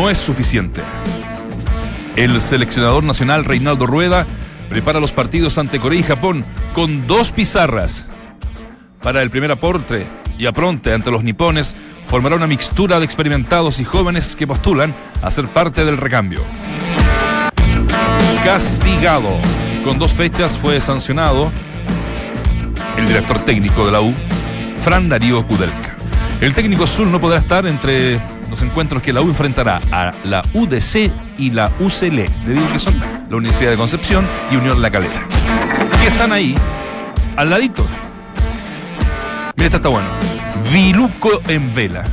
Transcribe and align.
no 0.00 0.08
es 0.08 0.16
suficiente. 0.16 0.80
El 2.16 2.40
seleccionador 2.40 3.04
nacional 3.04 3.44
Reinaldo 3.44 3.84
Rueda 3.84 4.26
prepara 4.70 4.98
los 4.98 5.12
partidos 5.12 5.58
ante 5.58 5.78
Corea 5.78 6.00
y 6.00 6.02
Japón 6.02 6.42
con 6.72 7.06
dos 7.06 7.32
pizarras. 7.32 8.06
Para 9.02 9.20
el 9.20 9.28
primer 9.28 9.50
aporte 9.50 10.06
y 10.38 10.46
apronte 10.46 10.94
ante 10.94 11.10
los 11.10 11.22
nipones, 11.22 11.76
formará 12.02 12.36
una 12.36 12.46
mixtura 12.46 12.98
de 12.98 13.04
experimentados 13.04 13.78
y 13.78 13.84
jóvenes 13.84 14.36
que 14.36 14.46
postulan 14.46 14.96
a 15.20 15.30
ser 15.30 15.52
parte 15.52 15.84
del 15.84 15.98
recambio. 15.98 16.40
Castigado. 18.42 19.36
Con 19.84 19.98
dos 19.98 20.14
fechas 20.14 20.56
fue 20.56 20.80
sancionado 20.80 21.52
el 22.96 23.06
director 23.06 23.38
técnico 23.40 23.84
de 23.84 23.92
la 23.92 24.00
U, 24.00 24.14
Fran 24.80 25.10
Darío 25.10 25.46
Kudelka. 25.46 25.94
El 26.40 26.54
técnico 26.54 26.84
azul 26.84 27.12
no 27.12 27.20
podrá 27.20 27.36
estar 27.36 27.66
entre 27.66 28.18
los 28.50 28.60
encuentros 28.62 29.02
que 29.02 29.12
la 29.12 29.22
U 29.22 29.28
enfrentará 29.28 29.80
a 29.92 30.12
la 30.24 30.42
UDC 30.52 31.10
y 31.38 31.50
la 31.50 31.72
UCL. 31.78 32.16
Le 32.46 32.52
digo 32.52 32.70
que 32.72 32.78
son 32.78 32.98
la 32.98 33.36
Universidad 33.36 33.70
de 33.70 33.76
Concepción 33.76 34.26
y 34.50 34.56
Unión 34.56 34.82
La 34.82 34.90
Calera. 34.90 35.26
Que 36.02 36.08
están 36.08 36.32
ahí, 36.32 36.56
al 37.36 37.48
ladito. 37.48 37.86
Mira, 39.56 39.66
esta 39.66 39.76
está 39.76 39.88
bueno. 39.88 40.08
Viluco 40.72 41.40
en 41.48 41.74
vela. 41.74 42.04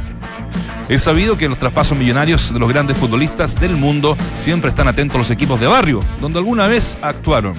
Es 0.90 1.02
sabido 1.02 1.38
que 1.38 1.50
los 1.50 1.58
traspasos 1.58 1.98
millonarios 1.98 2.54
de 2.54 2.60
los 2.60 2.70
grandes 2.70 2.96
futbolistas 2.96 3.60
del 3.60 3.76
mundo 3.76 4.16
siempre 4.38 4.70
están 4.70 4.88
atentos 4.88 5.18
los 5.18 5.32
equipos 5.32 5.60
de 5.60 5.68
barrio, 5.68 6.02
donde 6.22 6.40
alguna 6.40 6.68
vez 6.68 6.98
actuaron. 7.02 7.56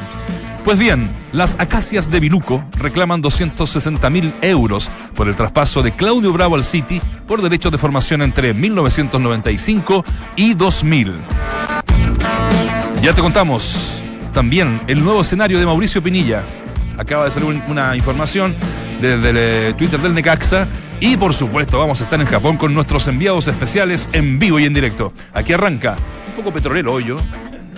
Pues 0.68 0.78
bien, 0.78 1.10
las 1.32 1.58
acacias 1.58 2.10
de 2.10 2.20
Viluco 2.20 2.62
reclaman 2.72 3.22
260 3.22 4.10
mil 4.10 4.34
euros 4.42 4.90
por 5.14 5.26
el 5.26 5.34
traspaso 5.34 5.82
de 5.82 5.92
Claudio 5.92 6.30
Bravo 6.30 6.56
al 6.56 6.62
City 6.62 7.00
por 7.26 7.40
derechos 7.40 7.72
de 7.72 7.78
formación 7.78 8.20
entre 8.20 8.52
1995 8.52 10.04
y 10.36 10.52
2000. 10.52 11.14
Ya 13.00 13.14
te 13.14 13.22
contamos 13.22 14.04
también 14.34 14.82
el 14.88 15.02
nuevo 15.02 15.22
escenario 15.22 15.58
de 15.58 15.64
Mauricio 15.64 16.02
Pinilla. 16.02 16.44
Acaba 16.98 17.24
de 17.24 17.30
salir 17.30 17.62
una 17.66 17.96
información 17.96 18.54
desde 19.00 19.30
el 19.30 19.36
eh, 19.38 19.74
Twitter 19.74 19.98
del 19.98 20.12
Necaxa. 20.12 20.68
Y 21.00 21.16
por 21.16 21.32
supuesto, 21.32 21.78
vamos 21.78 22.02
a 22.02 22.04
estar 22.04 22.20
en 22.20 22.26
Japón 22.26 22.58
con 22.58 22.74
nuestros 22.74 23.08
enviados 23.08 23.48
especiales 23.48 24.10
en 24.12 24.38
vivo 24.38 24.58
y 24.58 24.66
en 24.66 24.74
directo. 24.74 25.14
Aquí 25.32 25.54
arranca, 25.54 25.96
un 26.26 26.34
poco 26.34 26.52
petrolero 26.52 26.92
hoy, 26.92 27.10
un 27.10 27.22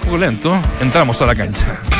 poco 0.03 0.19
lento. 0.19 0.61
Entramos 0.81 1.23
a 1.23 1.27
la 1.27 1.37
cancha. 1.37 2.00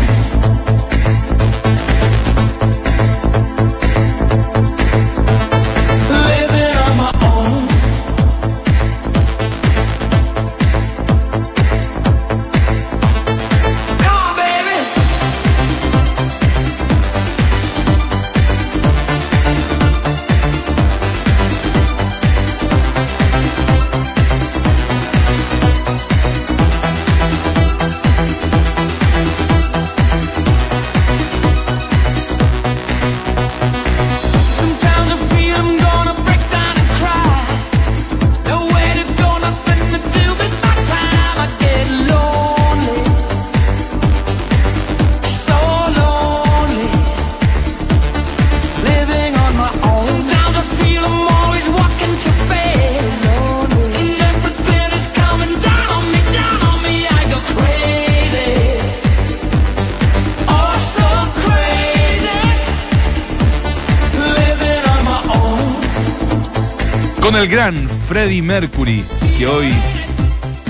El 67.41 67.49
gran 67.49 67.89
Freddie 67.89 68.43
Mercury, 68.43 69.03
que 69.35 69.47
hoy, 69.47 69.73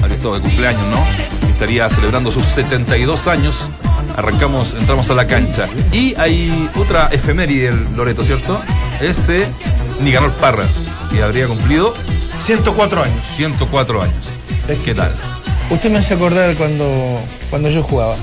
habría 0.01 0.15
estado 0.15 0.35
de 0.35 0.41
cumpleaños, 0.41 0.87
¿no? 0.87 1.05
Estaría 1.49 1.89
celebrando 1.89 2.31
sus 2.31 2.45
72 2.45 3.27
años. 3.27 3.69
Arrancamos, 4.15 4.75
entramos 4.75 5.09
a 5.09 5.15
la 5.15 5.27
cancha. 5.27 5.67
Y 5.91 6.15
hay 6.15 6.69
otra 6.75 7.09
efeméride, 7.11 7.73
Loreto, 7.95 8.23
¿cierto? 8.23 8.61
Ese 9.01 9.47
Nicanor 10.01 10.31
Parra, 10.35 10.65
que 11.11 11.21
habría 11.21 11.47
cumplido 11.47 11.93
104 12.39 13.03
años. 13.03 13.27
104 13.27 14.01
años. 14.03 14.33
¿Qué 14.85 14.95
tal? 14.95 15.13
Usted 15.69 15.91
me 15.91 15.97
hace 15.97 16.13
acordar 16.13 16.55
cuando, 16.55 17.19
cuando 17.49 17.69
yo 17.69 17.83
jugaba. 17.83 18.15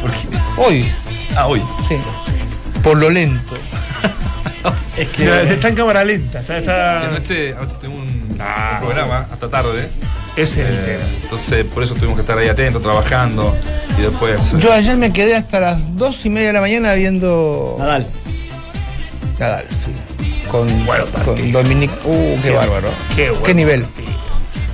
¿Por 0.00 0.10
qué? 0.10 0.28
Hoy. 0.56 0.92
Ah, 1.36 1.46
hoy. 1.46 1.62
Sí. 1.86 1.94
Por 2.82 2.98
lo 2.98 3.10
lento. 3.10 3.49
Es 4.98 5.08
que 5.08 5.52
está 5.52 5.68
en 5.68 5.74
cámara 5.74 6.04
lenta. 6.04 6.38
Está... 6.38 7.06
Anoche, 7.08 7.54
anoche 7.54 7.76
tuvimos 7.80 8.00
un, 8.08 8.36
ah. 8.40 8.78
un, 8.80 8.86
programa 8.86 9.26
hasta 9.30 9.48
tarde. 9.48 9.88
Ese 10.36 10.62
es 10.62 10.68
el 10.68 10.74
Eh, 10.74 10.98
tema. 10.98 11.10
entonces, 11.22 11.64
por 11.64 11.82
eso 11.82 11.94
tuvimos 11.94 12.16
que 12.16 12.20
estar 12.22 12.36
ahí 12.38 12.48
atentos, 12.48 12.82
trabajando. 12.82 13.56
Y 13.98 14.02
después. 14.02 14.52
eh, 14.52 14.56
Yo 14.58 14.72
ayer 14.72 14.96
me 14.96 15.12
quedé 15.12 15.34
hasta 15.34 15.60
las 15.60 15.96
dos 15.96 16.24
y 16.26 16.30
media 16.30 16.48
de 16.48 16.52
la 16.54 16.60
mañana 16.60 16.92
viendo. 16.94 17.76
Nadal. 17.78 18.06
Nadal, 19.38 19.64
sí. 19.70 19.90
Con, 20.50 20.86
Bueno, 20.86 21.04
con. 21.24 21.52
Dominic. 21.52 21.90
Uh, 22.04 22.36
qué, 22.36 22.42
Qué 22.42 22.50
bárbaro. 22.50 22.88
Qué, 23.16 23.30
bueno 23.30 23.54
nivel? 23.54 23.82
partido. 23.82 24.10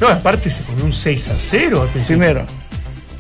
No, 0.01 0.09
aparte 0.09 0.51
se 0.51 0.63
comió 0.65 0.85
un 0.85 0.93
6 0.93 1.29
a 1.31 1.35
0 1.39 1.83
al 1.83 1.89
principio. 1.89 2.19
Primero. 2.19 2.47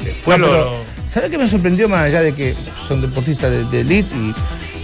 Después 0.04 0.38
No, 0.38 0.46
lo- 0.46 0.52
pero, 0.52 0.86
¿Sabes 1.08 1.30
qué 1.30 1.38
me 1.38 1.48
sorprendió 1.48 1.88
más 1.88 2.00
allá 2.04 2.20
de 2.20 2.34
que 2.34 2.54
son 2.86 3.00
deportistas 3.00 3.50
de, 3.50 3.64
de 3.64 3.80
elite 3.80 4.14
y 4.14 4.34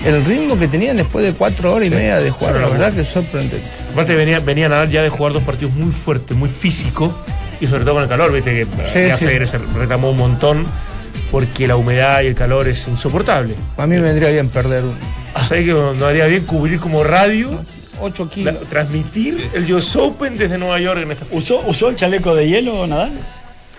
el 0.05 0.25
ritmo 0.25 0.59
que 0.59 0.69
tenían 0.69 0.97
después 0.97 1.25
de 1.25 1.33
cuatro 1.33 1.73
horas 1.75 1.89
y 1.89 1.91
media 1.91 2.19
de 2.19 2.31
jugar? 2.31 2.57
La 2.57 2.69
verdad 2.69 2.93
que 2.93 3.03
es 3.03 3.09
sorprendente. 3.09 3.63
Aparte 3.93 4.15
venía, 4.17 4.41
venía 4.41 4.69
Nadal 4.69 4.91
ya 4.91 5.03
de 5.03 5.09
jugar 5.09 5.33
dos 5.33 5.43
partidos 5.43 5.75
muy 5.75 5.93
fuertes, 5.93 6.37
muy 6.37 6.49
físicos, 6.49 7.13
y 7.61 7.67
sobre 7.67 7.85
todo 7.85 7.95
con 7.95 8.03
el 8.03 8.09
calor, 8.09 8.33
viste 8.33 8.51
que 8.53 8.65
Sí, 8.87 9.09
ya 9.09 9.17
sí. 9.17 9.25
Federer 9.27 9.47
se 9.47 9.59
reclamó 9.59 10.11
un 10.11 10.17
montón 10.17 10.67
porque 11.31 11.67
la 11.69 11.77
humedad 11.77 12.23
y 12.23 12.27
el 12.27 12.35
calor 12.35 12.69
es 12.69 12.87
insoportable. 12.89 13.55
A 13.77 13.87
mí 13.87 13.95
me 13.97 14.03
vendría 14.03 14.31
bien 14.31 14.49
perder 14.49 14.85
un 14.85 14.95
Así 15.35 15.55
que 15.65 15.73
nos 15.73 16.03
haría 16.03 16.27
bien 16.27 16.45
cubrir 16.45 16.79
como 16.81 17.05
radio, 17.05 17.51
8 18.01 18.25
la- 18.25 18.31
kilos. 18.31 18.69
transmitir 18.69 19.49
el 19.55 19.73
US 19.73 19.97
Open 19.97 20.37
desde 20.37 20.59
Nueva 20.59 20.79
York 20.81 21.01
en 21.03 21.13
esta 21.13 21.25
fecha. 21.25 21.39
¿Usó, 21.39 21.61
¿Usó 21.67 21.89
el 21.89 21.97
chaleco 21.97 22.35
de 22.35 22.49
hielo, 22.49 22.87
Nadal? 22.87 23.13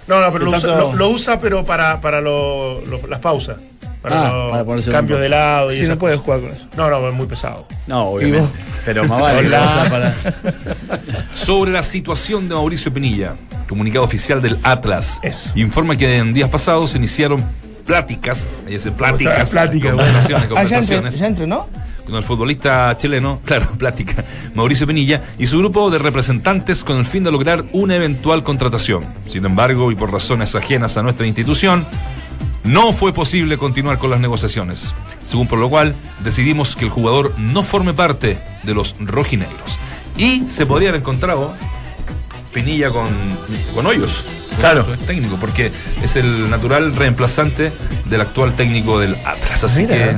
No, 0.07 0.19
no, 0.19 0.31
pero 0.33 0.45
lo 0.45 0.51
usa, 0.51 0.75
lo- 0.75 0.93
lo 0.93 1.09
usa, 1.09 1.39
pero 1.39 1.63
para, 1.65 2.01
para 2.01 2.21
lo- 2.21 2.81
lo- 2.85 3.05
las 3.07 3.19
pausas. 3.19 3.57
Para 4.03 4.27
Ah, 4.29 4.33
los 4.33 4.51
para 4.51 4.63
ponerse 4.65 4.91
cambios 4.91 5.19
de 5.21 5.29
lado 5.29 5.71
y 5.71 5.75
Si 5.77 5.81
esas 5.83 5.95
no 5.95 5.99
puedes 5.99 6.19
jugar 6.19 6.41
con 6.41 6.51
eso. 6.51 6.67
No, 6.77 6.89
no, 6.89 7.07
es 7.07 7.13
muy 7.15 7.25
pesado. 7.25 7.65
No, 7.87 8.11
¿Y 8.11 8.25
obviamente. 8.25 8.49
Pero 8.85 9.05
más 9.07 9.19
vale 9.21 9.49
para. 9.89 10.13
Sobre 11.35 11.71
la 11.71 11.83
situación 11.83 12.47
de 12.49 12.55
Mauricio 12.55 12.93
Pinilla, 12.93 13.35
comunicado 13.67 14.03
oficial 14.05 14.41
del 14.41 14.57
Atlas, 14.63 15.19
Eso. 15.23 15.51
informa 15.57 15.95
que 15.95 16.17
en 16.17 16.33
días 16.33 16.49
pasados 16.49 16.91
se 16.91 16.97
iniciaron 16.97 17.43
pláticas, 17.85 18.45
ahí 18.67 18.73
dice 18.73 18.91
pláticas, 18.91 19.49
Plática, 19.51 19.89
conversaciones, 19.91 20.23
Ah, 20.27 20.29
ya, 20.29 20.37
entre- 20.37 20.49
conversaciones 20.49 21.19
ya 21.19 21.27
entrenó. 21.27 21.67
con 22.05 22.15
el 22.15 22.23
futbolista 22.23 22.95
chileno, 22.97 23.39
claro, 23.45 23.67
plática, 23.77 24.23
Mauricio 24.53 24.85
Pinilla 24.87 25.21
y 25.37 25.47
su 25.47 25.59
grupo 25.59 25.89
de 25.89 25.99
representantes 25.99 26.83
con 26.83 26.97
el 26.97 27.05
fin 27.05 27.23
de 27.23 27.31
lograr 27.31 27.63
una 27.73 27.95
eventual 27.95 28.43
contratación. 28.43 29.05
Sin 29.27 29.45
embargo, 29.45 29.91
y 29.91 29.95
por 29.95 30.11
razones 30.11 30.55
ajenas 30.55 30.97
a 30.97 31.03
nuestra 31.03 31.25
institución, 31.25 31.85
no 32.63 32.93
fue 32.93 33.13
posible 33.13 33.57
continuar 33.57 33.97
con 33.97 34.09
las 34.09 34.19
negociaciones, 34.19 34.93
según 35.23 35.47
por 35.47 35.59
lo 35.59 35.69
cual 35.69 35.95
decidimos 36.23 36.75
que 36.75 36.85
el 36.85 36.91
jugador 36.91 37.33
no 37.37 37.63
forme 37.63 37.93
parte 37.93 38.37
de 38.63 38.73
los 38.73 38.95
rojinegros. 38.99 39.77
Y 40.17 40.45
se 40.45 40.65
podría 40.65 40.89
haber 40.89 41.01
encontrado 41.01 41.53
Pinilla 42.53 42.89
con, 42.91 43.09
con 43.73 43.85
Hoyos. 43.85 44.25
Claro. 44.59 44.85
Técnico, 45.07 45.37
porque 45.37 45.71
es 46.03 46.15
el 46.15 46.49
natural 46.49 46.95
reemplazante 46.95 47.71
del 48.05 48.21
actual 48.21 48.53
técnico 48.55 48.99
del 48.99 49.15
Atlas. 49.25 49.63
Así 49.63 49.81
Mira. 49.83 49.95
que. 49.95 50.17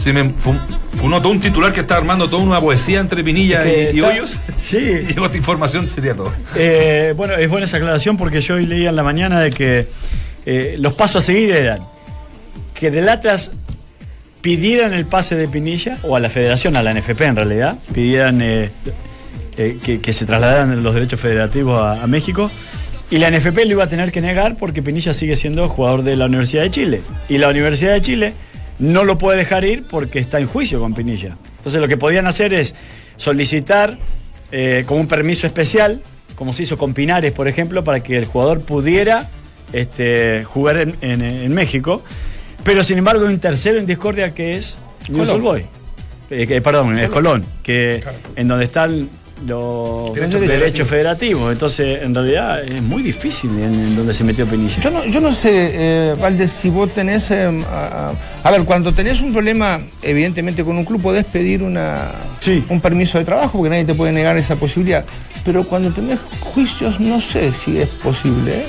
Sí, 0.00 0.12
me 0.12 0.30
fu- 0.30 0.54
funó 0.96 1.20
todo 1.20 1.32
un 1.32 1.40
titular 1.40 1.72
que 1.72 1.80
está 1.80 1.96
armando 1.96 2.30
toda 2.30 2.42
una 2.42 2.60
poesía 2.60 3.00
entre 3.00 3.22
Pinilla 3.24 3.64
Es 3.64 3.90
que 3.90 3.96
y, 3.96 4.00
Hoyos. 4.00 4.40
Sí. 4.58 4.76
Y 4.78 5.06
llegó 5.12 5.26
esta 5.26 5.36
información, 5.36 5.86
sería 5.86 6.14
todo. 6.14 6.32
Eh, 6.56 7.12
bueno, 7.16 7.34
es 7.34 7.50
buena 7.50 7.66
esa 7.66 7.76
aclaración 7.76 8.16
porque 8.16 8.40
yo 8.40 8.54
hoy 8.54 8.64
leía 8.66 8.88
en 8.90 8.96
la 8.96 9.02
mañana 9.02 9.38
de 9.40 9.50
que 9.50 9.88
eh, 10.50 10.76
los 10.78 10.94
pasos 10.94 11.22
a 11.22 11.26
seguir 11.26 11.50
eran 11.50 11.80
que 12.72 12.90
del 12.90 13.06
Atlas 13.10 13.50
pidieran 14.40 14.94
el 14.94 15.04
pase 15.04 15.36
de 15.36 15.46
Pinilla, 15.46 15.98
o 16.04 16.16
a 16.16 16.20
la 16.20 16.30
federación, 16.30 16.74
a 16.78 16.82
la 16.82 16.94
NFP 16.94 17.20
en 17.20 17.36
realidad, 17.36 17.78
pidieran 17.92 18.40
eh, 18.40 18.70
eh, 19.58 19.78
que, 20.02 20.12
se 20.14 20.24
trasladaran 20.24 20.82
los 20.82 20.94
derechos 20.94 21.20
federativos 21.20 21.78
a, 21.78 22.02
a 22.02 22.06
México. 22.06 22.50
Y 23.10 23.18
la 23.18 23.30
NFP 23.30 23.58
lo 23.66 23.72
iba 23.72 23.84
a 23.84 23.88
tener 23.90 24.10
que 24.10 24.22
negar 24.22 24.56
porque 24.56 24.80
Pinilla 24.80 25.12
sigue 25.12 25.36
siendo 25.36 25.68
jugador 25.68 26.02
de 26.02 26.16
la 26.16 26.24
Universidad 26.24 26.62
de 26.62 26.70
Chile. 26.70 27.02
Y 27.28 27.36
la 27.36 27.48
Universidad 27.50 27.92
de 27.92 28.00
Chile 28.00 28.32
no 28.78 29.04
lo 29.04 29.18
puede 29.18 29.36
dejar 29.36 29.66
ir 29.66 29.84
porque 29.90 30.18
está 30.18 30.38
en 30.38 30.46
juicio 30.46 30.80
con 30.80 30.94
Pinilla. 30.94 31.36
Entonces 31.58 31.78
lo 31.78 31.88
que 31.88 31.98
podían 31.98 32.26
hacer 32.26 32.54
es 32.54 32.74
solicitar 33.16 33.98
eh, 34.50 34.84
como 34.86 35.00
un 35.00 35.08
permiso 35.08 35.46
especial, 35.46 36.00
como 36.36 36.54
se 36.54 36.62
hizo 36.62 36.78
con 36.78 36.94
Pinares, 36.94 37.32
por 37.32 37.48
ejemplo, 37.48 37.84
para 37.84 38.00
que 38.00 38.16
el 38.16 38.24
jugador 38.24 38.62
pudiera 38.62 39.28
este, 39.72 40.44
jugar 40.44 40.78
en, 40.78 40.94
en- 41.00 41.22
en 41.22 41.54
México. 41.54 42.02
Pero 42.64 42.84
sin 42.84 42.98
embargo 42.98 43.26
hay 43.26 43.34
un 43.34 43.40
tercero 43.40 43.78
en 43.78 43.86
discordia 43.86 44.34
que 44.34 44.56
es 44.56 44.76
Boys. 45.10 45.64
Eh, 46.30 46.46
que- 46.46 46.60
perdón, 46.60 46.98
es 46.98 47.08
Colón, 47.08 47.44
que 47.62 48.02
en 48.36 48.48
donde 48.48 48.64
están 48.66 49.08
los 49.46 50.12
Derechos 50.14 50.40
derechos, 50.40 50.50
federativos. 50.50 50.88
federativos. 50.88 51.52
Entonces, 51.52 52.02
en 52.02 52.12
realidad 52.14 52.62
es 52.64 52.82
muy 52.82 53.02
difícil 53.04 53.50
en, 53.52 53.72
en 53.72 53.96
donde 53.96 54.12
se 54.12 54.24
metió 54.24 54.44
Pinilla. 54.46 54.80
Yo 54.80 54.90
no, 54.90 55.04
yo 55.06 55.20
no 55.20 55.32
sé, 55.32 55.50
eh, 56.10 56.14
Valdés, 56.20 56.50
si 56.50 56.70
vos 56.70 56.92
tenés. 56.92 57.30
eh, 57.30 57.48
a, 57.70 58.12
a 58.42 58.50
ver, 58.50 58.64
cuando 58.64 58.92
tenés 58.92 59.20
un 59.20 59.32
problema, 59.32 59.80
evidentemente 60.02 60.64
con 60.64 60.76
un 60.76 60.84
club, 60.84 61.00
podés 61.00 61.24
pedir 61.24 61.62
una, 61.62 62.10
Sí. 62.40 62.64
un 62.68 62.80
permiso 62.80 63.16
de 63.18 63.24
trabajo, 63.24 63.58
porque 63.58 63.70
nadie 63.70 63.84
te 63.84 63.94
puede 63.94 64.10
negar 64.12 64.36
esa 64.36 64.56
posibilidad. 64.56 65.04
Pero 65.44 65.62
cuando 65.64 65.90
tenés 65.92 66.18
juicios, 66.40 66.98
no 66.98 67.20
sé 67.20 67.52
si 67.54 67.78
es 67.78 67.88
posible. 67.88 68.54
¿eh? 68.54 68.66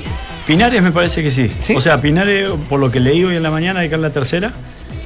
Pinares 0.49 0.81
me 0.81 0.91
parece 0.91 1.21
que 1.21 1.29
sí. 1.29 1.47
¿Sí? 1.59 1.75
O 1.75 1.81
sea, 1.81 2.01
Pinares, 2.01 2.49
por 2.67 2.79
lo 2.79 2.89
que 2.89 2.99
leí 2.99 3.23
hoy 3.23 3.35
en 3.35 3.43
la 3.43 3.51
mañana, 3.51 3.81
de 3.81 3.89
que 3.89 3.93
es 3.93 4.01
la 4.01 4.09
tercera, 4.09 4.51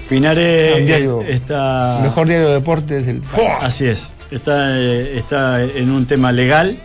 Pinares 0.07 0.77
Un 0.77 0.85
diario- 0.85 1.21
eh, 1.21 1.33
está... 1.33 1.99
Mejor 2.01 2.27
diario 2.29 2.47
de 2.47 2.53
deportes 2.53 3.05
del 3.05 3.19
país. 3.19 3.49
Así 3.61 3.85
es. 3.85 4.09
Está, 4.31 4.79
eh, 4.79 5.17
está 5.17 5.61
en 5.61 5.91
un 5.91 6.05
tema 6.05 6.31
legal 6.31 6.77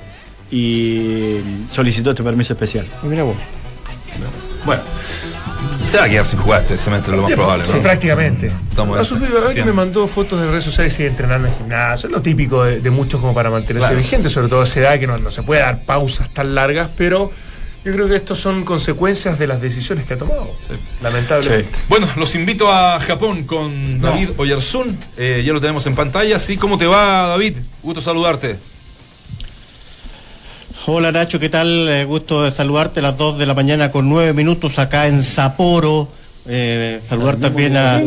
y 0.51 1.37
solicitó 1.69 2.11
este 2.11 2.25
permiso 2.25 2.53
especial. 2.55 2.87
Y 3.05 3.07
mira 3.07 3.23
vos. 3.23 3.37
Bueno, 4.67 4.83
se 5.85 5.97
va 5.99 6.05
a 6.05 6.09
quedar 6.09 6.25
sin 6.25 6.41
jugar 6.41 6.63
este 6.63 6.79
semestre, 6.79 7.15
lo 7.15 7.23
más 7.23 7.33
probable, 7.35 7.65
Sí, 7.65 7.73
¿no? 7.77 7.81
prácticamente. 7.83 8.51
Sofía, 9.05 9.29
la 9.29 9.35
verdad 9.35 9.55
que 9.55 9.65
me 9.65 9.73
mandó 9.73 10.09
fotos 10.09 10.41
de 10.41 10.49
redes 10.51 10.65
sociales 10.65 10.93
y 10.95 10.97
sigue 10.97 11.09
entrenando 11.11 11.47
en 11.47 11.55
gimnasio. 11.55 12.09
Es 12.09 12.13
lo 12.13 12.21
típico 12.21 12.65
de, 12.65 12.81
de 12.81 12.91
muchos 12.91 13.21
como 13.21 13.33
para 13.35 13.51
mantenerse 13.51 13.87
Claro. 13.91 14.03
vigente, 14.03 14.29
sobre 14.29 14.49
todo 14.49 14.63
a 14.63 14.65
esa 14.65 14.81
edad 14.81 14.99
que 14.99 15.07
no, 15.07 15.17
no 15.17 15.31
se 15.31 15.45
puede 15.45 15.61
dar 15.61 15.85
pausas 15.85 16.29
tan 16.35 16.55
largas, 16.57 16.89
pero 16.97 17.31
yo 17.85 17.93
creo 17.93 18.09
que 18.09 18.17
estos 18.17 18.39
son 18.39 18.65
consecuencias 18.65 19.39
de 19.39 19.47
las 19.47 19.61
decisiones 19.61 20.07
que 20.07 20.15
ha 20.15 20.19
tomado. 20.19 20.57
Sí. 20.67 20.75
Lamentablemente. 21.01 21.71
Bueno, 21.89 22.09
los 22.17 22.35
invito 22.35 22.73
a 22.73 22.99
Japón 23.01 23.45
con 23.45 24.01
David 24.01 24.31
Oyarzún. 24.37 24.99
Eh, 25.17 25.43
ya 25.45 25.53
lo 25.53 25.61
tenemos 25.61 25.87
en 25.87 25.95
pantalla. 25.95 26.39
¿Sí? 26.39 26.57
¿Cómo 26.57 26.77
te 26.77 26.87
va, 26.87 27.29
David? 27.29 27.57
Gusto 27.83 28.01
saludarte. 28.01 28.59
Hola 30.87 31.13
Nacho, 31.13 31.39
¿qué 31.39 31.51
tal? 31.51 31.89
Eh, 31.89 32.05
gusto 32.05 32.45
de 32.45 32.51
saludarte 32.51 33.01
a 33.01 33.03
las 33.03 33.17
2 33.19 33.39
de 33.39 33.45
la 33.45 33.53
mañana 33.53 33.91
con 33.91 34.09
9 34.09 34.33
minutos 34.33 34.79
acá 34.79 35.07
en 35.07 35.23
Sapporo. 35.23 36.09
Eh, 36.51 37.01
saludar 37.07 37.37
también 37.37 37.77
a. 37.77 37.99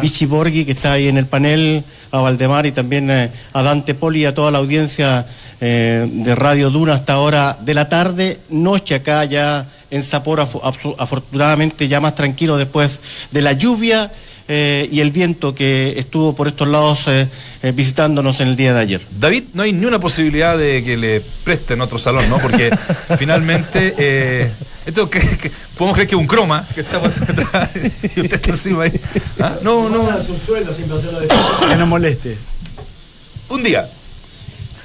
Vichy 0.00 0.24
Borghi 0.24 0.64
que 0.64 0.72
está 0.72 0.92
ahí 0.92 1.08
en 1.08 1.18
el 1.18 1.26
panel, 1.26 1.84
a 2.10 2.18
Valdemar 2.20 2.64
y 2.64 2.72
también 2.72 3.10
eh, 3.10 3.30
a 3.52 3.62
Dante 3.62 3.92
Poli 3.94 4.22
y 4.22 4.24
a 4.24 4.34
toda 4.34 4.50
la 4.50 4.56
audiencia 4.58 5.26
eh, 5.60 6.08
de 6.10 6.34
Radio 6.34 6.70
Duna 6.70 6.94
hasta 6.94 7.12
ahora 7.12 7.58
de 7.60 7.74
la 7.74 7.90
tarde, 7.90 8.38
noche 8.48 8.94
acá 8.94 9.24
ya 9.26 9.66
en 9.90 10.00
absu- 10.02 10.94
afortunadamente 10.98 11.88
ya 11.88 12.00
más 12.00 12.14
tranquilo 12.14 12.56
después 12.56 13.00
de 13.30 13.40
la 13.42 13.52
lluvia 13.52 14.10
eh, 14.48 14.88
y 14.90 15.00
el 15.00 15.10
viento 15.12 15.54
que 15.54 15.94
estuvo 15.98 16.34
por 16.34 16.48
estos 16.48 16.66
lados 16.68 17.06
eh, 17.06 17.28
eh, 17.62 17.72
visitándonos 17.72 18.40
en 18.40 18.48
el 18.48 18.56
día 18.56 18.72
de 18.72 18.80
ayer. 18.80 19.00
David, 19.16 19.44
no 19.52 19.62
hay 19.62 19.72
ni 19.72 19.84
una 19.84 20.00
posibilidad 20.00 20.56
de 20.56 20.82
que 20.82 20.96
le 20.96 21.20
presten 21.44 21.80
otro 21.82 21.98
salón, 21.98 22.28
¿no? 22.30 22.38
Porque 22.38 22.70
finalmente, 23.18 23.94
eh, 23.98 24.50
esto 24.86 25.08
que, 25.10 25.20
que- 25.20 25.50
podemos 25.76 25.94
creer 25.94 26.08
que 26.08 26.14
es 26.14 26.20
un 26.20 26.26
croma 26.26 26.66
que 26.74 26.80
está 26.80 27.00
por 27.00 27.10
atrás 27.22 27.70
y 27.76 28.20
usted 28.20 28.32
está 28.34 28.50
encima 28.50 28.84
ahí. 28.84 29.00
¿Ah? 29.38 29.56
No, 29.62 29.88
no, 29.88 30.02
un 30.02 30.40
sueldo 30.46 30.72
sin 30.72 30.90
hacerlo 30.90 31.20
de 31.20 31.28
que 31.28 31.76
no 31.76 31.86
moleste. 31.86 32.36
un 33.48 33.62
día. 33.62 33.88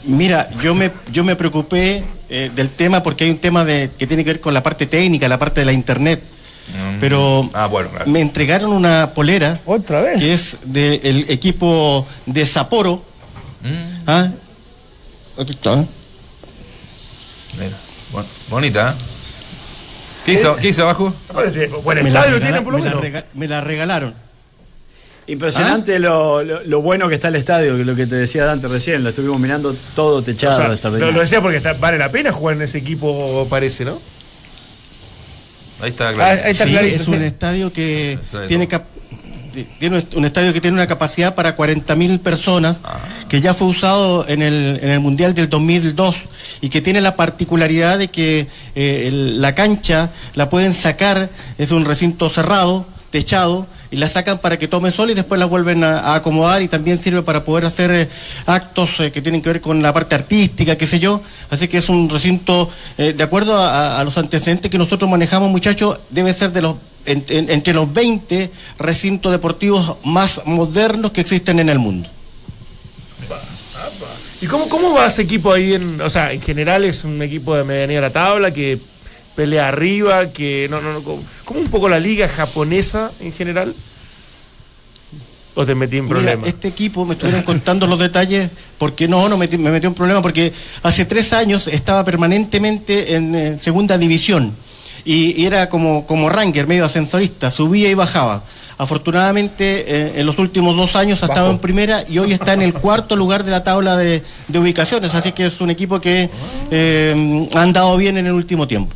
Mira, 0.07 0.49
yo 0.61 0.75
me, 0.75 0.91
yo 1.11 1.23
me 1.23 1.35
preocupé 1.35 2.03
eh, 2.29 2.51
del 2.55 2.69
tema 2.69 3.01
porque 3.01 3.23
hay 3.23 3.31
un 3.31 3.39
tema 3.39 3.65
de, 3.65 3.89
que 3.97 4.05
tiene 4.05 4.23
que 4.23 4.31
ver 4.33 4.39
con 4.41 4.53
la 4.53 4.61
parte 4.61 4.85
técnica, 4.85 5.27
la 5.27 5.39
parte 5.39 5.61
de 5.61 5.65
la 5.65 5.73
internet. 5.73 6.21
Pero 6.99 7.49
Ah, 7.53 7.67
bueno, 7.67 7.89
claro. 7.91 8.09
me 8.09 8.19
entregaron 8.21 8.71
una 8.71 9.11
polera 9.13 9.61
¿Otra 9.65 10.01
vez? 10.01 10.19
que 10.19 10.33
es 10.33 10.57
del 10.63 11.25
equipo 11.29 12.07
de 12.25 12.43
Sapporo. 12.45 13.03
Mm, 13.61 14.03
¿Ah? 14.07 14.29
Aquí 15.39 15.51
está. 15.51 15.85
mira, 17.57 17.77
bueno, 18.11 18.27
bonita, 18.49 18.91
¿eh? 18.97 19.14
¿Qué 20.25 20.33
hizo, 20.33 20.55
¿Qué 20.55 20.69
hizo 20.69 20.83
abajo? 20.83 21.13
Buen 21.83 22.01
Me 22.03 22.09
estadio 22.09 22.39
tienen 22.41 22.63
por 22.63 22.73
lo 22.73 22.79
menos. 22.79 22.99
rega- 23.01 23.25
me 23.35 23.47
la 23.47 23.61
regalaron. 23.61 24.13
Impresionante 25.27 25.97
lo, 25.99 26.43
lo- 26.43 26.63
lo 26.63 26.81
bueno 26.81 27.07
que 27.09 27.15
está 27.15 27.29
el 27.29 27.35
estadio, 27.35 27.73
lo 27.77 27.95
que 27.95 28.05
te 28.05 28.15
decía 28.15 28.45
Dante 28.45 28.67
recién, 28.67 29.03
lo 29.03 29.09
estuvimos 29.09 29.39
mirando 29.39 29.75
todo 29.95 30.17
O 30.17 30.21
techado. 30.21 30.55
sea, 30.77 30.89
lo, 30.91 31.19
decía 31.19 31.41
porque 31.41 31.57
está- 31.57 31.73
vale 31.73 31.97
la 31.97 32.11
pena 32.11 32.31
jugar 32.31 32.55
en 32.55 32.61
ese 32.63 32.77
equipo, 32.79 33.47
parece, 33.49 33.85
¿no? 33.85 33.99
Ahí 35.81 35.89
está, 35.89 36.09
Ah, 36.09 36.13
claro. 36.13 36.41
ahí 36.45 36.51
está 36.51 36.65
Sí, 36.65 36.71
clarito. 36.71 37.01
es 37.03 37.07
un 37.07 37.21
estadio 37.23 37.73
que 37.73 38.19
Sí, 38.23 38.37
sí, 38.39 38.47
tiene, 38.47 38.67
cap- 38.67 38.85
tiene 39.63 40.05
un 40.15 40.25
estadio 40.25 40.53
que 40.53 40.61
tiene 40.61 40.75
una 40.75 40.87
capacidad 40.87 41.33
para 41.35 41.55
40.000 41.55 42.19
personas, 42.19 42.81
Ah. 42.83 42.99
que 43.29 43.41
ya 43.41 43.53
fue 43.53 43.67
usado 43.67 44.27
en 44.27 44.41
el, 44.41 44.79
en 44.81 44.89
el 44.91 44.99
Mundial 44.99 45.33
del 45.33 45.49
2002 45.49 46.15
y 46.61 46.69
que 46.69 46.81
tiene 46.81 47.01
la 47.01 47.15
particularidad 47.15 47.97
de 47.97 48.09
que 48.09 48.47
eh, 48.75 49.05
el- 49.07 49.41
la 49.41 49.55
cancha 49.55 50.11
la 50.33 50.49
pueden 50.49 50.73
sacar, 50.73 51.29
es 51.57 51.71
un 51.71 51.85
recinto 51.85 52.29
cerrado, 52.29 52.85
techado, 53.11 53.67
y 53.95 53.97
la 53.97 54.09
sacan 54.09 54.39
para 54.39 54.57
que 54.59 54.67
tome 54.67 54.91
sol 54.91 55.09
y 55.09 55.13
después 55.13 55.39
la 55.39 55.45
vuelven 55.45 55.81
a, 55.85 56.15
acomodar 56.15 56.61
y 56.61 56.67
también 56.67 56.99
sirve 56.99 57.21
para 57.21 57.45
poder 57.45 57.63
hacer 57.63 57.91
eh, 57.91 58.09
actos 58.45 58.99
eh, 58.99 59.09
que 59.09 59.21
tienen 59.21 59.41
que 59.41 59.47
ver 59.47 59.61
con 59.61 59.81
la 59.81 59.93
parte 59.93 60.15
artística, 60.15 60.77
qué 60.77 60.85
sé 60.85 60.99
yo. 60.99 61.21
Así 61.49 61.69
que 61.69 61.77
es 61.77 61.87
un 61.87 62.09
recinto, 62.09 62.69
eh, 62.97 63.13
de 63.15 63.23
acuerdo 63.23 63.57
a, 63.57 64.03
los 64.03 64.17
antecedentes 64.17 64.69
que 64.69 64.77
nosotros 64.77 65.09
manejamos, 65.09 65.49
muchachos, 65.49 65.97
debe 66.09 66.33
ser 66.33 66.51
de 66.51 66.61
los 66.61 66.75
en- 67.05 67.23
en- 67.29 67.49
entre 67.49 67.73
los 67.73 67.93
20 67.93 68.51
recintos 68.79 69.31
deportivos 69.31 69.95
más 70.03 70.41
modernos 70.43 71.11
que 71.11 71.21
existen 71.21 71.59
en 71.61 71.69
el 71.69 71.79
mundo. 71.79 72.09
¿Y 74.41 74.47
cómo, 74.47 74.67
cómo 74.67 74.93
va 74.93 75.07
ese 75.07 75.21
equipo 75.21 75.53
ahí? 75.53 75.73
En, 75.73 76.01
o 76.01 76.09
sea, 76.09 76.33
en 76.33 76.41
general 76.41 76.83
es 76.83 77.05
un 77.05 77.21
equipo 77.21 77.55
de 77.55 77.63
medianía 77.63 77.97
de 77.97 78.01
la 78.01 78.11
tabla 78.11 78.51
que 78.51 78.77
pelea 79.35 79.67
arriba, 79.67 80.27
que 80.31 80.67
no, 80.69 80.81
no, 80.81 80.93
no. 80.93 81.01
¿Cómo 81.01 81.23
cómo 81.43 81.59
un 81.59 81.67
poco 81.67 81.89
la 81.89 81.99
liga 81.99 82.27
japonesa 82.27 83.11
en 83.19 83.33
general? 83.33 83.75
¿O 85.57 85.65
te 85.65 85.73
metí 85.73 85.97
en 85.97 86.03
Mira, 86.05 86.15
problemas? 86.17 86.47
este 86.47 86.67
equipo 86.67 87.05
me 87.05 87.13
estuvieron 87.13 87.43
contando 87.43 87.87
los 87.87 87.97
detalles 87.97 88.49
porque 88.77 89.07
no, 89.07 89.29
no 89.29 89.37
metí- 89.37 89.57
me 89.57 89.71
metió 89.71 89.87
en 89.87 89.93
problema 89.93 90.21
porque 90.21 90.51
hace 90.83 91.05
tres 91.05 91.31
años 91.31 91.67
estaba 91.69 92.03
permanentemente 92.03 93.15
en 93.15 93.33
eh, 93.35 93.57
segunda 93.59 93.97
división 93.97 94.53
y, 95.05 95.39
y 95.41 95.45
era 95.45 95.69
como, 95.69 96.05
como 96.05 96.27
ranger, 96.29 96.67
medio 96.67 96.83
ascensorista, 96.83 97.51
subía 97.51 97.89
y 97.89 97.93
bajaba. 97.93 98.43
Afortunadamente 98.77 99.85
eh, 99.87 100.11
en 100.19 100.25
los 100.25 100.37
últimos 100.39 100.75
dos 100.75 100.97
años 100.97 101.23
ha 101.23 101.27
estado 101.27 101.49
en 101.51 101.59
primera 101.59 102.03
y 102.09 102.17
hoy 102.17 102.33
está 102.33 102.51
en 102.51 102.61
el 102.61 102.73
cuarto 102.73 103.15
lugar 103.15 103.45
de 103.45 103.51
la 103.51 103.63
tabla 103.63 103.95
de, 103.95 104.23
de 104.49 104.59
ubicaciones, 104.59 105.15
así 105.15 105.31
que 105.31 105.45
es 105.45 105.61
un 105.61 105.69
equipo 105.69 106.01
que 106.01 106.29
eh, 106.69 107.47
ha 107.53 107.61
andado 107.61 107.95
bien 107.95 108.17
en 108.17 108.25
el 108.25 108.33
último 108.33 108.67
tiempo. 108.67 108.93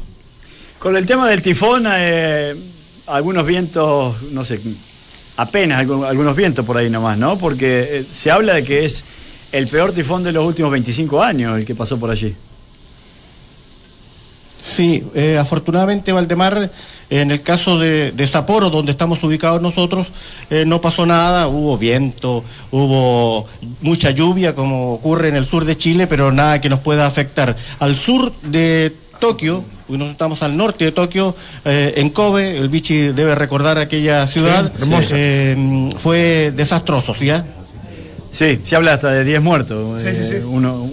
Con 0.80 0.96
el 0.96 1.06
tema 1.06 1.30
del 1.30 1.42
tifón, 1.42 1.86
eh, 1.90 2.56
algunos 3.08 3.46
vientos, 3.46 4.22
no 4.32 4.46
sé, 4.46 4.62
apenas 5.36 5.84
algu- 5.86 6.08
algunos 6.08 6.36
vientos 6.36 6.66
por 6.66 6.78
ahí 6.78 6.90
nomás, 6.90 7.18
¿no? 7.18 7.38
Porque 7.38 7.88
eh, 8.00 8.06
se 8.12 8.32
habla 8.32 8.54
de 8.54 8.64
que 8.64 8.86
es 8.86 9.04
el 9.52 9.68
peor 9.68 9.92
tifón 9.92 10.24
de 10.24 10.32
los 10.32 10.46
últimos 10.46 10.72
25 10.72 11.22
años 11.22 11.58
el 11.58 11.66
que 11.66 11.76
pasó 11.76 12.00
por 12.00 12.10
allí. 12.12 12.34
Sí, 14.64 15.04
eh, 15.16 15.38
afortunadamente 15.38 16.12
Valdemar, 16.14 16.72
en 17.10 17.32
el 17.32 17.42
caso 17.42 17.78
de, 17.80 18.12
de 18.12 18.28
Sapporo, 18.28 18.70
donde 18.70 18.92
estamos 18.92 19.22
ubicados 19.24 19.62
nosotros, 19.62 20.08
eh, 20.50 20.64
no 20.66 20.80
pasó 20.80 21.06
nada, 21.06 21.48
hubo 21.48 21.78
viento, 21.78 22.44
hubo 22.72 23.48
mucha 23.82 24.12
lluvia 24.12 24.54
como 24.56 24.94
ocurre 24.94 25.30
en 25.30 25.36
el 25.36 25.46
sur 25.46 25.66
de 25.66 25.76
Chile, 25.78 26.08
pero 26.08 26.32
nada 26.32 26.62
que 26.62 26.70
nos 26.70 26.80
pueda 26.82 27.06
afectar. 27.08 27.58
Al 27.80 27.96
sur 27.96 28.32
de 28.44 28.96
Tokio, 29.20 29.64
nosotros 29.98 30.12
estamos 30.12 30.44
al 30.44 30.56
norte 30.56 30.86
de 30.86 30.92
Tokio, 30.92 31.36
eh, 31.66 31.94
en 31.98 32.10
Kobe, 32.10 32.58
el 32.58 32.70
Vichy 32.70 33.08
debe 33.08 33.36
recordar 33.36 33.78
aquella 33.78 34.28
ciudad, 34.28 34.72
eh, 35.12 35.90
fue 36.00 36.54
desastroso, 36.56 37.14
¿sí? 37.14 37.30
Sí, 38.32 38.60
se 38.64 38.76
habla 38.76 38.94
hasta 38.94 39.12
de 39.12 39.24
10 39.24 39.42
muertos. 39.42 40.02
Sí, 40.02 40.10
sí, 40.14 40.24
sí. 40.24 40.36
Uno, 40.36 40.88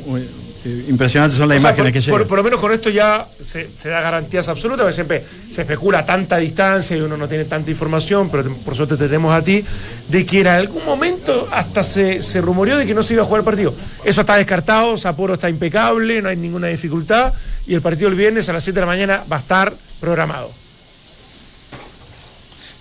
impresionantes 0.88 1.38
son 1.38 1.48
las 1.48 1.60
imágenes 1.60 1.92
que 1.92 2.00
llegan. 2.00 2.26
Por, 2.26 2.36
lo 2.38 2.44
menos 2.44 2.60
con 2.60 2.72
esto 2.72 2.90
ya 2.90 3.26
se, 3.40 3.68
da 3.84 4.00
garantías 4.00 4.48
absolutas, 4.48 4.82
porque 4.82 4.94
siempre 4.94 5.24
se 5.50 5.62
especula 5.62 6.00
a 6.00 6.06
tanta 6.06 6.36
distancia 6.38 6.96
y 6.96 7.00
uno 7.00 7.16
no 7.16 7.28
tiene 7.28 7.44
tanta 7.44 7.70
información, 7.70 8.28
pero 8.30 8.54
por 8.56 8.74
suerte 8.74 8.96
te 8.96 9.06
tenemos 9.06 9.32
a 9.32 9.42
ti, 9.42 9.64
de 10.08 10.26
que 10.26 10.40
en 10.40 10.48
algún 10.48 10.84
momento 10.84 11.48
hasta 11.50 11.82
se, 11.82 12.22
se 12.22 12.40
rumoreó 12.40 12.76
de 12.76 12.86
que 12.86 12.94
no 12.94 13.02
se 13.02 13.14
iba 13.14 13.22
a 13.22 13.26
jugar 13.26 13.40
el 13.40 13.44
partido. 13.44 13.74
Eso 14.04 14.20
está 14.22 14.36
descartado, 14.36 14.96
Sapporo 14.96 15.34
está 15.34 15.48
impecable, 15.48 16.20
no 16.22 16.28
hay 16.28 16.36
ninguna 16.36 16.68
dificultad, 16.68 17.32
y 17.66 17.74
el 17.74 17.82
partido 17.82 18.08
el 18.08 18.14
viernes 18.14 18.48
a 18.48 18.52
las 18.52 18.64
7 18.64 18.74
de 18.74 18.80
la 18.80 18.86
mañana 18.86 19.24
va 19.30 19.36
a 19.36 19.40
estar 19.40 19.74
programado. 20.00 20.50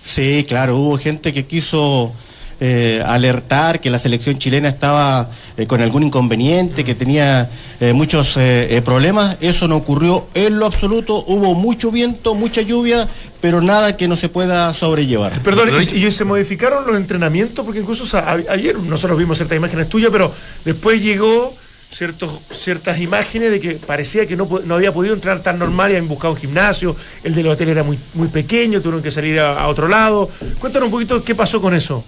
Sí, 0.06 0.44
claro, 0.48 0.76
hubo 0.76 0.98
gente 0.98 1.32
que 1.32 1.46
quiso 1.46 2.14
eh, 2.58 3.02
alertar 3.04 3.80
que 3.80 3.90
la 3.90 3.98
selección 3.98 4.38
chilena 4.38 4.70
estaba 4.70 5.30
eh, 5.58 5.66
con 5.66 5.82
algún 5.82 6.04
inconveniente, 6.04 6.84
que 6.84 6.94
tenía 6.94 7.50
eh, 7.80 7.92
muchos 7.92 8.38
problemas. 8.82 9.36
Eso 9.42 9.68
no 9.68 9.76
ocurrió 9.76 10.28
en 10.32 10.58
lo 10.58 10.64
absoluto. 10.64 11.22
Hubo 11.26 11.54
mucho 11.54 11.90
viento, 11.90 12.34
mucha 12.34 12.62
lluvia, 12.62 13.08
pero 13.42 13.60
nada 13.60 13.98
que 13.98 14.08
no 14.08 14.16
se 14.16 14.30
pueda 14.30 14.72
sobrellevar. 14.72 15.42
Perdón, 15.42 15.68
¿y, 15.92 16.10
se 16.10 16.24
modificaron 16.24 16.86
los 16.86 16.96
entrenamientos? 16.96 17.62
Porque 17.62 17.80
incluso 17.80 18.04
ayer 18.48 18.78
nosotros 18.78 19.18
vimos 19.18 19.36
ciertas 19.36 19.56
imágenes 19.56 19.90
tuyas, 19.90 20.10
pero 20.10 20.32
después 20.64 21.02
llegó 21.02 21.54
ciertos, 21.90 22.40
ciertas 22.50 23.00
imágenes 23.00 23.50
de 23.50 23.60
que 23.60 23.74
parecía 23.74 24.26
que 24.26 24.34
no, 24.34 24.48
no, 24.64 24.74
había 24.76 24.94
podido 24.94 25.14
entrar 25.14 25.42
tan 25.42 25.58
normal 25.58 25.90
y 25.90 25.96
habían 25.96 26.08
buscado 26.08 26.32
un 26.32 26.40
gimnasio, 26.40 26.96
el 27.22 27.34
del 27.34 27.48
hotel 27.48 27.68
era 27.68 27.82
muy, 27.82 27.98
muy 28.14 28.28
pequeño, 28.28 28.80
tuvieron 28.80 29.02
que 29.02 29.10
salir 29.10 29.38
a 29.40 29.68
otro 29.68 29.88
lado. 29.88 30.30
Cuéntanos 30.58 30.86
un 30.86 30.92
poquito 30.92 31.22
qué 31.22 31.34
pasó 31.34 31.60
con 31.60 31.74
eso. 31.74 32.02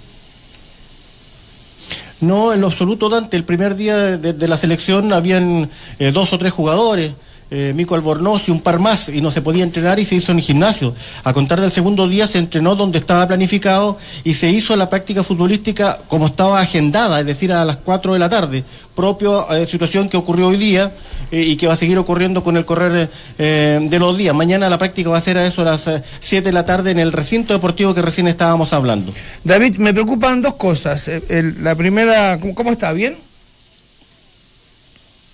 No, 2.21 2.53
en 2.53 2.61
lo 2.61 2.67
absoluto, 2.67 3.09
Dante. 3.09 3.37
El 3.37 3.45
primer 3.45 3.77
día 3.77 4.17
de, 4.17 4.49
la 4.49 4.59
selección 4.59 5.13
habían 5.13 5.71
eh, 5.99 6.11
dos 6.13 6.33
o 6.33 6.39
tres 6.39 6.53
jugadores 6.53 7.13
eh, 7.51 7.73
Mico 7.75 7.95
Albornoz 7.95 8.49
y 8.49 8.51
un 8.51 8.61
par 8.61 8.79
más, 8.79 9.09
y 9.09 9.21
no 9.21 9.31
se 9.31 9.43
podía 9.43 9.65
entrenar 9.65 9.99
y 9.99 10.05
se 10.05 10.15
hizo 10.15 10.33
en 10.33 10.39
el 10.39 10.45
gimnasio. 10.45 10.95
A 11.25 11.33
contar 11.33 11.61
del 11.61 11.73
segundo 11.73 12.09
día 12.09 12.27
se 12.27 12.39
entrenó 12.39 12.75
donde 12.75 12.99
estaba 12.99 13.27
planificado 13.27 13.99
y 14.25 14.35
se 14.35 14.51
hizo 14.51 14.77
la 14.77 14.91
práctica 14.91 15.23
futbolística 15.23 15.99
como 16.09 16.27
estaba 16.27 16.61
agendada, 16.61 17.21
es 17.21 17.27
decir, 17.27 17.53
a 17.53 17.65
las 17.65 17.79
4 17.79 18.13
de 18.13 18.19
la 18.19 18.29
tarde, 18.29 18.65
propio 18.95 19.51
eh, 19.55 19.67
situación 19.67 20.09
que 20.09 20.17
ocurrió 20.17 20.49
hoy 20.49 20.57
día 20.57 20.93
eh, 21.31 21.41
y 21.41 21.57
que 21.57 21.69
va 21.69 21.75
a 21.75 21.77
seguir 21.77 21.99
ocurriendo 21.99 22.43
con 22.43 22.57
el 22.57 22.65
correr 22.65 23.09
eh, 23.39 23.79
de 23.81 23.99
los 23.99 24.19
días. 24.19 24.35
Mañana 24.35 24.69
la 24.69 24.77
práctica 24.77 25.09
va 25.11 25.19
a 25.19 25.21
ser 25.21 25.39
a 25.39 25.47
eso 25.47 25.63
a 25.63 25.65
las 25.65 25.89
7 26.21 26.43
de 26.43 26.53
la 26.53 26.67
tarde 26.67 26.91
en 26.91 26.99
el 26.99 27.13
recinto 27.13 27.53
deportivo 27.53 27.95
que 27.95 28.03
recién 28.03 28.29
estábamos 28.29 28.73
hablando. 28.73 29.13
David, 29.45 29.77
me 29.77 29.93
preocupan 29.93 30.43
dos 30.43 30.55
cosas. 30.55 31.11
la 31.29 31.75
primera, 31.77 32.39
¿cómo 32.55 32.73
está? 32.73 32.93
¿Bien? 32.93 33.17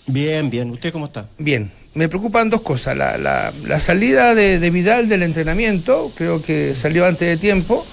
Bien, 0.06 0.50
bien. 0.50 0.70
¿Usted 0.70 0.92
cómo 0.92 1.06
está? 1.06 1.26
Bien 1.38 1.83
me 1.94 2.08
preocupan 2.08 2.50
dos 2.50 2.60
cosas. 2.60 2.96
La, 2.96 3.16
la, 3.16 3.78
salida 3.78 4.34
de, 4.34 4.70
Vidal 4.70 5.08
del 5.08 5.22
entrenamiento, 5.22 6.12
creo 6.14 6.42
que 6.42 6.74
salió 6.74 7.06
antes 7.06 7.28
de 7.28 7.36
tiempo, 7.36 7.86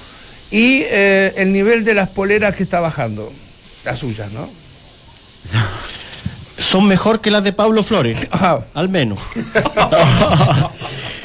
y 0.49 0.81
eh, 0.89 1.33
el 1.37 1.53
nivel 1.53 1.83
de 1.83 1.93
las 1.93 2.09
poleras 2.09 2.55
que 2.55 2.63
está 2.63 2.79
bajando, 2.79 3.31
las 3.85 3.99
suyas, 3.99 4.31
¿no? 4.31 4.49
Son 6.57 6.85
mejor 6.85 7.21
que 7.21 7.31
las 7.31 7.43
de 7.43 7.53
Pablo 7.53 7.83
Flores, 7.83 8.19
ah. 8.31 8.59
al 8.73 8.89
menos. 8.89 9.19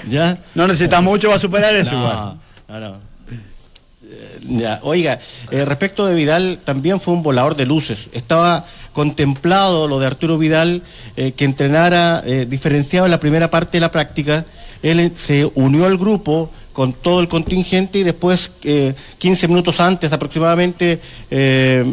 ¿Ya? 0.08 0.38
No 0.54 0.66
necesitas 0.66 1.02
mucho 1.02 1.28
para 1.28 1.38
superar 1.38 1.74
eso. 1.74 1.92
No, 1.92 2.40
Oiga, 4.82 5.20
eh, 5.50 5.64
respecto 5.64 6.06
de 6.06 6.14
Vidal, 6.14 6.58
también 6.64 7.00
fue 7.00 7.14
un 7.14 7.22
volador 7.22 7.54
de 7.56 7.66
luces. 7.66 8.08
Estaba 8.12 8.66
contemplado 8.92 9.88
lo 9.88 9.98
de 9.98 10.06
Arturo 10.06 10.38
Vidal, 10.38 10.82
eh, 11.16 11.32
que 11.32 11.44
entrenara 11.44 12.22
eh, 12.24 12.46
diferenciado 12.48 13.06
en 13.06 13.12
la 13.12 13.20
primera 13.20 13.50
parte 13.50 13.76
de 13.76 13.80
la 13.80 13.90
práctica. 13.90 14.46
Él 14.82 15.12
se 15.16 15.50
unió 15.54 15.86
al 15.86 15.98
grupo 15.98 16.50
con 16.72 16.92
todo 16.92 17.20
el 17.20 17.28
contingente 17.28 17.98
y 17.98 18.02
después, 18.02 18.50
15 19.18 19.48
minutos 19.48 19.80
antes 19.80 20.12
aproximadamente, 20.12 21.00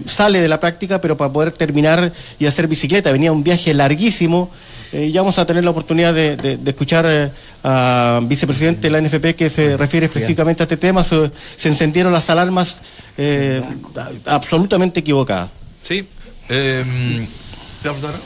sale 0.05 0.41
de 0.41 0.47
la 0.49 0.59
práctica, 0.59 0.99
pero 0.99 1.15
para 1.15 1.31
poder 1.31 1.53
terminar 1.53 2.11
y 2.37 2.47
hacer 2.47 2.67
bicicleta. 2.67 3.09
Venía 3.13 3.31
un 3.31 3.45
viaje 3.45 3.73
larguísimo 3.73 4.51
eh, 4.93 5.11
ya 5.11 5.21
vamos 5.21 5.39
a 5.39 5.45
tener 5.45 5.63
la 5.63 5.71
oportunidad 5.71 6.13
de, 6.13 6.59
escuchar 6.65 7.05
eh, 7.07 7.31
al 7.63 8.25
vicepresidente 8.27 8.81
de 8.81 8.91
la 8.91 9.01
NFP 9.01 9.35
que 9.35 9.49
se 9.49 9.75
refiere 9.75 10.05
específicamente 10.05 10.61
a 10.61 10.65
este 10.65 10.77
tema. 10.77 11.03
Se, 11.03 11.31
encendieron 11.67 12.13
las 12.13 12.29
alarmas 12.29 12.77
eh, 13.17 13.63
absolutamente 14.25 14.99
equivocadas. 14.99 15.49
Sí. 15.81 16.07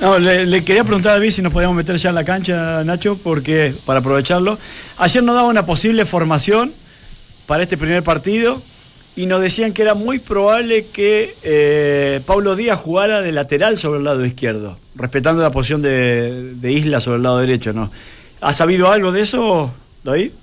No, 0.01 0.19
le, 0.19 0.63
quería 0.63 0.83
preguntar 0.83 1.11
a 1.11 1.15
David 1.15 1.31
si 1.31 1.41
nos 1.41 1.53
podíamos 1.53 1.75
meter 1.75 1.95
ya 1.95 2.09
en 2.09 2.15
la 2.15 2.25
cancha, 2.25 2.83
Nacho, 2.83 3.17
porque 3.17 3.73
para 3.85 4.01
aprovecharlo. 4.01 4.59
Ayer 4.97 5.23
nos 5.23 5.35
daba 5.35 5.47
una 5.47 5.65
posible 5.65 6.05
formación 6.05 6.73
para 7.45 7.63
este 7.63 7.77
primer 7.77 8.03
partido 8.03 8.61
y 9.17 9.25
nos 9.25 9.41
decían 9.41 9.73
que 9.73 9.81
era 9.81 9.95
muy 9.95 10.19
probable 10.19 10.85
que 10.93 11.35
eh, 11.41 12.21
Pablo 12.27 12.55
Díaz 12.55 12.79
jugara 12.79 13.23
de 13.23 13.31
lateral 13.31 13.75
sobre 13.75 13.97
el 13.97 14.05
lado 14.05 14.23
izquierdo, 14.23 14.77
respetando 14.93 15.41
la 15.41 15.49
posición 15.49 15.81
de, 15.81 16.55
Isla 16.61 16.99
sobre 16.99 17.17
el 17.17 17.23
lado 17.23 17.39
derecho, 17.39 17.73
¿no? 17.73 17.91
¿Ha 18.41 18.53
sabido 18.53 18.91
algo 18.91 19.11
de 19.11 19.21
eso, 19.21 19.73
David? 20.03 20.33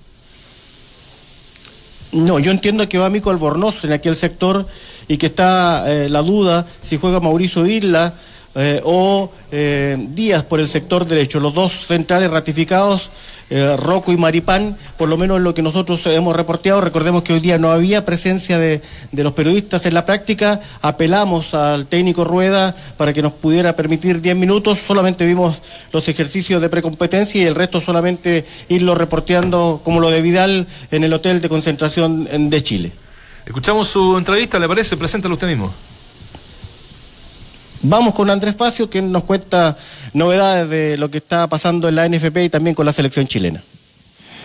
No, 2.11 2.41
yo 2.41 2.51
entiendo 2.51 2.89
que 2.89 2.99
va 2.99 3.09
Mico 3.11 3.31
Albornoz 3.31 3.85
en 3.85 3.93
aquel 3.93 4.17
sector 4.17 4.67
y 5.07 5.19
que 5.19 5.27
está 5.27 5.85
eh, 5.87 6.09
la 6.09 6.23
duda 6.23 6.67
si 6.83 6.97
juega 6.97 7.21
Mauricio 7.21 7.67
Isla 7.67 8.15
eh, 8.55 8.81
o 8.85 9.31
Díaz 9.51 10.43
por 10.45 10.61
el 10.61 10.67
sector 10.67 11.07
derecho. 11.07 11.41
Los 11.41 11.55
dos 11.55 11.87
centrales 11.87 12.31
ratificados 12.31 13.11
eh, 13.51 13.77
Rocco 13.77 14.11
y 14.11 14.17
Maripán, 14.17 14.77
por 14.97 15.09
lo 15.09 15.19
menos 15.19 15.41
lo 15.41 15.53
que 15.53 15.63
nosotros 15.63 16.05
hemos 16.07 16.35
reporteado. 16.35 16.81
Recordemos 16.81 17.23
que 17.23 17.35
hoy 17.35 17.41
día 17.41 17.59
no 17.59 17.71
había 17.71 18.05
presencia 18.05 18.59
de, 18.59 18.81
los 19.13 19.33
periodistas 19.35 19.85
en 19.87 19.95
la 19.95 20.07
práctica. 20.07 20.61
Apelamos 20.81 21.53
al 21.53 21.87
técnico 21.87 22.25
Rueda 22.25 22.75
para 22.97 23.13
que 23.13 23.23
nos 23.23 23.33
pudiera 23.33 23.77
permitir 23.77 24.21
10 24.21 24.37
minutos. 24.37 24.79
Solamente 24.87 25.27
vimos 25.27 25.61
los 25.93 26.09
ejercicios 26.09 26.63
de 26.63 26.69
precompetencia 26.69 27.43
y 27.43 27.45
el 27.47 27.55
resto 27.55 27.81
solamente 27.81 28.47
irlo 28.69 28.95
reporteando 28.95 29.81
como 29.85 30.01
lo 30.01 30.11
de 30.11 30.23
Vidal 30.23 30.67
en 30.91 31.05
el 31.05 31.13
hotel 31.13 31.41
de 31.41 31.49
concentración 31.49 32.51
de 32.51 32.63
Chile. 32.63 32.93
Escuchamos 33.45 33.89
su 33.89 34.17
entrevista, 34.17 34.59
¿le 34.59 34.67
parece? 34.67 34.97
Preséntalo 34.97 35.35
usted 35.35 35.49
mismo. 35.49 35.75
Vamos 37.87 38.15
con 38.15 38.31
Andrés 38.31 38.57
Facio, 38.57 38.89
quien 38.89 39.13
nos 39.13 39.25
cuenta 39.25 39.77
novedades 40.15 40.71
de 40.71 40.97
lo 40.97 41.11
que 41.11 41.19
está 41.19 41.47
pasando 41.49 41.87
en 41.87 41.97
la 41.97 42.09
NFP 42.09 42.45
y 42.45 42.49
también 42.49 42.75
con 42.75 42.87
la 42.87 42.95
selección 42.95 43.27
chilena. 43.27 43.63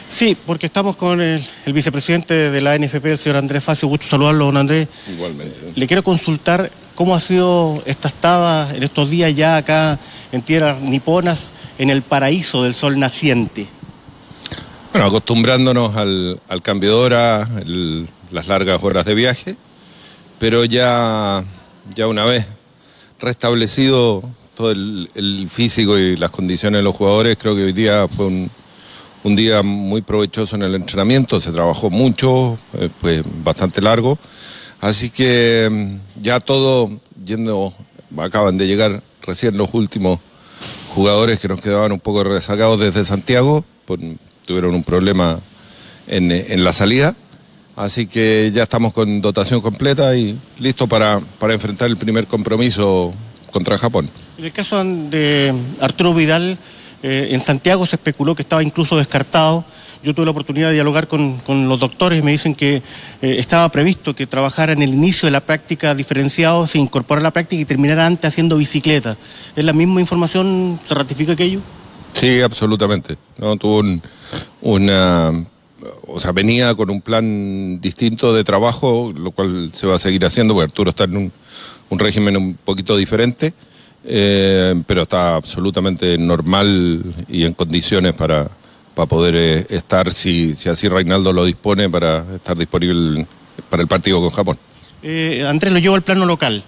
Sí, 0.10 0.36
porque 0.46 0.66
estamos 0.66 0.98
con 0.98 1.22
el, 1.22 1.42
vicepresidente 1.68 2.52
de 2.52 2.62
la 2.62 2.78
NFP, 2.78 3.06
el 3.06 3.18
señor 3.18 3.38
Andrés 3.38 3.64
Facio. 3.64 3.88
Gusto 3.88 4.08
saludarlo, 4.08 4.48
don 4.48 4.58
Andrés. 4.58 4.90
Igualmente. 5.10 5.72
Le 5.74 5.88
quiero 5.88 6.04
consultar 6.04 6.70
cómo 6.96 7.16
ha 7.16 7.22
sido 7.22 7.82
esta 7.86 8.10
estada 8.10 8.76
en 8.76 8.84
estos 8.84 9.10
días 9.10 9.34
ya 9.34 9.56
acá 9.56 10.00
en 10.34 10.42
tierras 10.42 10.82
niponas, 10.82 11.54
en 11.78 11.90
el 11.90 12.02
paraíso 12.02 12.64
del 12.64 12.74
sol 12.74 13.00
naciente. 13.00 13.68
Bueno, 14.92 15.08
acostumbrándonos 15.08 15.96
al, 15.96 16.42
cambio 16.62 16.90
de 16.90 16.96
hora, 16.96 17.50
las 18.32 18.48
largas 18.48 18.84
horas 18.84 19.06
de 19.06 19.16
viaje, 19.16 19.56
pero 20.40 20.66
ya, 20.66 21.46
ya 21.96 22.08
una 22.08 22.26
vez 22.26 22.46
restablecido 23.20 24.24
todo 24.56 24.72
el, 24.72 25.48
físico 25.50 25.98
y 25.98 26.18
las 26.18 26.32
condiciones 26.32 26.80
de 26.80 26.84
los 26.84 26.96
jugadores. 26.96 27.38
Creo 27.38 27.56
que 27.56 27.64
hoy 27.64 27.74
día 27.74 28.08
fue 28.08 28.26
un, 28.26 29.36
día 29.36 29.62
muy 29.62 30.02
provechoso 30.02 30.56
en 30.56 30.64
el 30.64 30.76
entrenamiento, 30.76 31.40
se 31.40 31.52
trabajó 31.52 31.90
mucho, 31.90 32.58
eh, 32.74 32.90
pues 33.00 33.24
bastante 33.44 33.82
largo. 33.82 34.18
Así 34.82 35.10
que 35.10 35.70
mm, 35.70 36.22
ya 36.22 36.40
todo 36.40 36.90
yendo, 37.24 37.74
acaban 38.18 38.58
de 38.58 38.68
llegar 38.68 39.04
recién 39.22 39.58
los 39.58 39.74
últimos 39.74 40.20
jugadores 40.94 41.40
que 41.40 41.48
nos 41.48 41.62
quedaban 41.62 41.92
un 41.92 42.00
poco 42.00 42.24
rezagados 42.24 42.80
desde 42.80 43.06
Santiago, 43.06 43.64
tuvieron 44.46 44.74
un 44.74 44.84
problema 44.84 45.40
en 46.08 46.64
la 46.64 46.74
salida. 46.74 47.16
Así 47.80 48.08
que 48.08 48.52
ya 48.54 48.64
estamos 48.64 48.92
con 48.92 49.22
dotación 49.22 49.62
completa 49.62 50.14
y 50.14 50.38
listo 50.58 50.86
para, 50.86 51.22
enfrentar 51.50 51.90
el 51.90 51.96
primer 51.96 52.28
compromiso 52.28 53.14
contra 53.54 53.78
Japón. 53.78 54.10
En 54.38 54.44
el 54.44 54.52
caso 54.52 54.84
de 54.84 55.54
Arturo 55.80 56.14
Vidal, 56.14 56.58
eh, 57.02 57.30
en 57.32 57.40
Santiago 57.40 57.86
se 57.86 57.96
especuló 57.96 58.36
que 58.36 58.42
estaba 58.42 58.62
incluso 58.62 58.98
descartado. 58.98 59.64
Yo 60.04 60.14
tuve 60.14 60.26
la 60.26 60.32
oportunidad 60.32 60.68
de 60.68 60.74
dialogar 60.74 61.08
con, 61.08 61.40
los 61.48 61.80
doctores 61.80 62.20
y 62.20 62.22
me 62.22 62.32
dicen 62.32 62.54
que 62.54 62.76
eh, 62.76 62.82
estaba 63.22 63.70
previsto 63.70 64.14
que 64.14 64.28
trabajara 64.28 64.74
en 64.74 64.82
el 64.82 64.94
inicio 64.94 65.28
de 65.28 65.32
la 65.32 65.40
práctica 65.40 65.96
diferenciado, 65.96 66.68
se 66.68 66.80
incorporara 66.80 67.28
a 67.28 67.30
la 67.30 67.32
práctica 67.32 67.62
y 67.62 67.66
terminara 67.66 68.06
antes 68.06 68.28
haciendo 68.28 68.58
bicicleta. 68.58 69.16
¿Es 69.56 69.64
la 69.64 69.72
misma 69.72 70.02
información? 70.02 70.82
¿Se 70.86 70.94
ratifica 70.94 71.32
aquello? 71.32 71.62
Sí, 72.12 72.42
absolutamente. 72.42 73.18
No 73.38 73.56
tuvo 73.56 73.82
una 74.60 75.46
o 76.08 76.20
sea, 76.20 76.32
venía 76.32 76.76
con 76.76 76.90
un 76.90 77.02
plan 77.02 77.80
distinto 77.82 78.34
de 78.34 78.44
trabajo, 78.44 79.14
lo 79.16 79.32
cual 79.32 79.72
se 79.74 79.88
va 79.88 79.96
a 79.96 80.00
seguir 80.00 80.26
haciendo, 80.26 80.54
porque 80.54 80.72
Arturo 80.72 80.90
está 80.92 81.06
en 81.06 81.18
un, 81.18 81.32
un 81.90 82.00
régimen 82.00 82.38
un 82.38 82.54
poquito 82.56 82.96
diferente, 82.98 83.54
eh, 84.06 84.82
pero 84.88 85.04
está 85.04 85.36
absolutamente 85.36 86.18
normal 86.18 87.04
y 87.28 87.44
en 87.44 87.54
condiciones 87.54 88.14
para, 88.14 88.50
para 88.96 89.06
poder 89.08 89.36
eh, 89.36 89.66
estar, 89.70 90.12
si, 90.12 90.56
si 90.56 90.70
así 90.70 90.88
Reinaldo 90.88 91.34
lo 91.34 91.46
dispone, 91.46 91.90
para 91.90 92.26
estar 92.36 92.58
disponible 92.58 93.26
para 93.70 93.82
el 93.82 93.88
partido 93.88 94.22
con 94.22 94.32
Japón. 94.32 94.58
Eh, 95.04 95.46
Andrés, 95.48 95.74
lo 95.74 95.80
llevo 95.80 95.96
al 95.96 96.02
plano 96.02 96.26
local. 96.26 96.64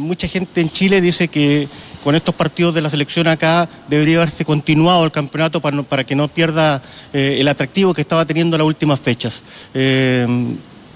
Mucha 0.00 0.26
gente 0.26 0.62
en 0.62 0.70
Chile 0.70 1.00
dice 1.00 1.28
que 1.28 1.68
con 2.06 2.14
estos 2.14 2.36
partidos 2.36 2.72
de 2.72 2.80
la 2.80 2.88
selección 2.88 3.26
acá 3.26 3.68
debería 3.88 4.18
haberse 4.18 4.44
continuado 4.44 5.04
el 5.04 5.10
campeonato 5.10 5.60
para, 5.60 5.82
para 5.82 6.04
que 6.04 6.14
no 6.14 6.28
pierda 6.28 6.80
eh, 7.12 7.38
el 7.40 7.48
atractivo 7.48 7.92
que 7.92 8.02
estaba 8.02 8.24
teniendo 8.24 8.54
en 8.54 8.60
las 8.60 8.66
últimas 8.68 9.00
fechas. 9.00 9.42
Eh, 9.74 10.24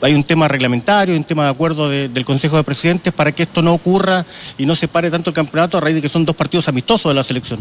hay 0.02 0.14
un 0.14 0.23
tema 0.23 0.47
reglamentario, 0.47 1.17
un 1.17 1.25
tema 1.25 1.43
de 1.43 1.50
acuerdo 1.50 1.88
de, 1.88 2.09
del 2.09 2.25
Consejo 2.25 2.57
de 2.59 2.62
Presidentes 2.62 3.12
para 3.12 3.33
que 3.33 3.43
esto 3.43 3.61
no 3.61 3.75
ocurra 3.75 4.25
y 4.57 4.67
no 4.67 4.76
se 4.76 4.87
pare 4.87 5.11
tanto 5.11 5.31
el 5.31 5.35
campeonato 5.35 5.79
a 5.79 5.81
raíz 5.81 5.97
de 5.97 6.02
que 6.02 6.09
son 6.09 6.25
dos 6.25 6.37
partidos 6.37 6.69
amistosos 6.69 7.11
de 7.11 7.14
la 7.17 7.25
selección. 7.25 7.61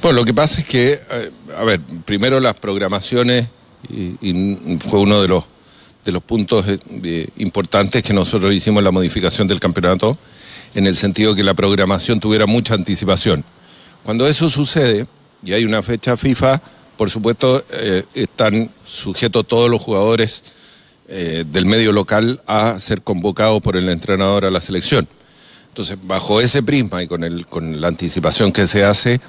Bueno, 0.00 0.20
lo 0.20 0.24
que 0.24 0.32
pasa 0.32 0.60
es 0.60 0.66
que, 0.66 0.98
eh, 1.10 1.30
a 1.54 1.64
ver, 1.64 1.78
primero 2.06 2.40
las 2.40 2.54
programaciones, 2.54 3.48
fue 4.88 4.98
uno 4.98 5.20
de 5.20 5.28
los 5.28 5.44
de 6.04 6.12
los 6.12 6.22
puntos 6.22 6.64
importantes 7.36 8.02
que 8.02 8.14
nosotros 8.14 8.54
hicimos 8.54 8.82
la 8.82 8.90
modificación 8.90 9.46
del 9.46 9.60
campeonato, 9.60 10.16
en 10.74 10.86
el 10.86 10.96
sentido 10.96 11.34
que 11.34 11.42
la 11.42 11.54
programación 11.54 12.20
tuviera 12.20 12.46
mucha 12.46 12.74
anticipación. 12.74 13.44
Cuando 14.04 14.26
eso 14.26 14.48
sucede, 14.50 15.06
y 15.44 15.52
hay 15.52 15.64
una 15.64 15.82
fecha 15.82 16.16
FIFA, 16.16 16.60
por 16.96 17.10
supuesto, 17.10 17.64
eh, 17.72 18.04
están 18.14 18.70
sujetos 18.84 19.46
todos 19.46 19.70
los 19.70 19.80
jugadores 19.80 20.44
eh, 21.08 21.44
del 21.50 21.66
medio 21.66 21.92
local 21.92 22.42
a 22.46 22.78
ser 22.78 23.02
convocados 23.02 23.60
por 23.62 23.76
el 23.76 23.88
entrenador 23.88 24.44
a 24.44 24.50
la 24.50 24.60
selección. 24.60 25.08
Entonces, 25.68 25.96
bajo 26.02 26.40
ese 26.40 26.62
prisma 26.62 27.02
y 27.02 27.06
con, 27.06 27.24
el, 27.24 27.46
con 27.46 27.80
la 27.80 27.88
anticipación 27.88 28.52
que 28.52 28.66
se 28.66 28.84
hace, 28.84 29.20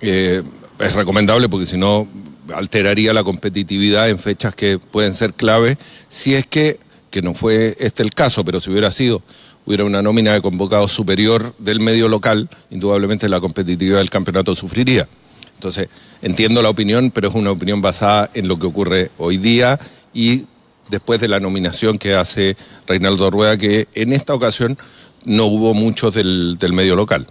eh, 0.00 0.42
es 0.78 0.92
recomendable 0.92 1.48
porque 1.48 1.66
si 1.66 1.76
no 1.76 2.08
alteraría 2.54 3.12
la 3.12 3.22
competitividad 3.22 4.08
en 4.08 4.18
fechas 4.18 4.54
que 4.54 4.78
pueden 4.78 5.14
ser 5.14 5.34
clave, 5.34 5.78
si 6.08 6.34
es 6.34 6.46
que, 6.46 6.80
que 7.10 7.22
no 7.22 7.34
fue 7.34 7.76
este 7.78 8.02
el 8.02 8.12
caso, 8.12 8.44
pero 8.44 8.60
si 8.60 8.70
hubiera 8.70 8.90
sido, 8.90 9.22
hubiera 9.66 9.84
una 9.84 10.02
nómina 10.02 10.32
de 10.32 10.42
convocados 10.42 10.92
superior 10.92 11.54
del 11.58 11.80
medio 11.80 12.08
local, 12.08 12.48
indudablemente 12.70 13.28
la 13.28 13.40
competitividad 13.40 13.98
del 13.98 14.10
campeonato 14.10 14.54
sufriría. 14.54 15.08
Entonces, 15.54 15.88
entiendo 16.22 16.62
la 16.62 16.70
opinión, 16.70 17.10
pero 17.10 17.28
es 17.28 17.34
una 17.34 17.50
opinión 17.50 17.82
basada 17.82 18.30
en 18.34 18.48
lo 18.48 18.58
que 18.58 18.66
ocurre 18.66 19.10
hoy 19.18 19.36
día 19.36 19.78
y 20.14 20.46
después 20.88 21.20
de 21.20 21.28
la 21.28 21.38
nominación 21.38 21.98
que 21.98 22.14
hace 22.14 22.56
Reinaldo 22.86 23.30
Rueda, 23.30 23.56
que 23.56 23.86
en 23.94 24.12
esta 24.12 24.34
ocasión 24.34 24.78
no 25.24 25.46
hubo 25.46 25.74
muchos 25.74 26.14
del, 26.14 26.56
del 26.58 26.72
medio 26.72 26.96
local. 26.96 27.26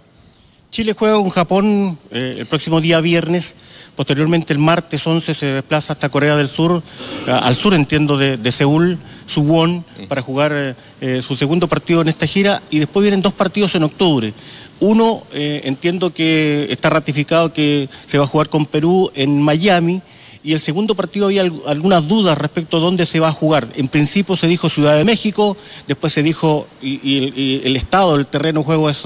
Chile 0.70 0.94
juega 0.96 1.16
con 1.16 1.30
Japón 1.30 1.98
eh, 2.12 2.36
el 2.38 2.46
próximo 2.46 2.80
día 2.80 3.00
viernes. 3.00 3.54
Posteriormente, 3.96 4.52
el 4.52 4.60
martes 4.60 5.04
11 5.04 5.34
se 5.34 5.46
desplaza 5.46 5.94
hasta 5.94 6.08
Corea 6.08 6.36
del 6.36 6.48
Sur, 6.48 6.82
al 7.26 7.56
sur, 7.56 7.74
entiendo, 7.74 8.16
de, 8.16 8.52
Seúl, 8.52 8.96
Suwon, 9.26 9.84
para 10.08 10.22
jugar 10.22 10.76
eh, 11.00 11.22
su 11.26 11.34
segundo 11.36 11.66
partido 11.66 12.02
en 12.02 12.08
esta 12.08 12.26
gira. 12.26 12.62
Y 12.70 12.78
después 12.78 13.02
vienen 13.02 13.20
dos 13.20 13.32
partidos 13.32 13.74
en 13.74 13.82
octubre. 13.82 14.32
Uno, 14.78 15.24
eh, 15.32 15.62
entiendo 15.64 16.14
que 16.14 16.68
está 16.70 16.88
ratificado 16.88 17.52
que 17.52 17.88
se 18.06 18.18
va 18.18 18.24
a 18.24 18.28
jugar 18.28 18.48
con 18.48 18.64
Perú 18.64 19.10
en 19.14 19.42
Miami. 19.42 20.02
Y 20.42 20.54
el 20.54 20.60
segundo 20.60 20.94
partido 20.94 21.26
había 21.26 21.42
al- 21.42 21.60
algunas 21.66 22.08
dudas 22.08 22.38
respecto 22.38 22.78
a 22.78 22.80
dónde 22.80 23.04
se 23.04 23.20
va 23.20 23.28
a 23.28 23.32
jugar. 23.32 23.68
En 23.76 23.88
principio 23.88 24.36
se 24.38 24.46
dijo 24.46 24.70
Ciudad 24.70 24.96
de 24.96 25.04
México, 25.04 25.54
después 25.86 26.12
se 26.14 26.22
dijo, 26.22 26.66
y, 26.80 26.94
y- 27.02 27.32
y 27.36 27.60
el 27.64 27.76
estado 27.76 28.16
del 28.16 28.24
terreno 28.26 28.60
de 28.60 28.64
juego 28.66 28.88
es 28.88 29.02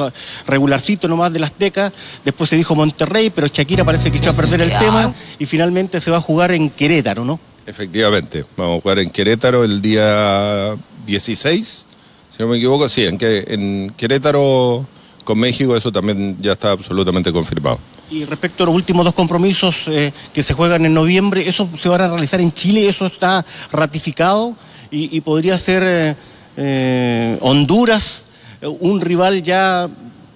regularcito 0.46 1.08
nomás 1.08 1.32
de 1.32 1.40
las 1.40 1.50
Azteca, 1.50 1.92
después 2.24 2.50
se 2.50 2.56
dijo 2.56 2.74
Monterrey, 2.76 3.30
pero 3.30 3.46
Shakira 3.48 3.85
parece 3.85 4.11
que 4.12 4.18
echó 4.18 4.30
a 4.30 4.35
perder 4.35 4.61
el 4.61 4.70
tema, 4.78 5.12
y 5.38 5.46
finalmente 5.46 6.00
se 6.00 6.11
va 6.11 6.18
a 6.18 6.20
jugar 6.20 6.52
en 6.52 6.70
Querétaro, 6.70 7.24
¿no? 7.24 7.40
Efectivamente, 7.66 8.44
vamos 8.56 8.78
a 8.78 8.80
jugar 8.82 8.98
en 9.00 9.11
Querétaro 9.11 9.64
el 9.64 9.80
día 9.82 10.76
16, 11.06 11.87
si 12.30 12.42
no 12.42 12.48
me 12.48 12.58
equivoco, 12.58 12.88
sí, 12.88 13.04
en, 13.06 13.18
que, 13.18 13.44
en 13.48 13.92
Querétaro 13.96 14.87
con 15.24 15.38
México 15.38 15.74
eso 15.76 15.90
también 15.90 16.37
ya 16.40 16.52
está 16.52 16.72
absolutamente 16.72 17.32
confirmado. 17.32 17.78
Y 18.10 18.24
respecto 18.24 18.64
a 18.64 18.66
los 18.66 18.74
últimos 18.74 19.04
dos 19.04 19.14
compromisos 19.14 19.76
eh, 19.86 20.12
que 20.32 20.42
se 20.42 20.52
juegan 20.52 20.84
en 20.84 20.92
noviembre, 20.92 21.48
¿eso 21.48 21.68
se 21.78 21.88
van 21.88 22.02
a 22.02 22.08
realizar 22.08 22.40
en 22.40 22.52
Chile? 22.52 22.88
¿Eso 22.88 23.06
está 23.06 23.44
ratificado? 23.72 24.54
Y, 24.90 25.20
podría 25.22 25.58
ser 25.58 25.82
eh, 25.84 26.14
eh, 26.56 27.38
Honduras, 27.40 28.22
un 28.62 29.00
rival 29.00 29.42
ya 29.42 29.88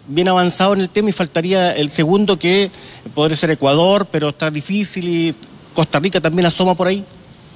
bien 0.09 0.27
avanzado 0.27 0.73
en 0.73 0.81
el 0.81 0.91
tema 0.91 1.11
y 1.11 1.13
faltaría 1.13 1.71
el 1.71 1.91
segundo 1.91 2.41
que 2.41 2.73
podría 3.15 3.37
ser 3.37 3.51
Ecuador, 3.53 4.09
pero 4.11 4.31
está 4.31 4.51
difícil 4.51 5.09
y 5.09 5.35
Costa 5.75 6.01
Rica 6.01 6.21
también 6.21 6.47
asoma 6.47 6.75
por 6.75 6.89
ahí. 6.89 7.05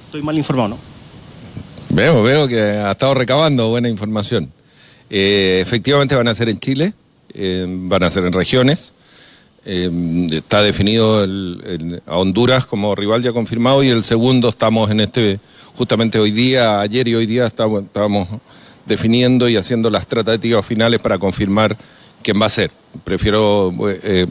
Estoy 0.05 0.21
mal 0.21 0.37
informado, 0.37 0.69
¿no? 0.69 0.77
Veo, 1.89 2.23
veo 2.23 2.47
que 2.47 2.61
ha 2.61 2.91
estado 2.91 3.15
recabando 3.15 3.67
buena 3.67 3.89
información. 3.89 4.49
Efectivamente 5.09 6.15
van 6.15 6.29
a 6.29 6.35
ser 6.35 6.47
en 6.47 6.57
Chile, 6.57 6.93
van 7.35 8.03
a 8.03 8.09
ser 8.09 8.23
en 8.23 8.31
regiones. 8.31 8.93
Eh, 9.65 9.89
está 10.31 10.61
definido 10.61 11.23
el- 11.23 11.61
el- 11.65 12.01
a 12.05 12.17
Honduras 12.17 12.65
como 12.65 12.93
rival 12.95 13.21
ya 13.23 13.31
confirmado 13.31 13.81
y 13.83 13.87
el 13.89 14.03
segundo 14.03 14.49
estamos 14.49 14.91
en 14.91 14.99
este, 14.99 15.39
justamente 15.75 16.19
hoy 16.19 16.31
día, 16.31 16.81
ayer 16.81 17.07
y 17.07 17.15
hoy 17.15 17.25
día 17.25 17.45
estamos, 17.45 17.83
estábamos 17.83 18.27
definiendo 18.85 19.47
y 19.47 19.55
haciendo 19.55 19.89
las 19.89 20.05
tratativas 20.05 20.65
finales 20.65 20.99
para 20.99 21.17
confirmar 21.17 21.77
quién 22.21 22.41
va 22.41 22.47
a 22.47 22.49
ser. 22.49 22.71
Prefiero 23.05 23.73
eh, 24.03 24.27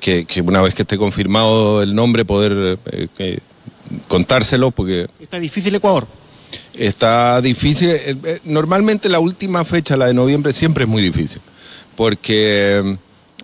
que, 0.00 0.24
que 0.24 0.40
una 0.40 0.60
vez 0.62 0.74
que 0.74 0.82
esté 0.82 0.98
confirmado 0.98 1.80
el 1.82 1.94
nombre 1.94 2.24
poder 2.24 2.78
eh, 2.86 3.06
que- 3.16 3.38
contárselo 4.08 4.72
porque 4.72 5.06
Está 5.20 5.38
difícil 5.38 5.72
Ecuador. 5.76 6.08
Está 6.74 7.40
difícil. 7.40 7.90
eh, 7.92 8.40
Normalmente 8.44 9.08
la 9.08 9.20
última 9.20 9.64
fecha, 9.64 9.96
la 9.96 10.06
de 10.06 10.14
noviembre, 10.14 10.52
siempre 10.52 10.84
es 10.84 10.90
muy 10.90 11.02
difícil. 11.02 11.40
Porque 11.94 12.78
eh, 12.84 12.96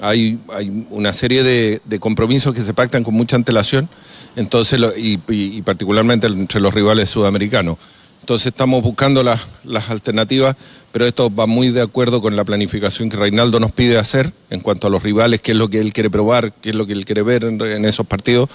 hay, 0.03 0.39
hay 0.53 0.87
una 0.91 1.13
serie 1.13 1.43
de, 1.43 1.81
de 1.85 1.99
compromisos 1.99 2.53
que 2.53 2.61
se 2.63 2.75
pactan 2.75 3.05
con 3.05 3.15
mucha 3.15 3.37
antelación, 3.37 3.89
entonces 4.37 4.79
lo- 4.79 4.97
y, 4.97 5.21
y- 5.29 5.57
y 5.59 5.63
particularmente 5.63 6.27
entre 6.27 6.61
los 6.61 6.75
rivales 6.75 7.09
sudamericanos. 7.09 7.79
Entonces 8.21 8.47
estamos 8.49 8.85
buscando 8.85 9.25
las, 9.25 9.49
las 9.65 9.91
alternativas, 9.91 10.55
pero 10.93 11.05
esto 11.07 11.35
va 11.35 11.47
muy 11.49 11.71
de 11.71 11.81
acuerdo 11.83 12.21
con 12.23 12.37
la 12.37 12.45
planificación 12.45 13.11
que 13.11 13.17
Reinaldo 13.17 13.59
nos 13.59 13.73
pide 13.73 13.99
hacer 13.99 14.33
en 14.49 14.61
cuanto 14.61 14.87
a 14.87 14.91
los 14.91 15.03
rivales, 15.03 15.41
qué 15.41 15.51
es 15.51 15.59
lo 15.59 15.69
que 15.69 15.81
él 15.81 15.93
quiere 15.93 16.09
probar, 16.09 16.53
qué 16.63 16.71
es 16.71 16.77
lo 16.77 16.87
que 16.87 16.93
él 16.93 17.05
quiere 17.05 17.23
ver 17.23 17.43
en, 17.43 17.61
en 17.61 17.85
esos 17.85 18.07
partidos, 18.07 18.49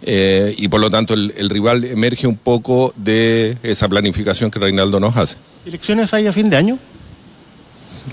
eh, 0.00 0.54
y 0.56 0.68
por 0.68 0.80
lo 0.80 0.88
tanto 0.90 1.12
el, 1.12 1.34
el 1.36 1.50
rival 1.50 1.84
emerge 1.84 2.26
un 2.26 2.36
poco 2.36 2.94
de 2.96 3.58
esa 3.62 3.88
planificación 3.90 4.50
que 4.50 4.58
Reinaldo 4.58 4.98
nos 5.00 5.14
hace. 5.18 5.36
¿Elecciones 5.66 6.14
hay 6.14 6.26
a 6.26 6.32
fin 6.32 6.48
de 6.48 6.56
año? 6.56 6.78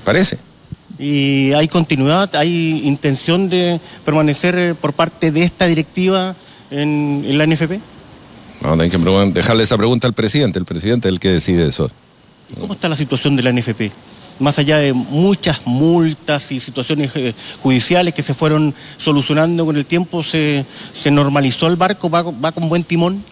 Parece. 0.03 0.37
¿Y 0.99 1.53
hay 1.53 1.67
continuidad, 1.67 2.35
hay 2.35 2.81
intención 2.83 3.49
de 3.49 3.79
permanecer 4.03 4.57
eh, 4.57 4.75
por 4.75 4.93
parte 4.93 5.31
de 5.31 5.43
esta 5.43 5.67
directiva 5.67 6.35
en, 6.71 7.23
en 7.25 7.37
la 7.37 7.45
NFP? 7.45 7.73
Vamos 8.61 8.79
a 8.79 8.89
tener 8.89 8.91
que 8.91 9.31
dejarle 9.33 9.63
esa 9.63 9.77
pregunta 9.77 10.07
al 10.07 10.13
presidente, 10.13 10.57
el 10.57 10.65
presidente 10.65 11.07
es 11.07 11.13
el 11.13 11.19
que 11.19 11.29
decide 11.29 11.67
eso. 11.67 11.91
¿Cómo 12.59 12.73
está 12.73 12.89
la 12.89 12.95
situación 12.95 13.35
de 13.35 13.43
la 13.43 13.51
NFP? 13.51 13.91
Más 14.39 14.57
allá 14.57 14.77
de 14.77 14.93
muchas 14.93 15.61
multas 15.65 16.51
y 16.51 16.59
situaciones 16.59 17.11
eh, 17.15 17.33
judiciales 17.61 18.13
que 18.13 18.23
se 18.23 18.33
fueron 18.33 18.73
solucionando 18.97 19.65
con 19.65 19.77
el 19.77 19.85
tiempo, 19.85 20.23
¿se, 20.23 20.65
se 20.93 21.11
normalizó 21.11 21.67
el 21.67 21.75
barco? 21.75 22.09
¿Va, 22.09 22.23
va 22.23 22.51
con 22.51 22.69
buen 22.69 22.83
timón? 22.83 23.23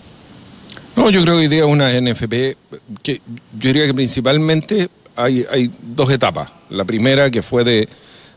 No, 0.96 1.10
yo 1.10 1.22
creo 1.22 1.36
que 1.36 1.42
hoy 1.42 1.48
día 1.48 1.60
es 1.60 1.66
una 1.66 1.90
NFP 1.90 2.34
que 3.04 3.22
yo 3.60 3.68
diría 3.68 3.86
que 3.86 3.94
principalmente 3.94 4.90
hay, 5.16 5.72
dos 5.82 6.10
etapas. 6.12 6.52
La 6.70 6.86
primera 6.86 7.30
que 7.30 7.42
fue 7.42 7.64
de, 7.64 7.88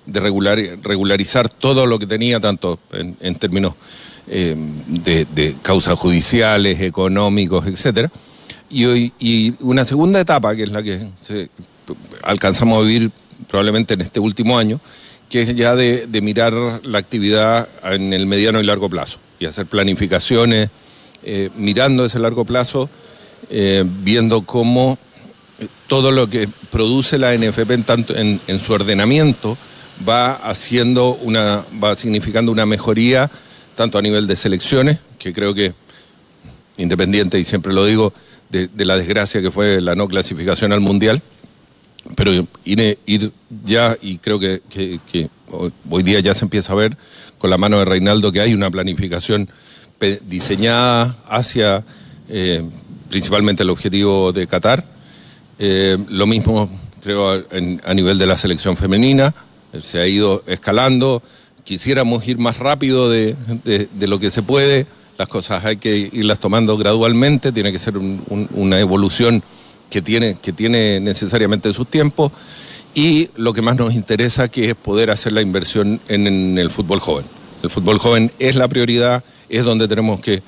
de 0.06 0.20
regular, 0.20 0.58
regularizar 0.82 1.48
todo 1.48 1.86
lo 1.86 1.98
que 1.98 2.06
tenía, 2.06 2.40
tanto 2.40 2.78
en, 2.92 3.34
términos 3.36 3.74
eh, 4.26 4.56
de, 4.56 5.56
causas 5.62 5.98
judiciales, 5.98 6.80
económicos, 6.80 7.66
etcétera. 7.66 8.10
Y, 8.70 8.84
hoy, 8.84 9.12
y 9.18 9.54
una 9.60 9.84
segunda 9.84 10.20
etapa, 10.20 10.54
que 10.54 10.64
es 10.64 10.70
la 10.70 10.82
que 10.82 11.08
alcanzamos 12.22 12.78
a 12.78 12.86
vivir 12.86 13.10
probablemente 13.48 13.94
en 13.94 14.02
este 14.02 14.20
último 14.20 14.58
año, 14.58 14.80
que 15.28 15.42
es 15.42 15.54
ya 15.54 15.74
de, 15.74 16.06
mirar 16.22 16.52
la 16.84 16.98
actividad 16.98 17.68
en 17.84 18.12
el 18.12 18.26
mediano 18.26 18.60
y 18.60 18.64
largo 18.64 18.88
plazo 18.88 19.18
y 19.38 19.46
hacer 19.46 19.66
planificaciones, 19.66 20.70
eh, 21.22 21.50
mirando 21.56 22.04
ese 22.04 22.18
largo 22.18 22.44
plazo, 22.44 22.88
eh, 23.50 23.84
viendo 23.86 24.42
cómo 24.42 24.98
todo 25.86 26.10
lo 26.12 26.28
que 26.28 26.48
produce 26.70 27.18
la 27.18 27.36
NFP 27.36 27.70
en, 27.72 27.84
tanto, 27.84 28.14
en, 28.16 28.40
su 28.64 28.72
ordenamiento 28.72 29.58
va 30.08 30.34
haciendo 30.34 31.14
una, 31.16 31.64
va 31.82 31.96
significando 31.96 32.52
una 32.52 32.66
mejoría 32.66 33.30
tanto 33.74 33.98
a 33.98 34.02
nivel 34.02 34.26
de 34.26 34.36
selecciones, 34.36 34.98
que 35.18 35.32
creo 35.32 35.54
que 35.54 35.74
independiente, 36.76 37.38
y 37.38 37.44
siempre 37.44 37.72
lo 37.72 37.84
digo, 37.84 38.12
de, 38.50 38.68
la 38.84 38.96
desgracia 38.96 39.42
que 39.42 39.50
fue 39.50 39.80
la 39.80 39.94
no 39.94 40.08
clasificación 40.08 40.72
al 40.72 40.80
Mundial, 40.80 41.22
pero 42.14 42.32
ir, 42.64 42.98
ir 43.06 43.32
ya, 43.64 43.96
y 44.00 44.18
creo 44.18 44.38
que, 44.38 44.62
hoy 45.90 46.02
día 46.02 46.20
ya 46.20 46.34
se 46.34 46.44
empieza 46.44 46.72
a 46.72 46.76
ver 46.76 46.96
con 47.38 47.50
la 47.50 47.58
mano 47.58 47.78
de 47.78 47.84
Reinaldo 47.84 48.32
que 48.32 48.40
hay 48.40 48.54
una 48.54 48.70
planificación 48.70 49.48
diseñada 50.26 51.16
hacia 51.28 51.84
eh, 52.28 52.62
principalmente 53.10 53.62
el 53.62 53.70
objetivo 53.70 54.32
de 54.32 54.46
Qatar. 54.46 54.97
Eh, 55.58 55.98
lo 56.08 56.26
mismo 56.26 56.70
creo 57.02 57.30
a 57.30 57.94
nivel 57.94 58.18
de 58.18 58.26
la 58.26 58.36
selección 58.36 58.76
femenina, 58.76 59.34
se 59.82 60.00
ha 60.00 60.06
ido 60.06 60.42
escalando, 60.46 61.22
quisiéramos 61.64 62.26
ir 62.26 62.38
más 62.38 62.58
rápido 62.58 63.08
de, 63.08 63.36
lo 64.00 64.18
que 64.18 64.30
se 64.30 64.42
puede, 64.42 64.86
las 65.16 65.28
cosas 65.28 65.64
hay 65.64 65.76
que 65.76 66.10
irlas 66.12 66.40
tomando 66.40 66.76
gradualmente, 66.76 67.52
tiene 67.52 67.72
que 67.72 67.78
ser 67.78 67.94
una 67.96 68.80
evolución 68.80 69.42
que 69.90 70.02
tiene, 70.02 70.36
que 70.40 70.52
tiene 70.52 71.00
necesariamente 71.00 71.72
sus 71.72 71.88
tiempos. 71.88 72.32
Y 72.94 73.30
lo 73.36 73.52
que 73.52 73.62
más 73.62 73.76
nos 73.76 73.94
interesa 73.94 74.48
que 74.48 74.70
es 74.70 74.74
poder 74.74 75.10
hacer 75.10 75.32
la 75.32 75.42
inversión 75.42 76.00
en 76.08 76.58
el 76.58 76.70
fútbol 76.70 77.00
joven. 77.00 77.26
El 77.62 77.70
fútbol 77.70 77.98
joven 77.98 78.30
es 78.38 78.54
la 78.54 78.68
prioridad, 78.68 79.24
es 79.48 79.64
donde 79.64 79.88
tenemos 79.88 80.20
que, 80.20 80.42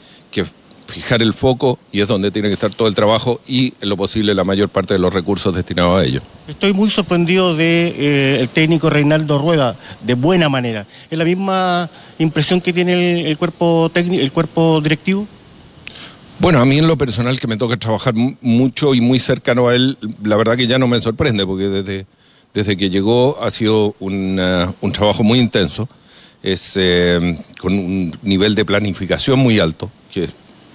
fijar 0.90 1.22
el 1.22 1.33
foco 1.33 1.79
y 1.92 2.00
es 2.00 2.09
donde 2.09 2.31
tiene 2.31 2.48
que 2.48 2.55
estar 2.55 2.74
todo 2.74 2.88
el 2.88 2.94
trabajo 2.94 3.40
y 3.46 3.74
en 3.81 3.88
lo 3.88 3.96
posible 3.96 4.35
la 4.35 4.44
mayor 4.44 4.68
parte 4.68 4.94
de 4.94 5.00
los 5.00 5.12
recursos 5.12 5.55
destinados 5.55 6.00
a 6.00 6.05
ello. 6.05 6.20
Estoy 6.46 6.72
muy 6.72 6.90
sorprendido 6.90 7.57
del 7.57 7.59
de, 7.59 8.42
eh, 8.42 8.48
técnico 8.53 8.90
Reinaldo 8.90 9.38
Rueda, 9.38 9.76
de 10.03 10.14
buena 10.14 10.48
manera. 10.48 10.87
¿Es 11.11 11.16
la 11.16 11.24
misma 11.24 11.88
impresión 12.18 12.61
que 12.61 12.72
tiene 12.72 13.31
el, 13.31 13.38
cuerpo 13.38 13.90
técnico, 13.92 14.22
el 14.22 14.33
cuerpo 14.33 14.81
directivo? 14.81 15.26
Bueno, 16.38 16.61
a 16.61 16.64
mí 16.64 16.79
en 16.79 16.87
lo 16.87 16.96
personal 16.96 17.38
que 17.38 17.46
me 17.46 17.57
toca 17.57 17.76
trabajar 17.76 18.14
mucho 18.14 18.94
y 18.94 19.00
muy 19.00 19.18
cercano 19.18 19.68
a 19.68 19.74
él, 19.74 19.98
la 20.22 20.37
verdad 20.37 20.57
que 20.57 20.66
ya 20.66 20.79
no 20.79 20.88
me 20.88 21.00
sorprende 21.00 21.46
porque 21.46 21.68
desde, 21.68 22.07
desde 22.55 22.76
que 22.76 22.90
llegó 22.90 23.42
ha 23.42 23.50
sido 23.50 23.94
un 24.00 24.37
trabajo 24.92 25.22
muy 25.22 25.38
intenso 25.38 25.88
es 26.42 26.72
eh, 26.76 27.38
con 27.61 27.72
un 27.72 28.18
nivel 28.22 28.55
de 28.55 28.64
planificación 28.64 29.38
muy 29.38 29.59
alto, 29.59 29.90
que 30.12 30.29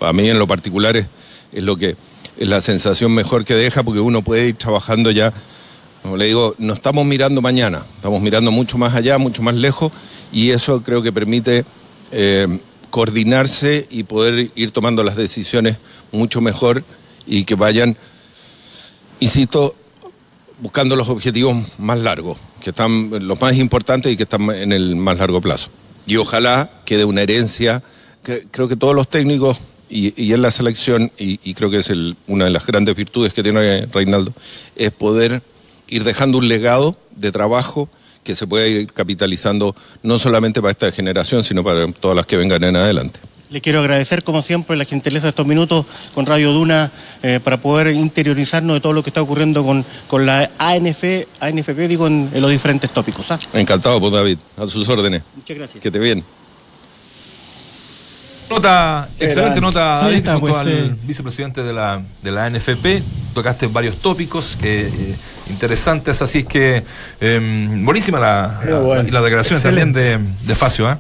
a 0.06 0.14
mí 0.14 0.30
en 0.30 0.40
lo 0.40 0.48
particular 0.48 0.96
es, 0.96 1.08
lo 1.54 1.76
que 1.78 1.96
es 2.38 2.48
la 2.48 2.62
sensación 2.62 3.14
mejor 3.14 3.46
que 3.46 3.54
deja, 3.54 3.84
porque 3.84 4.00
uno 4.00 4.22
puede 4.22 4.50
ir 4.50 4.56
trabajando 4.56 5.12
ya, 5.12 5.34
como 6.02 6.18
le 6.18 6.26
digo, 6.26 6.56
no 6.58 6.74
estamos 6.74 7.06
mirando 7.06 7.42
mañana, 7.42 7.86
estamos 7.96 8.22
mirando 8.22 8.52
mucho 8.52 8.78
más 8.78 8.94
allá, 8.94 9.18
mucho 9.18 9.42
más 9.42 9.56
lejos, 9.56 9.92
y 10.32 10.52
eso 10.52 10.84
creo 10.84 11.02
que 11.02 11.12
permite 11.12 11.66
eh, 12.12 12.60
coordinarse 12.90 13.88
y 13.90 14.04
poder 14.04 14.52
ir 14.56 14.72
tomando 14.72 15.04
las 15.04 15.16
decisiones 15.16 15.78
mucho 16.12 16.42
mejor 16.42 16.84
y 17.26 17.44
que 17.44 17.56
vayan, 17.56 17.98
insisto, 19.20 19.76
buscando 20.60 20.96
los 20.96 21.10
objetivos 21.10 21.58
más 21.78 22.00
largos, 22.00 22.38
que 22.62 22.70
están 22.70 23.28
los 23.28 23.40
más 23.42 23.56
importantes 23.56 24.12
y 24.12 24.18
que 24.18 24.24
están 24.24 24.50
en 24.52 24.72
el 24.72 24.96
más 24.96 25.18
largo 25.18 25.42
plazo. 25.42 25.70
Y 26.06 26.18
ojalá 26.18 26.70
quede 26.86 27.04
una 27.04 27.22
herencia, 27.22 27.84
creo 28.22 28.68
que 28.68 28.76
todos 28.76 28.96
los 28.96 29.10
técnicos 29.10 29.58
y, 29.90 30.34
en 30.34 30.42
la 30.42 30.52
selección, 30.52 31.12
y, 31.18 31.54
creo 31.54 31.70
que 31.70 31.78
es 31.78 31.92
una 32.28 32.46
de 32.46 32.52
las 32.52 32.66
grandes 32.66 32.96
virtudes 32.96 33.34
que 33.34 33.44
tiene 33.44 33.86
Reinaldo, 33.88 34.34
es 34.76 34.92
poder 34.92 35.42
ir 35.88 36.04
dejando 36.04 36.38
un 36.40 36.48
legado 36.48 36.98
de 37.16 37.32
trabajo 37.32 37.90
que 38.24 38.36
se 38.36 38.48
pueda 38.48 38.68
ir 38.68 38.92
capitalizando 38.92 39.76
no 40.04 40.18
solamente 40.20 40.62
para 40.62 40.72
esta 40.72 40.92
generación, 40.92 41.44
sino 41.44 41.64
para 41.64 41.88
todas 41.94 42.18
las 42.18 42.26
que 42.26 42.36
vengan 42.38 42.64
en 42.64 42.76
adelante. 42.76 43.20
Le 43.52 43.62
quiero 43.62 43.80
agradecer, 43.80 44.24
como 44.24 44.42
siempre, 44.42 44.76
la 44.76 44.86
gentileza 44.86 45.28
de 45.28 45.30
estos 45.30 45.46
minutos 45.46 45.86
con 46.16 46.26
Radio 46.26 46.52
Duna 46.52 46.92
eh, 47.22 47.40
para 47.42 47.62
poder 47.62 47.94
interiorizarnos 47.94 48.76
de 48.76 48.82
todo 48.82 48.92
lo 48.92 49.04
que 49.04 49.12
está 49.12 49.22
ocurriendo 49.22 49.64
con, 49.64 49.86
con 50.08 50.26
la 50.26 50.50
ANF, 50.58 51.04
ANFP, 51.40 51.88
digo, 51.88 52.08
en, 52.08 52.32
los 52.34 52.50
diferentes 52.50 52.90
tópicos. 52.90 53.30
¿ah? 53.32 53.40
Encantado, 53.54 54.00
pues, 54.00 54.12
David. 54.12 54.40
A 54.58 54.66
sus 54.66 54.90
órdenes. 54.90 55.22
Muchas 55.36 55.56
gracias. 55.56 55.82
Que 55.82 55.92
te 55.92 56.00
bien. 56.00 56.24
Nota, 58.50 59.10
excelente 59.20 59.60
nota, 59.60 60.04
David, 60.04 60.28
junto 60.28 60.58
al 60.58 60.68
eh. 60.68 60.96
vicepresidente 61.04 61.64
de 61.64 61.74
la, 61.74 62.02
de 62.22 62.32
la 62.32 62.46
ANFP. 62.46 63.04
Tocaste 63.34 63.68
varios 63.68 63.98
tópicos 63.98 64.58
eh, 64.62 65.16
interesantes, 65.50 66.22
así 66.22 66.40
es 66.40 66.46
que 66.46 66.84
em, 67.20 67.84
buenísima 67.84 68.20
la, 68.20 69.04
y 69.06 69.12
las 69.12 69.24
declaraciones 69.24 69.64
también 69.64 69.92
de, 69.92 70.20
de 70.44 70.56
Facio. 70.56 70.92
¿eh? 70.92 70.98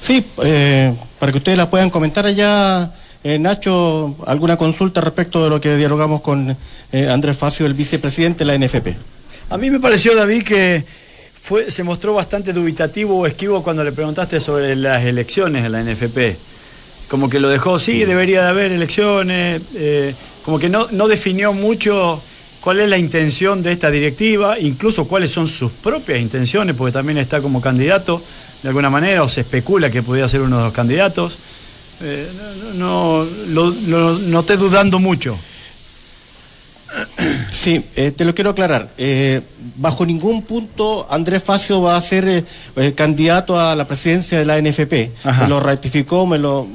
Sí, 0.00 0.24
eh, 0.44 0.94
para 1.18 1.32
que 1.32 1.38
ustedes 1.38 1.58
la 1.58 1.68
puedan 1.68 1.90
comentar 1.90 2.26
allá, 2.26 2.92
eh, 3.24 3.40
Nacho, 3.40 4.14
alguna 4.24 4.56
consulta 4.56 5.00
respecto 5.00 5.42
de 5.42 5.50
lo 5.50 5.60
que 5.60 5.76
dialogamos 5.76 6.20
con 6.20 6.56
eh, 6.92 7.08
Andrés 7.08 7.36
Facio, 7.36 7.66
el 7.66 7.74
vicepresidente 7.74 8.44
de 8.44 8.56
la 8.56 8.56
NFP. 8.56 8.94
A 9.50 9.56
mí 9.56 9.68
me 9.68 9.80
pareció, 9.80 10.14
David, 10.14 10.44
que 10.44 10.84
fue, 11.46 11.70
se 11.70 11.84
mostró 11.84 12.12
bastante 12.12 12.52
dubitativo 12.52 13.16
o 13.16 13.24
esquivo 13.24 13.62
cuando 13.62 13.84
le 13.84 13.92
preguntaste 13.92 14.40
sobre 14.40 14.74
las 14.74 15.04
elecciones 15.04 15.62
de 15.62 15.68
la 15.68 15.80
NFP. 15.80 16.36
Como 17.08 17.30
que 17.30 17.38
lo 17.38 17.48
dejó, 17.48 17.78
sí, 17.78 18.04
debería 18.04 18.42
de 18.42 18.48
haber 18.48 18.72
elecciones, 18.72 19.62
como 20.44 20.58
que 20.58 20.68
no, 20.68 20.88
no 20.90 21.06
definió 21.06 21.52
mucho 21.52 22.20
cuál 22.60 22.80
es 22.80 22.90
la 22.90 22.98
intención 22.98 23.62
de 23.62 23.70
esta 23.70 23.92
directiva, 23.92 24.58
incluso 24.58 25.06
cuáles 25.06 25.30
son 25.30 25.46
sus 25.46 25.70
propias 25.70 26.18
intenciones, 26.18 26.74
porque 26.74 26.90
también 26.90 27.16
está 27.18 27.40
como 27.40 27.60
candidato 27.60 28.20
de 28.60 28.68
alguna 28.68 28.90
manera, 28.90 29.22
o 29.22 29.28
se 29.28 29.42
especula 29.42 29.88
que 29.88 30.02
podría 30.02 30.26
ser 30.26 30.40
uno 30.40 30.58
de 30.58 30.64
los 30.64 30.72
candidatos. 30.72 31.38
Eh, 32.00 32.26
no, 32.74 33.24
lo, 33.46 33.70
noté 34.18 34.56
dudando 34.56 34.98
mucho. 34.98 35.38
Sí, 37.50 37.84
eh, 37.96 38.12
te 38.12 38.24
lo 38.24 38.34
quiero 38.34 38.50
aclarar. 38.50 38.90
Eh, 38.98 39.40
bajo 39.76 40.04
ningún 40.04 40.42
punto 40.42 41.06
Andrés 41.10 41.42
Facio 41.42 41.80
va 41.80 41.96
a 41.96 42.02
ser 42.02 42.44
candidato 42.94 43.58
a 43.58 43.74
la 43.74 43.86
presidencia 43.86 44.38
de 44.38 44.44
la 44.44 44.60
NFP. 44.60 44.92
Me 45.40 45.48
lo 45.48 45.58
ratificó, 45.60 46.26
me 46.26 46.38
lo 46.38 46.66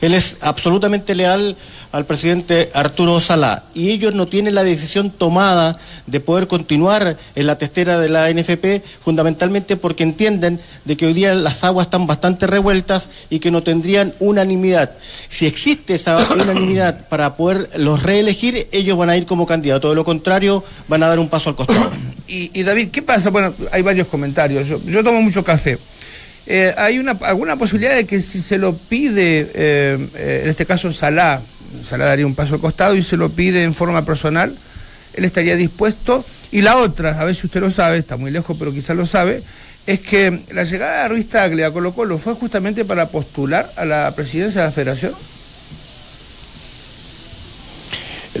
él 0.00 0.14
es 0.14 0.36
absolutamente 0.40 1.14
leal 1.14 1.56
al 1.92 2.04
presidente 2.06 2.70
Arturo 2.74 3.20
Salá 3.20 3.64
y 3.74 3.90
ellos 3.90 4.14
no 4.14 4.28
tienen 4.28 4.54
la 4.54 4.64
decisión 4.64 5.10
tomada 5.10 5.78
de 6.06 6.20
poder 6.20 6.46
continuar 6.46 7.16
en 7.34 7.46
la 7.46 7.56
testera 7.56 7.98
de 7.98 8.08
la 8.08 8.30
NFP 8.30 8.84
fundamentalmente 9.02 9.76
porque 9.76 10.02
entienden 10.02 10.60
de 10.84 10.96
que 10.96 11.06
hoy 11.06 11.14
día 11.14 11.34
las 11.34 11.64
aguas 11.64 11.86
están 11.86 12.06
bastante 12.06 12.46
revueltas 12.46 13.10
y 13.30 13.38
que 13.38 13.50
no 13.50 13.62
tendrían 13.62 14.14
unanimidad. 14.18 14.92
Si 15.28 15.46
existe 15.46 15.94
esa 15.94 16.16
unanimidad 16.32 17.08
para 17.08 17.36
poder 17.36 17.70
los 17.76 18.02
reelegir, 18.02 18.68
ellos 18.72 18.96
van 18.96 19.10
a 19.10 19.16
ir 19.16 19.26
como 19.26 19.46
candidatos. 19.46 19.90
De 19.90 19.96
lo 19.96 20.04
contrario, 20.04 20.64
van 20.88 21.02
a 21.02 21.08
dar 21.08 21.18
un 21.18 21.28
paso 21.28 21.50
al 21.50 21.56
costado. 21.56 21.90
Y, 22.30 22.62
David, 22.62 22.90
¿qué 22.90 23.00
pasa? 23.00 23.30
Bueno, 23.30 23.54
hay 23.72 23.80
varios 23.80 24.06
comentarios. 24.06 24.68
yo 24.68 25.02
tomo 25.02 25.22
mucho 25.22 25.42
café. 25.42 25.78
Eh, 26.50 26.74
¿Hay 26.78 26.98
una, 26.98 27.12
alguna 27.24 27.56
posibilidad 27.56 27.94
de 27.94 28.06
que 28.06 28.22
si 28.22 28.40
se 28.40 28.56
lo 28.56 28.74
pide, 28.74 29.50
eh, 29.54 30.08
eh, 30.14 30.40
en 30.44 30.48
este 30.48 30.64
caso 30.64 30.90
Salah, 30.90 31.42
Salah 31.82 32.06
daría 32.06 32.24
un 32.24 32.34
paso 32.34 32.54
al 32.54 32.60
costado 32.62 32.96
y 32.96 33.02
se 33.02 33.18
lo 33.18 33.28
pide 33.28 33.64
en 33.64 33.74
forma 33.74 34.06
personal, 34.06 34.56
él 35.12 35.24
estaría 35.26 35.56
dispuesto? 35.56 36.24
Y 36.50 36.62
la 36.62 36.78
otra, 36.78 37.20
a 37.20 37.24
ver 37.24 37.34
si 37.34 37.46
usted 37.46 37.60
lo 37.60 37.68
sabe, 37.68 37.98
está 37.98 38.16
muy 38.16 38.30
lejos, 38.30 38.56
pero 38.58 38.72
quizás 38.72 38.96
lo 38.96 39.04
sabe, 39.04 39.42
es 39.86 40.00
que 40.00 40.44
la 40.50 40.64
llegada 40.64 41.02
de 41.02 41.08
Ruiz 41.10 41.28
Tagle 41.28 41.66
a 41.66 41.70
Colo 41.70 41.92
Colo 41.92 42.16
fue 42.16 42.32
justamente 42.32 42.86
para 42.86 43.10
postular 43.10 43.70
a 43.76 43.84
la 43.84 44.14
presidencia 44.16 44.62
de 44.62 44.66
la 44.68 44.72
federación. 44.72 45.12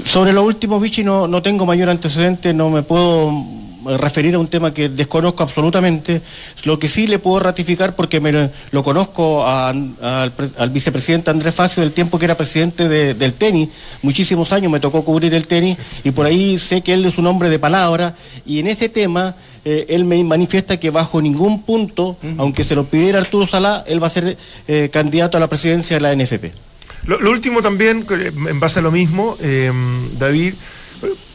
Sobre 0.06 0.32
lo 0.32 0.44
último, 0.44 0.80
Vichy, 0.80 1.04
no, 1.04 1.28
no 1.28 1.42
tengo 1.42 1.66
mayor 1.66 1.90
antecedente, 1.90 2.54
no 2.54 2.70
me 2.70 2.82
puedo 2.82 3.57
referir 3.96 4.34
a 4.34 4.38
un 4.38 4.48
tema 4.48 4.74
que 4.74 4.88
desconozco 4.88 5.42
absolutamente. 5.42 6.20
Lo 6.64 6.78
que 6.78 6.88
sí 6.88 7.06
le 7.06 7.18
puedo 7.18 7.40
ratificar, 7.40 7.96
porque 7.96 8.20
me 8.20 8.50
lo 8.70 8.82
conozco 8.82 9.46
al, 9.46 10.32
vicepresidente 10.70 11.30
Andrés 11.30 11.54
Facio 11.54 11.82
del 11.82 11.92
tiempo 11.92 12.18
que 12.18 12.26
era 12.26 12.36
presidente 12.36 12.88
del 12.88 13.34
tenis, 13.34 13.68
muchísimos 14.02 14.52
años 14.52 14.70
me 14.70 14.80
tocó 14.80 15.04
cubrir 15.04 15.34
el 15.34 15.46
tenis 15.46 15.78
y 16.04 16.10
por 16.10 16.26
ahí 16.26 16.58
sé 16.58 16.82
que 16.82 16.94
él 16.94 17.04
es 17.04 17.18
un 17.18 17.26
hombre 17.26 17.48
de 17.48 17.58
palabra 17.58 18.14
y 18.46 18.58
en 18.60 18.66
este 18.66 18.88
tema 18.88 19.36
eh, 19.64 19.86
él 19.90 20.04
me 20.04 20.22
manifiesta 20.24 20.78
que 20.78 20.90
bajo 20.90 21.20
ningún 21.20 21.62
punto, 21.62 22.16
aunque 22.38 22.64
se 22.64 22.74
lo 22.74 22.84
pidiera 22.84 23.18
Arturo 23.18 23.46
Salá, 23.46 23.84
él 23.86 24.02
va 24.02 24.06
a 24.06 24.10
ser 24.10 24.36
eh, 24.66 24.88
candidato 24.92 25.36
a 25.36 25.40
la 25.40 25.48
presidencia 25.48 25.98
de 25.98 26.00
la 26.00 26.14
NFP. 26.14 26.54
Lo, 27.06 27.30
último 27.30 27.62
también, 27.62 28.06
en 28.10 28.60
base 28.60 28.80
a 28.80 28.82
lo 28.82 28.90
mismo, 28.90 29.36
eh, 29.40 29.72
David, 30.18 30.54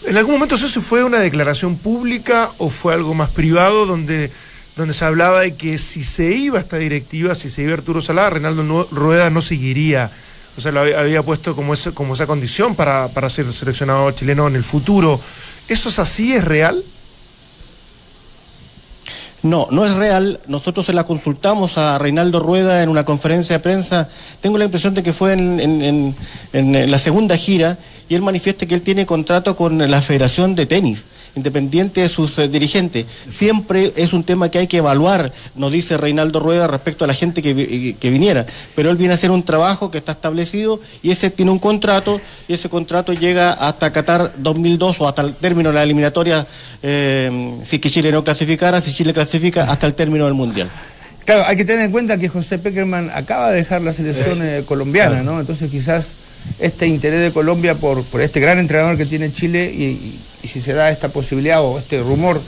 ¿En 0.05 0.17
algún 0.17 0.33
momento 0.33 0.55
eso 0.55 0.81
fue 0.81 1.03
una 1.03 1.19
declaración 1.19 1.77
pública 1.77 2.51
o 2.57 2.69
fue 2.69 2.93
algo 2.93 3.13
más 3.13 3.29
privado 3.29 3.85
donde, 3.85 4.31
donde 4.75 4.93
se 4.93 5.05
hablaba 5.05 5.41
de 5.41 5.55
que 5.55 5.77
si 5.77 6.03
se 6.03 6.35
iba 6.35 6.59
esta 6.59 6.77
directiva, 6.77 7.35
si 7.35 7.49
se 7.49 7.63
iba 7.63 7.73
Arturo 7.73 8.01
Salá, 8.01 8.29
Reinaldo 8.29 8.87
Rueda 8.91 9.29
no 9.29 9.41
seguiría? 9.41 10.11
O 10.57 10.61
sea, 10.61 10.71
lo 10.71 10.81
había, 10.81 11.23
puesto 11.23 11.55
como, 11.55 11.73
como 11.93 12.13
esa 12.13 12.27
condición 12.27 12.75
para, 12.75 13.07
para 13.07 13.29
ser 13.29 13.51
seleccionado 13.51 14.11
chileno 14.11 14.47
en 14.47 14.55
el 14.55 14.63
futuro. 14.63 15.19
¿Eso 15.67 15.89
es 15.89 15.97
así? 15.97 16.33
¿Es 16.33 16.43
real? 16.43 16.83
No, 19.43 19.67
no 19.71 19.85
es 19.85 19.93
real. 19.93 20.39
Nosotros 20.47 20.85
se 20.85 20.93
la 20.93 21.05
consultamos 21.05 21.77
a 21.77 21.97
Reinaldo 21.97 22.39
Rueda 22.39 22.81
en 22.81 22.87
una 22.87 23.03
conferencia 23.03 23.57
de 23.57 23.59
prensa. 23.59 24.09
Tengo 24.39 24.57
la 24.57 24.63
impresión 24.63 24.93
de 24.93 25.03
que 25.03 25.11
fue 25.11 25.33
en, 25.33 25.59
en, 25.59 26.15
en, 26.53 26.91
la 26.91 26.97
segunda 26.97 27.35
gira 27.35 27.77
y 28.13 28.15
él 28.15 28.21
manifiesta 28.21 28.67
que 28.67 28.75
él 28.75 28.83
tiene 28.83 29.07
contrato 29.07 29.55
con 29.55 29.79
la 29.89 29.99
Federación 30.03 30.53
de 30.53 30.67
Tenis 30.67 31.03
independiente 31.35 32.01
de 32.01 32.09
sus 32.09 32.37
eh, 32.37 32.47
dirigentes. 32.47 33.07
Siempre 33.27 33.91
es 33.95 34.13
un 34.13 34.23
tema 34.23 34.51
que 34.51 34.59
hay 34.59 34.67
que 34.67 34.77
evaluar, 34.77 35.33
nos 35.55 35.71
dice 35.71 35.97
Reinaldo 35.97 36.39
Rueda 36.39 36.67
respecto 36.67 37.05
a 37.05 37.07
la 37.07 37.15
gente 37.15 37.41
que, 37.41 37.55
eh, 37.57 37.95
que, 37.99 38.09
viniera. 38.11 38.45
Pero 38.75 38.91
él 38.91 38.97
viene 38.97 39.13
a 39.13 39.15
hacer 39.15 39.31
un 39.31 39.41
trabajo 39.41 39.89
que 39.89 39.97
está 39.97 40.11
establecido 40.11 40.79
y 41.01 41.09
ese 41.09 41.31
tiene 41.31 41.49
un 41.49 41.57
contrato 41.57 42.21
y 42.47 42.53
ese 42.53 42.69
contrato 42.69 43.13
llega 43.13 43.51
hasta 43.51 43.91
Qatar 43.91 44.33
2002 44.37 45.01
o 45.01 45.07
hasta 45.07 45.23
el 45.23 45.33
término 45.33 45.69
de 45.69 45.75
la 45.75 45.81
eliminatoria, 45.81 46.45
eh, 46.83 47.57
si 47.65 47.79
que 47.79 47.89
Chile 47.89 48.11
no 48.11 48.23
clasificara, 48.23 48.79
si 48.79 48.93
Chile 48.93 49.11
clasifica 49.11 49.63
hasta 49.63 49.87
el 49.87 49.95
término 49.95 50.25
del 50.25 50.35
Mundial. 50.35 50.69
Claro, 51.25 51.45
hay 51.47 51.55
que 51.55 51.65
tener 51.65 51.85
en 51.85 51.91
cuenta 51.91 52.19
que 52.19 52.29
José 52.29 52.59
Peckerman 52.59 53.09
acaba 53.11 53.49
de 53.49 53.55
dejar 53.55 53.81
la 53.81 53.93
selección 53.93 54.39
colombiana, 54.65 55.23
¿no? 55.23 55.39
Entonces 55.39 55.71
quizás 55.71 56.13
este 56.59 56.87
interés 56.87 57.21
de 57.21 57.31
Colombia 57.31 57.75
por, 57.75 58.03
por 58.03 58.21
este 58.21 58.39
gran 58.39 58.59
entrenador 58.59 58.97
que 58.97 59.05
tiene 59.05 59.31
Chile 59.31 59.65
y, 59.65 60.19
si 60.43 60.59
se 60.59 60.73
da 60.73 60.89
esta 60.89 61.09
posibilidad 61.09 61.61
o 61.61 61.79
este 61.79 62.01
rumor 62.01 62.41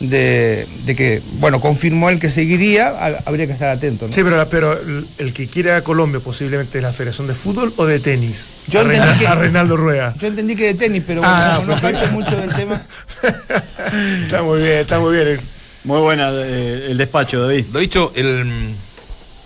de, 0.00 0.66
que, 0.96 1.22
bueno, 1.34 1.60
confirmó 1.60 2.10
el 2.10 2.18
que 2.18 2.30
seguiría, 2.30 2.88
habría 3.24 3.46
que 3.46 3.52
estar 3.52 3.68
atento. 3.68 4.10
Sí, 4.10 4.22
pero, 4.24 4.48
pero 4.48 4.78
el 5.18 5.32
que 5.32 5.46
quiera 5.46 5.76
a 5.76 5.82
Colombia 5.82 6.20
posiblemente 6.20 6.78
es 6.78 6.84
la 6.84 6.92
Federación 6.92 7.26
de 7.28 7.34
Fútbol 7.34 7.72
o 7.76 7.86
de 7.86 8.00
tenis. 8.00 8.48
Yo 8.66 8.80
a, 8.80 8.82
entendí 8.82 9.18
que, 9.18 9.34
Reinaldo 9.34 9.76
Rueda. 9.76 10.14
Yo 10.18 10.26
entendí 10.26 10.56
que 10.56 10.66
de 10.66 10.74
tenis, 10.74 11.02
pero 11.06 11.20
bueno, 11.20 11.34
ah, 11.34 11.62
no, 11.64 11.90
no 11.92 12.12
mucho 12.12 12.36
del 12.36 12.52
tema. 12.52 12.80
está 14.22 14.42
muy 14.42 14.62
bien, 14.62 14.78
está 14.78 14.98
muy 14.98 15.14
bien. 15.14 15.40
Muy 15.84 16.00
buena 16.00 16.30
eh, 16.32 16.88
el 16.90 16.96
despacho, 16.96 17.40
David. 17.40 17.66
Lo 17.72 17.78
dicho, 17.78 18.12
el 18.14 18.74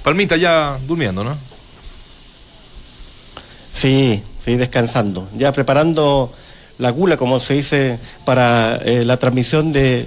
Palmita 0.02 0.36
ya 0.36 0.78
durmiendo, 0.86 1.22
¿no? 1.22 1.51
Sí, 3.82 4.22
sí, 4.44 4.54
descansando. 4.54 5.28
Ya 5.36 5.50
preparando 5.50 6.32
la 6.78 6.90
gula, 6.90 7.16
como 7.16 7.40
se 7.40 7.54
dice, 7.54 7.98
para 8.24 8.76
eh, 8.76 9.04
la 9.04 9.16
transmisión 9.16 9.72
de, 9.72 10.06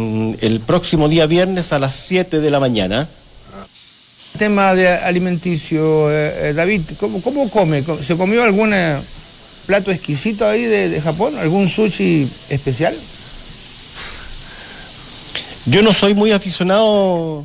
mm, 0.00 0.32
el 0.40 0.60
próximo 0.60 1.10
día 1.10 1.26
viernes 1.26 1.74
a 1.74 1.78
las 1.78 1.94
7 2.08 2.40
de 2.40 2.50
la 2.50 2.58
mañana. 2.58 3.10
Tema 4.38 4.74
de 4.74 4.88
alimenticio, 4.88 6.10
eh, 6.10 6.48
eh, 6.48 6.52
David, 6.54 6.92
¿cómo, 6.98 7.20
¿cómo, 7.20 7.50
come? 7.50 7.84
¿Se 8.00 8.16
comió 8.16 8.44
algún 8.44 8.74
plato 9.66 9.90
exquisito 9.90 10.48
ahí 10.48 10.62
de, 10.62 10.98
Japón? 11.02 11.36
¿Algún 11.36 11.68
sushi 11.68 12.30
especial? 12.48 12.96
Yo 15.66 15.82
no 15.82 15.92
soy 15.92 16.14
muy 16.14 16.32
aficionado, 16.32 17.44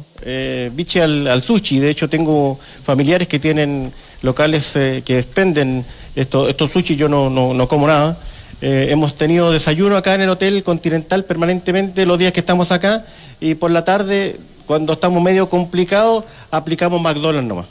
biche, 0.71 1.01
al, 1.01 1.27
al, 1.27 1.41
sushi. 1.41 1.79
De 1.79 1.89
hecho, 1.89 2.09
tengo 2.09 2.57
familiares 2.85 3.27
que 3.27 3.37
tienen 3.37 3.91
locales 4.21 4.75
eh, 4.75 5.03
que 5.05 5.19
expenden 5.19 5.85
estos, 6.15 6.49
estos 6.49 6.71
sushi, 6.71 6.95
yo 6.95 7.09
no, 7.09 7.29
no, 7.29 7.67
como 7.67 7.87
nada. 7.87 8.17
Eh, 8.61 8.87
hemos 8.89 9.15
tenido 9.15 9.51
desayuno 9.51 9.97
acá 9.97 10.15
en 10.15 10.21
el 10.21 10.29
Hotel 10.29 10.63
Continental 10.63 11.25
permanentemente 11.25 12.05
los 12.07 12.17
días 12.17 12.31
que 12.33 12.39
estamos 12.39 12.71
acá 12.71 13.05
y 13.39 13.53
por 13.53 13.69
la 13.69 13.85
tarde, 13.85 14.39
cuando 14.65 14.93
estamos 14.93 15.21
medio 15.21 15.47
complicados, 15.47 16.25
aplicamos 16.49 16.99
McDonald's 17.01 17.47
nomás. 17.47 17.67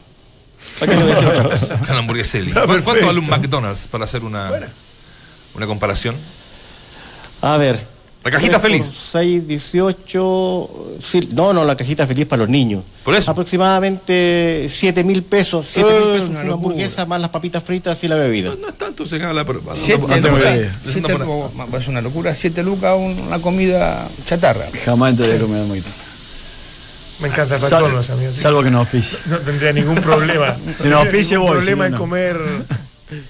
una 1.89 1.99
hamburguesa. 1.99 2.39
¿Cuánto 2.85 3.07
vale 3.07 3.19
un 3.19 3.29
McDonald's 3.29 3.89
para 3.89 4.05
hacer 4.05 4.23
una, 4.23 4.51
una 5.55 5.67
comparación? 5.67 6.17
A 7.41 7.57
ver, 7.57 7.96
la 8.27 8.33
cajita 8.33 8.59
feliz. 8.59 8.93
6, 9.13 9.47
18. 9.47 10.99
No, 11.31 11.53
no, 11.53 11.65
la 11.65 11.77
cajita 11.77 12.09
feliz 12.09 12.27
para 12.27 12.41
los 12.41 12.49
niños. 12.49 12.83
Por 13.05 13.15
eso. 13.15 13.31
Aproximadamente 13.31 14.67
7 14.69 15.05
mil 15.05 15.23
pesos. 15.23 15.69
7 15.71 15.89
mil 15.89 16.13
pesos 16.13 16.29
una, 16.31 16.41
hamburguesa 16.41 17.07
más 17.07 17.21
las 17.21 17.31
papitas 17.31 17.63
fritas 17.63 18.03
y 18.03 18.09
la 18.09 18.17
bebida. 18.17 18.53
No, 18.61 18.71
es 18.71 18.77
tanto, 18.77 19.07
se 19.07 19.19
gana 19.19 19.45
pero, 19.45 19.61
Es 19.73 19.89
una 21.87 22.01
locura. 22.01 22.35
7 22.35 22.65
lucas 22.65 22.97
una 22.99 23.39
comida 23.39 24.09
chatarra. 24.25 24.67
Jamás 24.85 25.11
entré 25.11 25.39
comida 25.39 25.63
muy 25.63 25.85
me 27.21 27.29
encanta 27.29 27.59
para 27.59 27.79
todos 27.79 27.93
los 27.93 28.11
amigos. 28.11 28.35
Salvo 28.35 28.65
que 28.65 28.73
nos 28.73 28.81
auspicie. 28.81 29.19
No 29.27 29.39
tendría 29.39 29.73
ningún 29.73 30.03
problema. 30.03 30.57
si 30.77 30.89
nos 30.89 30.99
auspicie, 31.01 31.37
voy. 31.37 31.53
problema 31.53 31.87
en 31.87 31.95
comer. 31.95 32.37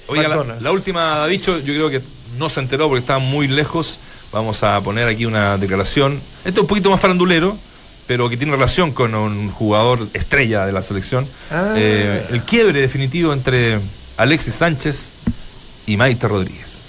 Oiga, 0.06 0.26
la, 0.26 0.56
la, 0.58 0.72
última, 0.72 1.26
dicho, 1.26 1.58
yo 1.58 1.74
creo 1.74 1.90
que 1.90 2.00
no 2.38 2.48
se 2.48 2.60
enteró 2.60 2.88
porque 2.88 3.00
estaba 3.00 3.18
muy 3.18 3.46
lejos 3.46 3.98
Vamos 4.32 4.62
a 4.62 4.80
poner 4.82 5.08
aquí 5.08 5.24
una 5.24 5.56
declaración. 5.56 6.20
Esto 6.44 6.60
es 6.60 6.62
un 6.62 6.66
poquito 6.66 6.90
más 6.90 7.00
farandulero, 7.00 7.56
pero 8.06 8.28
que 8.28 8.36
tiene 8.36 8.52
relación 8.52 8.92
con 8.92 9.14
un 9.14 9.50
jugador 9.50 10.08
estrella 10.12 10.66
de 10.66 10.72
la 10.72 10.82
selección. 10.82 11.28
Ah. 11.50 11.74
Eh, 11.76 12.26
el 12.30 12.42
quiebre 12.42 12.80
definitivo 12.80 13.32
entre 13.32 13.80
Alexis 14.16 14.54
Sánchez 14.54 15.14
y 15.86 15.96
Maite 15.96 16.28
Rodríguez. 16.28 16.80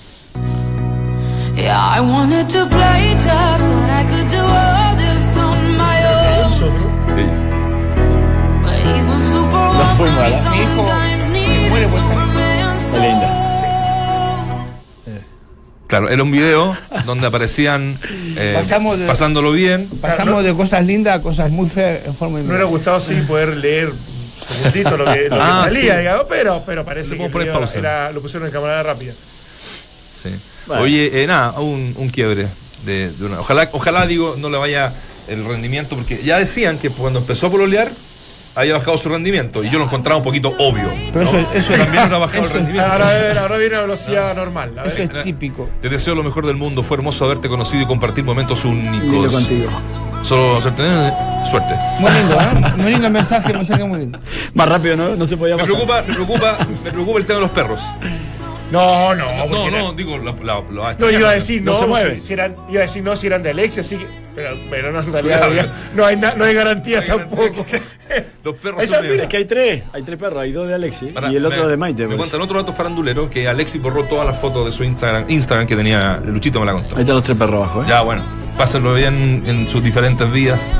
Claro, 15.88 16.10
era 16.10 16.22
un 16.22 16.32
video 16.32 16.76
donde 17.06 17.28
aparecían 17.28 17.98
eh, 18.36 18.62
pasándolo 19.08 19.54
bien. 19.54 19.90
Pasamos 20.02 20.44
de 20.44 20.54
cosas 20.54 20.86
lindas 20.86 21.18
a 21.18 21.22
cosas 21.22 21.50
muy 21.50 21.70
feas 21.70 22.06
en 22.06 22.14
forma 22.14 22.40
Me 22.40 22.48
hubiera 22.48 22.66
gustado 22.66 23.00
sí 23.00 23.16
poder 23.28 23.56
leer 23.56 23.94
segundito 24.38 24.98
lo 24.98 25.06
que, 25.06 25.30
lo 25.30 25.42
ah, 25.42 25.68
salía, 25.70 26.20
pero, 26.30 26.64
pero 26.66 26.86
parece 26.86 27.18
que 27.18 27.30
lo 27.30 28.22
pusieron 28.22 28.48
en 28.48 28.54
cámara 28.54 28.84
rápida. 28.84 29.14
Sí. 30.14 30.30
Oye, 30.68 31.24
eh, 31.24 31.28
nada, 31.28 31.60
un, 31.60 31.94
un 31.98 32.10
quiebre 32.10 32.48
de, 32.86 33.12
de, 33.12 33.26
una. 33.26 33.40
Ojalá, 33.40 33.70
ojalá 33.72 34.06
digo, 34.06 34.36
no 34.38 34.50
le 34.50 34.58
vaya 34.58 34.94
el 35.28 35.46
rendimiento, 35.46 35.96
porque 35.96 36.22
ya 36.24 36.38
decían 36.38 36.78
que 36.78 36.90
cuando 36.90 37.20
empezó 37.20 37.48
a 37.48 37.52
pololear 37.52 37.92
haya 38.58 38.74
bajado 38.74 38.98
su 38.98 39.10
rendimiento. 39.10 39.64
Y 39.64 39.70
yo 39.70 39.78
lo 39.78 39.86
encontraba 39.86 40.18
un 40.18 40.24
poquito 40.24 40.50
obvio. 40.58 40.90
Pero 41.14 41.22
eso, 41.22 41.38
eso 41.54 41.74
también 41.74 42.12
ha 42.12 42.18
bajado 42.18 42.46
el 42.46 42.52
rendimiento. 42.52 42.92
Ahora, 42.92 43.42
ahora, 43.42 43.58
viene 43.58 43.76
a 43.76 43.82
velocidad 43.82 44.36
normal. 44.36 44.74
eso 44.86 45.04
es 45.04 45.24
típico. 45.24 45.70
Te 45.82 45.90
deseo 45.90 46.16
lo 46.16 46.24
mejor 46.24 46.46
del 46.46 46.58
mundo. 46.58 46.84
Fue 46.84 46.98
hermoso 46.98 47.26
haberte 47.26 47.48
conocido 47.48 47.84
y 47.84 47.86
compartir 47.86 48.24
momentos 48.24 48.66
únicos. 48.66 49.34
contigo. 49.34 49.70
Solo 50.24 50.60
tener 50.74 51.14
suerte. 51.50 51.76
Muy 52.00 52.12
lindo, 52.12 52.42
¿eh? 52.42 52.74
Muy 52.78 52.92
lindo 52.92 53.10
mensaje, 53.10 53.54
mensaje 53.54 53.84
muy 53.84 54.00
lindo. 54.00 54.20
Más 54.54 54.68
rápido, 54.68 54.98
¿no? 54.98 55.16
No 55.16 55.26
se 55.26 55.38
podía 55.38 55.56
me 55.56 55.64
Preocupa, 55.64 56.04
me, 56.06 56.14
preocupa, 56.14 56.58
me 56.84 56.92
preocupa 56.92 57.20
el 57.20 57.26
tema 57.26 57.40
de 57.40 57.46
los 57.46 57.52
perros. 57.52 57.80
No, 58.72 59.16
no. 59.16 59.48
No, 59.48 59.72
no, 59.72 59.94
digo, 59.94 60.18
la, 60.18 60.64
no, 61.00 61.10
iba 61.10 61.30
a 61.30 61.34
decir 61.34 61.62
no, 61.62 61.74
se 61.74 61.86
mueve. 61.86 62.20
Si 62.20 62.34
eran, 62.34 62.56
iba 62.70 62.80
a 62.80 62.84
decir 62.84 63.04
no 63.04 63.16
si 63.16 63.28
eran 63.28 63.44
de 63.44 63.52
Alexia, 63.52 63.82
así 63.82 63.98
que. 63.98 64.08
Pero, 64.36 64.56
pero 64.70 64.92
no, 64.92 65.00
en 65.00 65.12
realidad 65.12 65.72
no, 65.96 66.06
hay, 66.06 66.16
no 66.16 66.44
hay 66.44 66.54
garantía 66.54 67.04
tampoco. 67.04 67.66
Los 68.44 68.56
perros 68.56 68.86
son 68.86 69.06
Es 69.06 69.28
que 69.28 69.38
hay 69.38 69.46
tres, 69.46 69.84
hay 69.92 70.04
tres 70.04 70.20
perros, 70.20 70.42
hay 70.42 70.52
dos 70.52 70.68
de 70.68 70.76
Alexi 70.76 71.14
y 71.30 71.36
el 71.36 71.46
otro 71.46 71.68
de 71.68 71.76
Maite. 71.76 72.04
Me 72.04 72.10
pues. 72.10 72.18
cuentan 72.20 72.42
otro 72.42 72.60
dato 72.60 72.74
farandulero 72.74 73.30
que 73.30 73.48
Alexi 73.48 73.80
borró 73.80 74.06
todas 74.06 74.26
las 74.26 74.40
fotos 74.40 74.66
de 74.66 74.72
su 74.72 74.84
Instagram, 74.84 75.26
Instagram 75.28 75.68
que 75.68 75.76
tenía 75.76 76.22
Luchito 76.24 76.60
me 76.60 76.66
la 76.68 76.74
contó. 76.74 76.96
Ahí 76.96 77.02
están 77.02 77.16
los 77.16 77.24
tres 77.24 77.38
perros 77.38 77.56
abajo, 77.56 77.84
¿eh? 77.84 77.86
Ya, 77.88 78.02
bueno, 78.02 78.24
pásenlo 78.58 78.94
bien 78.94 79.44
en 79.46 79.68
sus 79.68 79.84
diferentes 79.84 80.32
vidas. 80.32 80.72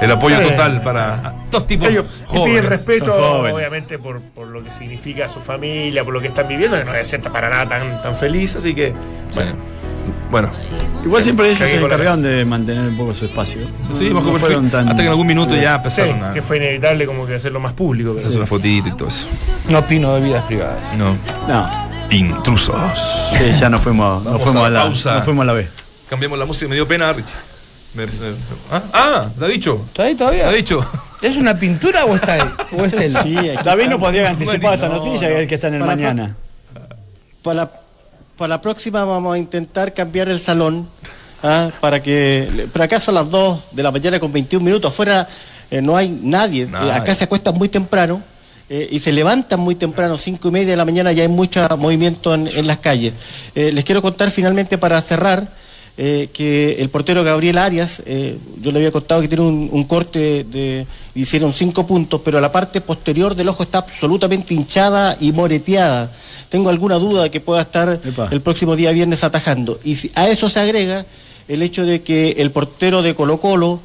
El 0.00 0.10
apoyo 0.10 0.40
total 0.40 0.82
para 0.82 1.34
dos 1.50 1.66
tipos 1.66 1.88
Ellos 1.88 2.06
jóvenes. 2.26 2.50
piden 2.50 2.70
respeto, 2.70 3.40
obviamente, 3.40 3.98
por, 3.98 4.20
por, 4.20 4.48
lo 4.48 4.62
que 4.62 4.70
significa 4.70 5.28
su 5.28 5.40
familia, 5.40 6.04
por 6.04 6.12
lo 6.12 6.20
que 6.20 6.28
están 6.28 6.48
viviendo, 6.48 6.78
que 6.78 6.84
no 6.84 6.94
es 6.94 7.16
para 7.32 7.48
nada 7.48 7.66
tan, 7.66 8.02
tan 8.02 8.16
feliz, 8.16 8.56
así 8.56 8.74
que. 8.74 8.92
Bueno. 9.34 9.52
bueno. 10.30 10.50
Igual 11.04 11.22
siempre 11.22 11.50
ellos 11.50 11.68
se 11.68 11.76
encargaron 11.76 12.20
de 12.20 12.44
mantener 12.44 12.88
un 12.88 12.96
poco 12.96 13.14
su 13.14 13.26
espacio. 13.26 13.66
Sí, 13.92 14.10
no, 14.10 14.18
hasta 14.18 14.96
que 14.96 15.02
en 15.02 15.08
algún 15.08 15.26
minuto 15.26 15.54
ya 15.54 15.76
empezaron 15.76 16.24
a. 16.24 16.32
Que 16.32 16.42
fue 16.42 16.56
inevitable 16.56 17.06
como 17.06 17.26
que 17.26 17.36
hacerlo 17.36 17.60
más 17.60 17.72
público. 17.72 18.16
Hacerse 18.18 18.36
una 18.36 18.46
fotito 18.46 18.88
y 18.88 18.96
todo 18.96 19.08
eso. 19.08 19.26
No 19.68 19.78
opino 19.78 20.14
de 20.14 20.20
vidas 20.20 20.42
privadas. 20.44 20.96
No. 20.96 21.16
No. 21.48 21.86
Intrusos. 22.10 23.30
Sí, 23.32 23.52
ya 23.58 23.68
nos 23.68 23.80
fuimos, 23.80 24.22
nos 24.22 24.42
fuimos 24.42 24.66
a, 24.66 24.70
la, 24.70 24.84
nos 24.88 25.24
fuimos 25.24 25.42
a 25.42 25.46
la 25.46 25.52
vez. 25.52 25.68
Cambiamos 26.08 26.38
la 26.38 26.44
música, 26.44 26.68
me 26.68 26.76
dio 26.76 26.86
pena, 26.86 27.12
Richie. 27.12 27.34
¿Ah? 28.70 28.82
ah, 28.92 29.30
la 29.38 29.46
ha 29.46 29.48
dicho. 29.48 29.82
¿Está 29.86 30.04
ahí 30.04 30.14
todavía? 30.14 30.48
ha 30.48 30.52
dicho. 30.52 30.80
¿Es 31.22 31.36
una 31.36 31.54
pintura 31.58 32.04
o 32.04 32.14
está 32.14 32.34
ahí? 32.34 32.42
¿O 32.78 32.84
es 32.84 32.94
él? 32.94 33.16
Sí, 33.22 33.36
David 33.64 33.86
no 33.86 33.98
podría 33.98 34.30
anticipar 34.30 34.74
esta 34.74 34.88
noticia, 34.88 35.28
que 35.28 35.34
es 35.34 35.40
el 35.40 35.48
que 35.48 35.54
está 35.54 35.68
en 35.68 35.74
el 35.74 35.84
mañana. 35.84 36.36
Para 37.42 37.54
la, 37.54 37.70
para 38.36 38.48
la 38.48 38.60
próxima 38.60 39.04
vamos 39.04 39.34
a 39.34 39.38
intentar 39.38 39.94
cambiar 39.94 40.28
el 40.28 40.40
salón. 40.40 40.88
¿ah? 41.42 41.70
Para 41.80 42.02
que. 42.02 42.68
Pero 42.72 42.84
acaso 42.84 43.10
a 43.10 43.14
las 43.14 43.30
2 43.30 43.60
de 43.72 43.82
la 43.82 43.90
mañana 43.90 44.20
con 44.20 44.32
21 44.32 44.64
minutos. 44.64 44.92
Afuera 44.92 45.28
eh, 45.70 45.80
no 45.80 45.96
hay 45.96 46.08
nadie. 46.08 46.68
acá 46.92 47.14
se 47.14 47.24
acuestan 47.24 47.54
muy 47.54 47.68
temprano. 47.68 48.22
Eh, 48.68 48.88
y 48.90 48.98
se 48.98 49.12
levantan 49.12 49.60
muy 49.60 49.76
temprano, 49.76 50.18
cinco 50.18 50.48
y 50.48 50.50
media 50.50 50.70
de 50.72 50.76
la 50.76 50.84
mañana, 50.84 51.12
ya 51.12 51.22
hay 51.22 51.28
mucho 51.28 51.64
movimiento 51.78 52.34
en, 52.34 52.48
en 52.48 52.66
las 52.66 52.78
calles. 52.78 53.14
Eh, 53.54 53.70
les 53.70 53.84
quiero 53.84 54.02
contar 54.02 54.32
finalmente 54.32 54.76
para 54.76 55.00
cerrar 55.02 55.46
eh, 55.98 56.28
que 56.30 56.74
el 56.78 56.90
portero 56.90 57.24
Gabriel 57.24 57.56
Arias, 57.56 58.02
eh, 58.04 58.36
yo 58.60 58.70
le 58.70 58.80
había 58.80 58.92
contado 58.92 59.22
que 59.22 59.28
tiene 59.28 59.44
un, 59.44 59.84
corte 59.84 60.44
de, 60.44 60.86
hicieron 61.14 61.54
cinco 61.54 61.86
puntos, 61.86 62.20
pero 62.22 62.38
la 62.38 62.52
parte 62.52 62.82
posterior 62.82 63.34
del 63.34 63.48
ojo 63.48 63.62
está 63.62 63.78
absolutamente 63.78 64.52
hinchada 64.52 65.16
y 65.18 65.32
moreteada. 65.32 66.12
Tengo 66.50 66.68
alguna 66.68 66.96
duda 66.96 67.22
de 67.22 67.30
que 67.30 67.40
pueda 67.40 67.62
estar 67.62 67.98
el 68.30 68.40
próximo 68.42 68.76
día 68.76 68.92
viernes 68.92 69.24
atajando. 69.24 69.80
Y 69.84 69.96
a 70.14 70.28
eso 70.28 70.50
se 70.50 70.60
agrega 70.60 71.06
el 71.48 71.62
hecho 71.62 71.86
de 71.86 72.02
que 72.02 72.32
el 72.32 72.50
portero 72.50 73.00
de 73.00 73.14
Colo 73.14 73.40
Colo, 73.40 73.80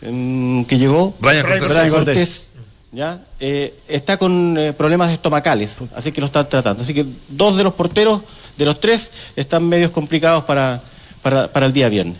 em, 0.00 0.64
que 0.64 0.78
llegó, 0.78 1.14
Brian 1.20 1.46
Cortés, 1.90 2.46
¿ya? 2.90 3.20
Eh, 3.38 3.74
está 3.86 4.16
con 4.16 4.58
problemas 4.76 5.12
estomacales, 5.12 5.70
así 5.94 6.10
que 6.10 6.20
lo 6.20 6.26
están 6.26 6.48
tratando. 6.48 6.82
Así 6.82 6.92
que 6.92 7.06
dos 7.28 7.56
de 7.56 7.62
los 7.62 7.74
porteros, 7.74 8.22
de 8.58 8.64
los 8.64 8.80
tres, 8.80 9.12
están 9.36 9.68
medios 9.68 9.92
complicados 9.92 10.42
para 10.42 10.82
para, 11.22 11.48
para 11.48 11.66
el 11.66 11.72
día 11.72 11.88
viernes. 11.88 12.16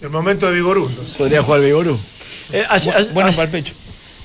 El 0.00 0.10
momento 0.10 0.46
de 0.46 0.52
Vigorú. 0.52 0.90
Podría 1.18 1.42
jugar 1.42 1.60
Vigorú. 1.60 1.98
Eh, 2.52 2.64
bueno 3.12 3.30
para 3.32 3.44
el 3.44 3.48
pecho. 3.50 3.74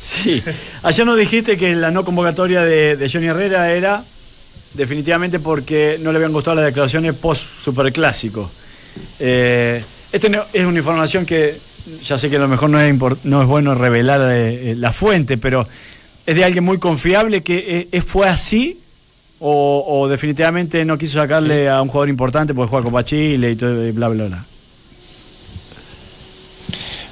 Sí. 0.01 0.41
Ayer 0.83 1.05
nos 1.05 1.17
dijiste 1.17 1.57
que 1.57 1.75
la 1.75 1.91
no 1.91 2.05
convocatoria 2.05 2.63
de, 2.63 3.09
Johnny 3.11 3.27
Herrera 3.27 3.71
era 3.71 4.03
definitivamente 4.73 5.39
porque 5.39 5.97
no 5.99 6.11
le 6.11 6.17
habían 6.17 6.31
gustado 6.31 6.55
las 6.55 6.65
declaraciones 6.65 7.13
post 7.15 7.43
superclásico. 7.63 8.49
Eh, 9.19 9.83
esto 10.11 10.27
es 10.53 10.65
una 10.65 10.79
información 10.79 11.25
que 11.25 11.57
ya 12.03 12.17
sé 12.17 12.29
que 12.29 12.37
a 12.37 12.39
lo 12.39 12.47
mejor 12.47 12.69
no 12.69 12.79
es, 12.79 12.95
no 13.23 13.41
es 13.41 13.47
bueno 13.47 13.75
revelar 13.75 14.21
eh, 14.31 14.75
la 14.77 14.91
fuente, 14.91 15.37
pero 15.37 15.67
es 16.25 16.35
de 16.35 16.43
alguien 16.43 16.63
muy 16.63 16.77
confiable 16.77 17.41
que 17.41 17.87
eh, 17.91 18.01
fue 18.01 18.27
así 18.27 18.79
o, 19.41 20.08
definitivamente 20.10 20.84
no 20.84 20.97
quiso 20.97 21.19
sacarle 21.19 21.69
a 21.69 21.82
un 21.82 21.88
jugador 21.88 22.10
importante 22.10 22.54
porque 22.54 22.69
juega 22.69 22.86
Copa 22.86 23.06
Chile 23.06 23.52
y 23.52 23.56
todo 23.56 23.86
y 23.86 23.91
bla 23.91 24.10
bla 24.10 24.25
bla. 24.25 24.45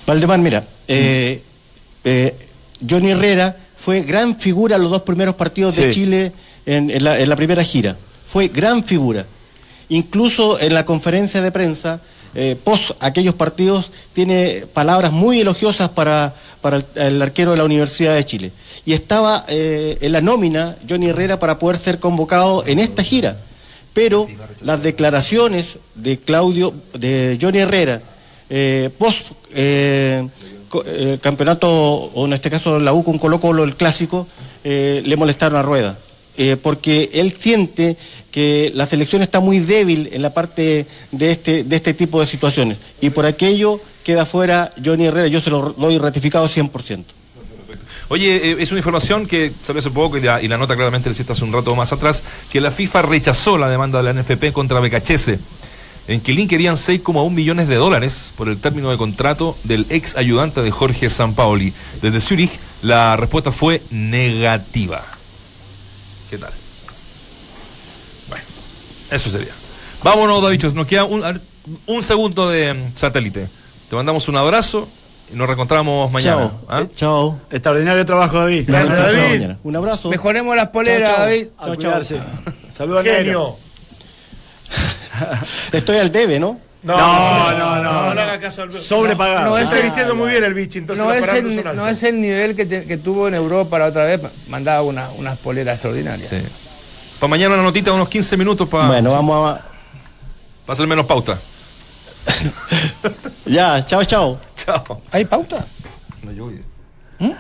Valdemar, 0.05 0.39
mira, 0.39 0.67
eh, 0.87 1.41
eh, 2.03 2.35
Johnny 2.87 3.11
Herrera 3.11 3.57
fue 3.75 4.01
gran 4.01 4.39
figura 4.39 4.77
en 4.77 4.83
los 4.83 4.91
dos 4.91 5.01
primeros 5.01 5.35
partidos 5.35 5.75
de 5.75 5.89
Chile 5.89 6.31
en, 6.65 7.03
la, 7.03 7.35
primera 7.35 7.63
gira. 7.63 7.97
Fue 8.25 8.47
gran 8.47 8.83
figura. 8.83 9.25
Incluso 9.89 10.59
en 10.59 10.73
la 10.73 10.85
conferencia 10.85 11.41
de 11.41 11.51
prensa, 11.51 12.01
eh, 12.35 12.55
post 12.61 12.91
aquellos 12.99 13.35
partidos, 13.35 13.91
tiene 14.13 14.65
palabras 14.73 15.11
muy 15.11 15.41
elogiosas 15.41 15.89
para, 15.89 16.35
para 16.61 16.83
el 16.95 17.21
arquero 17.21 17.51
de 17.51 17.57
la 17.57 17.63
Universidad 17.63 18.15
de 18.15 18.25
Chile 18.25 18.51
y 18.87 18.93
estaba 18.93 19.43
eh, 19.49 19.97
en 19.99 20.13
la 20.13 20.21
nómina 20.21 20.77
Johnny 20.87 21.07
Herrera 21.07 21.37
para 21.41 21.59
poder 21.59 21.75
ser 21.77 21.99
convocado 21.99 22.63
en 22.65 22.79
esta 22.79 23.03
gira. 23.03 23.35
Pero 23.93 24.29
las 24.61 24.81
declaraciones 24.81 25.77
de 25.93 26.17
Claudio, 26.17 26.73
de 26.93 27.37
Johnny 27.41 27.57
Herrera, 27.59 28.01
eh, 28.49 28.89
post 28.97 29.31
eh, 29.53 30.25
el 30.85 31.19
campeonato, 31.19 31.69
o 31.69 32.25
en 32.27 32.31
este 32.31 32.49
caso 32.49 32.79
la 32.79 32.93
U 32.93 33.03
con 33.03 33.17
Colo 33.17 33.41
Colo, 33.41 33.65
el 33.65 33.75
clásico, 33.75 34.27
le 34.63 35.15
molestaron 35.17 35.59
a 35.59 35.63
Rueda. 35.63 35.99
Porque 36.61 37.09
él 37.13 37.35
siente 37.39 37.97
que 38.31 38.71
la 38.75 38.85
selección 38.85 39.23
está 39.23 39.39
muy 39.39 39.59
débil 39.59 40.09
en 40.11 40.21
la 40.21 40.33
parte 40.33 40.85
de 41.11 41.31
este, 41.31 41.63
de 41.63 41.75
este 41.75 41.93
tipo 41.93 42.19
de 42.19 42.27
situaciones. 42.27 42.77
Y 43.01 43.09
por 43.09 43.25
aquello 43.25 43.81
queda 44.03 44.25
fuera 44.25 44.71
Johnny 44.83 45.07
Herrera, 45.07 45.27
yo 45.27 45.41
se 45.41 45.49
lo 45.49 45.73
doy 45.77 45.97
ratificado 45.97 46.47
100%. 46.47 47.03
Oye, 48.09 48.51
eh, 48.51 48.55
es 48.59 48.71
una 48.71 48.79
información 48.79 49.25
que 49.25 49.51
salió 49.61 49.79
hace 49.79 49.91
poco 49.91 50.17
y 50.17 50.21
la, 50.21 50.39
nota 50.57 50.75
claramente 50.75 51.09
le 51.09 51.15
cita 51.15 51.33
hace 51.33 51.43
un 51.43 51.51
rato 51.51 51.75
más 51.75 51.91
atrás, 51.91 52.23
que 52.49 52.61
la 52.61 52.71
FIFA 52.71 53.01
rechazó 53.01 53.57
la 53.57 53.69
demanda 53.69 54.01
de 54.01 54.13
la 54.13 54.21
NFP 54.21 54.53
contra 54.53 54.79
Becachese. 54.79 55.39
En 56.07 56.21
que 56.21 56.31
Lin 56.31 56.47
querían 56.47 56.75
6,1 56.75 57.29
millones 57.31 57.67
de 57.67 57.75
dólares 57.75 58.33
por 58.37 58.47
el 58.47 58.59
término 58.59 58.89
de 58.91 58.97
contrato 58.97 59.57
del 59.65 59.85
ex 59.89 60.15
ayudante 60.15 60.61
de 60.61 60.71
Jorge 60.71 61.09
Sampaoli. 61.09 61.73
Desde 62.01 62.21
Zurich, 62.21 62.51
la 62.81 63.17
respuesta 63.17 63.51
fue 63.51 63.81
negativa. 63.91 65.16
¿Qué 66.29 66.37
tal? 66.37 66.51
Bueno, 68.29 68.43
eso 69.11 69.29
sería. 69.29 69.53
Vámonos, 70.03 70.41
Davichos, 70.41 70.73
nos 70.73 70.87
queda 70.87 71.03
un, 71.05 71.41
un 71.85 72.03
segundo 72.03 72.49
de 72.49 72.73
mm, 72.73 72.95
satélite. 72.95 73.49
Te 73.89 73.95
mandamos 73.95 74.27
un 74.27 74.37
abrazo 74.37 74.87
nos 75.31 75.47
reencontramos 75.47 76.11
mañana. 76.11 76.37
Chao. 76.37 76.61
¿ah? 76.69 76.81
Eh, 76.81 76.89
chao. 76.95 77.39
Extraordinario 77.49 78.05
trabajo, 78.05 78.39
David. 78.39 78.69
David. 78.69 79.51
Un 79.63 79.75
abrazo. 79.75 80.09
Mejoremos 80.09 80.55
las 80.55 80.67
poleras, 80.67 81.17
David. 81.19 81.47
Chao, 81.61 81.75
chao. 81.75 82.01
Saludos 82.71 83.03
Genio. 83.03 83.57
Estoy 85.71 85.97
al 85.97 86.11
debe, 86.11 86.39
¿no? 86.39 86.59
No, 86.83 86.95
no, 86.95 87.57
no, 87.57 87.83
no, 87.83 88.13
no, 88.13 88.21
haga 88.21 88.39
caso 88.39 88.61
al 88.61 88.71
Sobrepagado. 88.71 89.49
No, 89.49 89.57
está 89.57 89.79
vistiendo 89.79 90.15
muy 90.15 90.29
bien 90.29 90.43
el 90.43 90.53
bicho, 90.53 90.79
entonces 90.79 91.03
no, 91.03 91.11
es 91.11 91.33
el, 91.33 91.75
no 91.75 91.87
es 91.87 92.03
el 92.03 92.21
nivel 92.21 92.55
que, 92.55 92.67
que, 92.67 92.97
tuvo 92.97 93.27
en 93.27 93.33
Europa 93.33 93.79
la 93.79 93.85
otra 93.87 94.05
vez, 94.05 94.21
mandaba 94.47 94.83
una, 94.83 95.09
unas 95.09 95.37
poleras 95.39 95.75
extraordinarias. 95.75 96.29
Sí. 96.29 96.37
Para 97.19 97.29
mañana 97.29 97.55
una 97.55 97.63
notita, 97.63 97.91
unos 97.91 98.09
15 98.09 98.37
minutos 98.37 98.69
para. 98.69 98.87
Bueno, 98.87 99.11
vamos 99.11 99.51
a. 99.51 99.61
Para 100.65 100.73
hacer 100.73 100.87
menos 100.87 101.05
pauta. 101.05 101.39
ya, 103.45 103.85
chao, 103.85 104.03
chao. 104.05 104.39
Chao. 104.55 105.01
¿Hay 105.11 105.25
pauta? 105.25 105.65
No 106.21 106.31
llegó 106.31 106.51
idea. 106.51 106.65
¿Mm? 107.19 107.31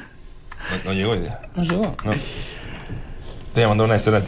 No, 0.85 0.93
llegó 0.93 1.15
idea. 1.15 1.41
No 1.55 1.63
llegó. 1.63 1.95
No. 2.03 2.13
Te 3.53 3.61
voy 3.61 3.63
a 3.63 3.67
mandar 3.67 3.85
una 3.85 3.95
escena. 3.97 4.21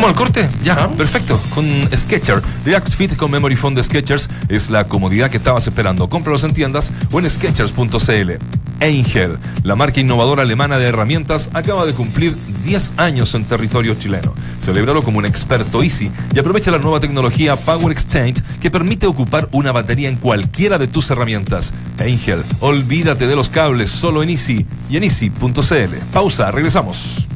Vamos 0.00 0.16
al 0.16 0.16
corte, 0.16 0.48
ya, 0.64 0.88
perfecto. 0.88 1.38
Con 1.54 1.66
Sketcher, 1.94 2.40
React 2.64 2.88
Fit 2.88 3.16
con 3.16 3.30
Memory 3.30 3.54
Foam 3.54 3.74
de 3.74 3.82
Sketchers 3.82 4.30
es 4.48 4.70
la 4.70 4.88
comodidad 4.88 5.28
que 5.28 5.36
estabas 5.36 5.66
esperando. 5.66 6.08
Cómpralos 6.08 6.42
en 6.44 6.54
tiendas 6.54 6.90
o 7.12 7.20
en 7.20 7.28
sketchers.cl. 7.28 8.30
Angel, 8.80 9.38
la 9.62 9.76
marca 9.76 10.00
innovadora 10.00 10.40
alemana 10.40 10.78
de 10.78 10.86
herramientas, 10.86 11.50
acaba 11.52 11.84
de 11.84 11.92
cumplir 11.92 12.34
10 12.64 12.94
años 12.96 13.34
en 13.34 13.44
territorio 13.44 13.94
chileno. 13.94 14.32
Celébralo 14.58 15.02
como 15.02 15.18
un 15.18 15.26
experto 15.26 15.82
Easy 15.82 16.10
y 16.34 16.38
aprovecha 16.38 16.70
la 16.70 16.78
nueva 16.78 16.98
tecnología 16.98 17.56
Power 17.56 17.92
Exchange 17.92 18.42
que 18.58 18.70
permite 18.70 19.06
ocupar 19.06 19.50
una 19.52 19.70
batería 19.70 20.08
en 20.08 20.16
cualquiera 20.16 20.78
de 20.78 20.88
tus 20.88 21.10
herramientas. 21.10 21.74
Angel, 21.98 22.42
olvídate 22.60 23.26
de 23.26 23.36
los 23.36 23.50
cables 23.50 23.90
solo 23.90 24.22
en 24.22 24.30
Easy 24.30 24.64
y 24.88 24.96
en 24.96 25.04
easy.cl. 25.04 25.94
Pausa, 26.10 26.50
regresamos. 26.50 27.26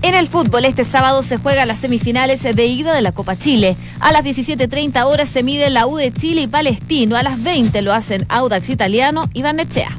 En 0.00 0.14
el 0.14 0.28
fútbol, 0.28 0.64
este 0.64 0.84
sábado 0.84 1.24
se 1.24 1.38
juegan 1.38 1.66
las 1.66 1.78
semifinales 1.78 2.42
de 2.42 2.66
ida 2.66 2.94
de 2.94 3.02
la 3.02 3.10
Copa 3.10 3.36
Chile. 3.36 3.76
A 3.98 4.12
las 4.12 4.22
17.30 4.24 5.04
horas 5.04 5.28
se 5.28 5.42
mide 5.42 5.70
la 5.70 5.88
U 5.88 5.96
de 5.96 6.12
Chile 6.12 6.42
y 6.42 6.46
Palestino. 6.46 7.16
A 7.16 7.24
las 7.24 7.42
20 7.42 7.82
lo 7.82 7.92
hacen 7.92 8.24
Audax 8.28 8.70
Italiano 8.70 9.28
y 9.32 9.42
Barnechea. 9.42 9.90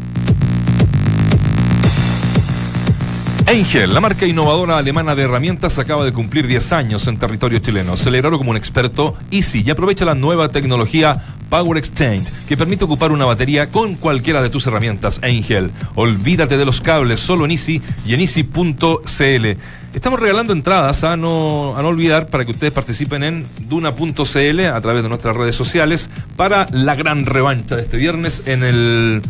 Angel, 3.46 3.92
la 3.94 4.00
marca 4.00 4.28
innovadora 4.28 4.78
alemana 4.78 5.16
de 5.16 5.24
herramientas, 5.24 5.80
acaba 5.80 6.06
de 6.06 6.14
cumplir 6.14 6.46
10 6.46 6.72
años 6.72 7.08
en 7.08 7.18
territorio 7.18 7.58
chileno. 7.60 7.98
Celebrarlo 7.98 8.38
como 8.38 8.52
un 8.52 8.58
experto 8.58 9.18
Easy 9.32 9.64
y 9.66 9.70
aprovecha 9.72 10.06
la 10.06 10.14
nueva 10.14 10.50
tecnología 10.50 11.24
Power 11.50 11.78
Exchange, 11.78 12.28
que 12.48 12.56
permite 12.56 12.84
ocupar 12.84 13.12
una 13.12 13.26
batería 13.26 13.68
con 13.68 13.96
cualquiera 13.96 14.42
de 14.42 14.50
tus 14.50 14.68
herramientas 14.68 15.20
Angel. 15.24 15.72
Olvídate 15.96 16.58
de 16.58 16.66
los 16.66 16.82
cables, 16.82 17.20
solo 17.20 17.46
en 17.46 17.52
Easy 17.52 17.82
y 18.06 18.14
en 18.14 18.22
Easy.cl. 18.22 19.58
Estamos 19.94 20.20
regalando 20.20 20.54
entradas 20.54 21.04
a 21.04 21.18
no, 21.18 21.76
a 21.76 21.82
no 21.82 21.88
olvidar 21.88 22.28
para 22.28 22.46
que 22.46 22.52
ustedes 22.52 22.72
participen 22.72 23.24
en 23.24 23.46
Duna.cl 23.68 24.60
a 24.66 24.82
través 24.82 25.04
de 25.04 25.10
nuestras 25.10 25.36
redes 25.36 25.56
sociales 25.56 26.10
para 26.36 26.68
la 26.72 26.96
gran 26.96 27.26
revancha 27.26 27.76
de 27.76 27.82
este 27.82 27.98
viernes 27.98 28.44
en 28.46 28.64
el 28.64 29.22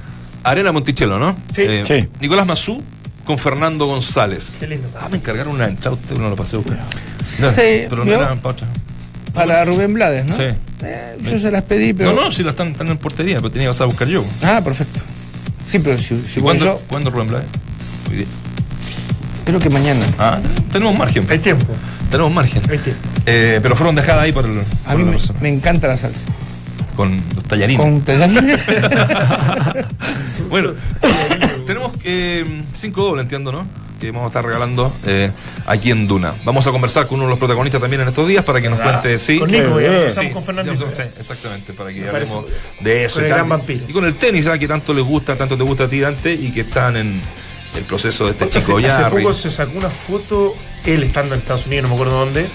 Arena 0.43 0.71
Monticello, 0.71 1.17
¿no? 1.17 1.37
Sí. 1.55 1.61
Eh, 1.61 1.83
sí. 1.85 2.07
Nicolás 2.19 2.45
Mazú 2.45 2.83
con 3.25 3.37
Fernando 3.37 3.85
González. 3.85 4.57
Qué 4.59 4.67
lindo. 4.67 4.87
Ah, 4.99 5.07
me 5.09 5.17
encargaron 5.17 5.53
una 5.53 5.65
entrada, 5.65 5.95
usted 5.95 6.17
no 6.17 6.29
lo 6.29 6.35
pasé 6.35 6.55
a 6.55 6.59
buscar. 6.59 6.79
sí, 7.23 7.85
pero 7.89 8.03
no 8.03 8.39
otra. 8.43 8.67
Para 9.33 9.63
Rubén 9.63 9.93
Blades, 9.93 10.25
¿no? 10.25 10.35
Sí. 10.35 10.45
Eh, 10.83 11.17
yo 11.21 11.39
se 11.39 11.51
las 11.51 11.63
pedí, 11.63 11.93
pero. 11.93 12.13
No, 12.13 12.21
no, 12.25 12.31
si 12.31 12.43
las 12.43 12.53
están, 12.53 12.69
están 12.69 12.87
en 12.87 12.97
portería, 12.97 13.37
pero 13.37 13.51
tenía 13.51 13.67
que 13.67 13.71
pasar 13.71 13.83
a 13.83 13.87
buscar 13.87 14.07
yo. 14.07 14.23
Ah, 14.41 14.61
perfecto. 14.63 14.99
Sí, 15.65 15.79
pero 15.79 15.97
si, 15.97 16.21
si 16.21 16.39
¿Cuándo, 16.39 16.65
yo... 16.65 16.81
¿Cuándo 16.87 17.09
Rubén 17.09 17.27
Blades? 17.27 17.47
Hoy 18.09 18.17
día. 18.17 18.27
Creo 19.45 19.59
que 19.59 19.69
mañana. 19.69 20.05
Ah, 20.17 20.39
tenemos 20.71 20.97
margen. 20.97 21.25
Hay 21.29 21.39
tiempo. 21.39 21.67
Tenemos 22.09 22.31
margen. 22.31 22.61
Hay 22.69 22.77
tiempo. 22.77 23.01
Eh, 23.25 23.59
pero 23.61 23.75
fueron 23.75 23.95
dejadas 23.95 24.23
ahí 24.23 24.31
por 24.31 24.45
el. 24.45 24.61
A 24.85 24.95
mí 24.95 25.03
me, 25.03 25.17
me 25.41 25.49
encanta 25.49 25.87
la 25.87 25.97
salsa 25.97 26.25
con 26.99 27.23
los 27.33 27.45
tallarines. 27.45 27.81
Con 27.81 28.01
tallarines. 28.01 28.59
bueno, 30.49 30.73
tenemos 31.65 31.93
eh, 32.03 32.63
cinco 32.73 33.03
dobles, 33.03 33.23
entiendo, 33.23 33.53
¿no? 33.53 33.65
Que 34.01 34.11
vamos 34.11 34.25
a 34.25 34.27
estar 34.27 34.43
regalando 34.43 34.93
eh, 35.05 35.31
aquí 35.65 35.91
en 35.91 36.07
Duna. 36.07 36.33
Vamos 36.43 36.67
a 36.67 36.71
conversar 36.71 37.07
con 37.07 37.19
uno 37.19 37.27
de 37.27 37.29
los 37.29 37.39
protagonistas 37.39 37.79
también 37.79 38.01
en 38.01 38.09
estos 38.09 38.27
días 38.27 38.43
para 38.43 38.59
que 38.59 38.69
nos 38.69 38.81
cuente, 38.81 39.17
sí. 39.17 39.39
Con 39.39 39.49
Nico, 39.49 39.79
ya 39.79 40.33
con 40.33 40.43
Fernando. 40.43 40.75
Sí, 40.75 41.03
exactamente, 41.17 41.71
para 41.71 41.93
que 41.93 42.05
hablemos 42.05 42.43
de 42.81 43.05
eso. 43.05 43.15
Con 43.15 43.23
el 43.23 43.29
gran 43.29 43.47
vampiro. 43.47 43.85
Y 43.87 43.93
con 43.93 44.03
el 44.03 44.15
tenis, 44.15 44.43
¿sabes? 44.43 44.59
que 44.59 44.67
tanto 44.67 44.93
les 44.93 45.05
gusta, 45.05 45.37
tanto 45.37 45.55
te 45.55 45.63
gusta 45.63 45.85
a 45.85 45.87
ti, 45.87 46.01
Dante, 46.01 46.33
y 46.33 46.51
que 46.51 46.61
están 46.61 46.97
en 46.97 47.21
el 47.77 47.83
proceso 47.85 48.25
de 48.25 48.31
este 48.31 48.49
chico 48.49 48.77
hace, 48.77 48.87
ya. 48.87 49.07
Hace 49.07 49.15
poco 49.15 49.31
se 49.31 49.49
sacó 49.49 49.77
una 49.77 49.89
foto, 49.89 50.53
él 50.85 51.03
estando 51.03 51.33
en 51.33 51.39
Estados 51.39 51.65
Unidos, 51.65 51.83
no 51.83 51.95
me 51.95 51.95
acuerdo 51.95 52.19
dónde, 52.25 52.45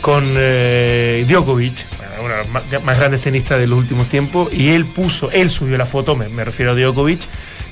con 0.00 0.34
eh, 0.36 1.24
Djokovic, 1.28 1.86
uno 2.20 2.28
de 2.28 2.38
los 2.72 2.82
más, 2.84 2.98
grandes 2.98 3.20
tenistas 3.22 3.58
de 3.58 3.66
los 3.66 3.78
últimos 3.78 4.06
tiempos, 4.08 4.52
y 4.52 4.70
él 4.70 4.84
puso, 4.84 5.30
él 5.30 5.50
subió 5.50 5.76
la 5.78 5.86
foto, 5.86 6.14
me, 6.16 6.28
me 6.28 6.44
refiero 6.44 6.72
a 6.72 6.74
Djokovic, 6.74 7.20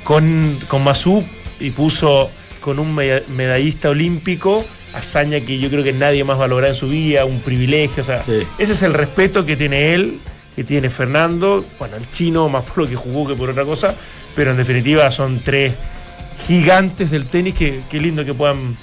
con, 0.05 0.59
con 0.69 0.83
Masú 0.83 1.25
y 1.61 1.71
puso 1.71 2.31
con 2.61 2.79
un 2.79 2.95
meda- 2.95 3.23
medallista 3.29 3.91
olímpico, 3.91 4.65
hazaña 4.95 5.41
que 5.41 5.59
yo 5.59 5.71
creo 5.71 5.83
que 5.85 5.93
nadie 5.93 6.23
más 6.25 6.39
va 6.39 6.45
a 6.45 6.49
lograr 6.49 6.71
en 6.71 6.75
su 6.77 6.89
vida, 6.89 7.25
un 7.25 7.41
privilegio, 7.41 8.03
o 8.03 8.07
sea, 8.07 8.23
Sí. 8.23 8.43
ese 8.59 8.73
es 8.73 8.83
el 8.83 8.95
respeto 8.95 9.45
que 9.47 9.57
tiene 9.57 9.95
él, 9.95 10.19
que 10.55 10.65
tiene 10.65 10.91
Fernando, 10.91 11.65
bueno, 11.79 11.97
el 11.97 12.11
chino 12.11 12.49
más 12.49 12.65
por 12.65 12.79
lo 12.79 12.89
que 12.89 12.95
jugó 12.97 13.27
que 13.27 13.35
por 13.35 13.49
otra 13.51 13.65
cosa, 13.65 13.95
pero 14.37 14.51
en 14.51 14.59
definitiva 14.59 15.11
son 15.11 15.39
tres 15.41 15.73
gigantes 16.47 17.11
del 17.11 17.27
tenis 17.27 17.55
que, 17.55 17.81
que 17.91 18.01
lindo 18.01 18.25
que 18.25 18.35
puedan 18.35 18.77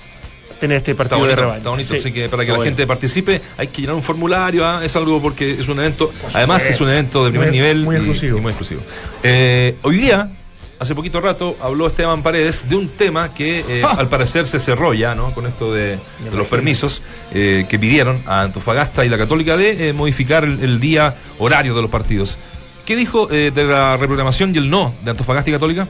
tener 0.60 0.78
este 0.78 0.92
Está 0.92 1.04
partido 1.08 1.26
de 1.28 1.36
revancha. 1.36 1.58
está 1.58 1.70
bonito. 1.70 1.90
Sí. 1.94 1.98
Así 2.00 2.12
que 2.12 2.30
para 2.30 2.42
que 2.44 2.48
Está 2.48 2.54
la 2.54 2.58
bueno. 2.58 2.64
gente 2.72 2.88
participe 2.88 3.42
hay 3.58 3.68
que 3.68 3.82
llenar 3.82 3.96
un 3.96 4.04
formulario. 4.04 4.66
¿ah? 4.66 4.82
Es 4.84 4.96
algo 4.96 5.22
porque 5.22 5.52
es 5.60 5.68
un 5.68 5.80
evento. 5.80 6.12
Además, 6.34 6.66
es 6.66 6.80
un 6.82 6.90
evento 6.90 7.24
de 7.26 7.30
Muy- 7.32 7.40
primer 7.40 7.52
nivel. 7.54 7.84
muy 7.84 7.96
y- 7.96 7.98
exclusivo. 8.00 8.38
y 8.38 8.42
muy 8.42 8.50
exclusivo. 8.52 8.82
Eh, 9.24 9.78
hoy 9.84 9.98
día, 9.98 10.32
hace 10.80 10.96
poquito 10.96 11.20
rato, 11.22 11.58
habló 11.62 11.88
Esteban 11.88 12.22
Paredes 12.24 12.68
de 12.70 12.76
un 12.76 12.90
tema 12.90 13.34
que 13.34 13.60
eh, 13.68 13.82
Ah. 13.86 13.96
al 14.00 14.10
parecer 14.10 14.46
se 14.46 14.60
cerró 14.60 14.94
ya, 14.94 15.16
¿no? 15.16 15.32
Con 15.34 15.46
esto 15.48 15.74
de, 15.74 15.92
de 15.92 16.38
los 16.38 16.48
permisos 16.48 17.02
eh, 17.34 17.66
que 17.70 17.80
pidieron 17.80 18.22
a 18.26 18.42
Antofagasta 18.42 19.06
y 19.06 19.10
la 19.10 19.18
Católica 19.18 19.58
de 19.58 19.90
eh, 19.90 19.94
modificar 19.94 20.44
el, 20.44 20.62
el 20.64 20.80
día 20.80 21.16
horario 21.40 21.74
de 21.76 21.82
los 21.82 21.92
partidos. 21.92 22.38
¿Qué 22.86 22.96
dijo 22.96 23.30
eh, 23.32 23.52
de 23.54 23.64
la 23.66 23.98
reprogramación 23.98 24.54
y 24.56 24.58
el 24.58 24.70
no 24.70 24.94
de 25.04 25.12
Antofagasta 25.12 25.50
y 25.50 25.54
Católica? 25.54 25.88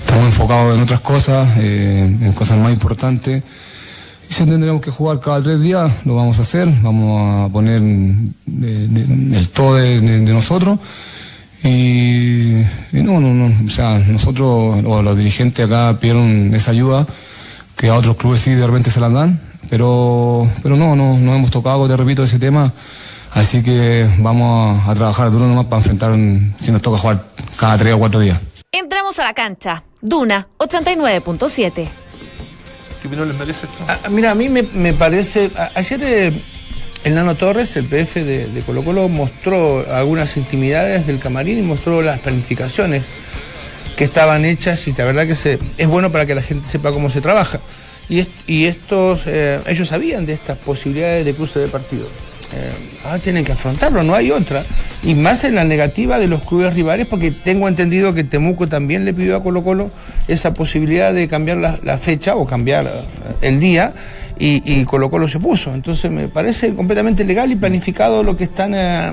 Estamos 0.00 0.26
enfocados 0.26 0.74
en 0.76 0.82
otras 0.82 1.00
cosas, 1.00 1.48
eh, 1.58 2.00
en 2.20 2.32
cosas 2.32 2.58
más 2.58 2.72
importantes. 2.72 3.42
Si 4.30 4.46
tendremos 4.46 4.80
que 4.80 4.92
jugar 4.92 5.18
cada 5.18 5.42
tres 5.42 5.60
días, 5.60 5.90
lo 6.06 6.14
vamos 6.14 6.38
a 6.38 6.42
hacer. 6.42 6.68
Vamos 6.82 7.50
a 7.50 7.52
poner 7.52 7.82
eh, 7.82 8.88
el 9.34 9.48
todo 9.50 9.74
de, 9.74 10.00
nosotros. 10.00 10.78
Y, 11.64 12.62
no, 12.92 13.20
no, 13.20 13.34
no. 13.34 13.52
O 13.64 13.68
sea, 13.68 13.98
nosotros, 13.98 14.82
o 14.86 15.02
los 15.02 15.16
dirigentes 15.16 15.66
acá 15.66 15.98
pidieron 16.00 16.54
esa 16.54 16.70
ayuda, 16.70 17.06
que 17.76 17.88
a 17.88 17.96
otros 17.96 18.16
clubes 18.16 18.40
sí 18.40 18.52
de 18.52 18.66
repente 18.66 18.90
se 18.90 19.00
la 19.00 19.10
dan. 19.10 19.40
Pero, 19.68 20.48
pero 20.62 20.76
no, 20.76 20.94
no, 20.94 21.18
no 21.18 21.34
hemos 21.34 21.50
tocado, 21.50 21.88
te 21.88 21.96
repito, 21.96 22.22
ese 22.22 22.38
tema. 22.38 22.72
Así 23.32 23.62
que 23.64 24.08
vamos 24.20 24.78
a, 24.86 24.92
a 24.92 24.94
trabajar 24.94 25.30
duro 25.32 25.48
nomás 25.48 25.66
para 25.66 25.78
enfrentar 25.78 26.14
si 26.60 26.70
nos 26.70 26.80
toca 26.80 26.98
jugar 26.98 27.24
cada 27.56 27.76
tres 27.76 27.94
o 27.94 27.98
cuatro 27.98 28.20
días. 28.20 28.40
Entramos 28.70 29.18
a 29.18 29.24
la 29.24 29.34
cancha. 29.34 29.82
Duna 30.00 30.46
89.7. 30.58 32.09
¿Qué 33.00 33.08
opinión 33.08 33.28
les 33.28 33.36
merece 33.36 33.66
esto? 33.66 33.78
Ah, 33.88 33.98
mira, 34.10 34.30
a 34.32 34.34
mí 34.34 34.48
me, 34.48 34.92
parece. 34.92 35.50
ayer 35.74 36.00
eh, 36.02 36.32
el 37.04 37.14
Nano 37.14 37.34
Torres, 37.34 37.76
el 37.76 37.86
PF 37.86 38.22
de, 38.24 38.46
de 38.48 38.60
Colo 38.62 38.82
Colo, 38.84 39.08
mostró 39.08 39.84
algunas 39.94 40.36
intimidades 40.36 41.06
del 41.06 41.18
camarín 41.18 41.58
y 41.58 41.62
mostró 41.62 42.02
las 42.02 42.18
planificaciones 42.20 43.02
que 43.96 44.04
estaban 44.04 44.44
hechas 44.44 44.86
y 44.88 44.92
la 44.92 45.04
verdad 45.04 45.26
que 45.26 45.34
se, 45.36 45.58
es 45.78 45.86
bueno 45.88 46.12
para 46.12 46.26
que 46.26 46.34
la 46.34 46.42
gente 46.42 46.68
sepa 46.68 46.92
cómo 46.92 47.08
se 47.10 47.20
trabaja. 47.20 47.60
Y, 48.08 48.20
est- 48.20 48.30
y 48.46 48.66
estos, 48.66 49.22
eh, 49.26 49.60
ellos 49.66 49.88
sabían 49.88 50.26
de 50.26 50.32
estas 50.34 50.58
posibilidades 50.58 51.24
de 51.24 51.32
cruce 51.34 51.58
de 51.58 51.68
partido. 51.68 52.06
Ahora 53.04 53.18
tienen 53.18 53.44
que 53.44 53.52
afrontarlo, 53.52 54.02
no 54.02 54.14
hay 54.14 54.30
otra. 54.30 54.64
Y 55.02 55.14
más 55.14 55.44
en 55.44 55.54
la 55.54 55.64
negativa 55.64 56.18
de 56.18 56.26
los 56.26 56.42
clubes 56.42 56.74
rivales, 56.74 57.06
porque 57.06 57.30
tengo 57.30 57.68
entendido 57.68 58.12
que 58.12 58.24
Temuco 58.24 58.68
también 58.68 59.04
le 59.04 59.14
pidió 59.14 59.36
a 59.36 59.42
Colo 59.42 59.62
Colo 59.62 59.90
esa 60.28 60.52
posibilidad 60.52 61.12
de 61.14 61.28
cambiar 61.28 61.58
la, 61.82 61.98
fecha 61.98 62.36
o 62.36 62.46
cambiar 62.46 62.86
eh, 62.86 62.90
el 63.40 63.60
día, 63.60 63.94
y, 64.38 64.62
y 64.64 64.84
Colo 64.84 65.10
Colo 65.10 65.28
se 65.28 65.38
puso. 65.38 65.72
Entonces 65.72 66.10
me 66.10 66.28
parece 66.28 66.74
completamente 66.74 67.24
legal 67.24 67.50
y 67.52 67.56
planificado 67.56 68.22
lo 68.22 68.36
que 68.36 68.44
están 68.44 68.74
eh, 68.74 69.12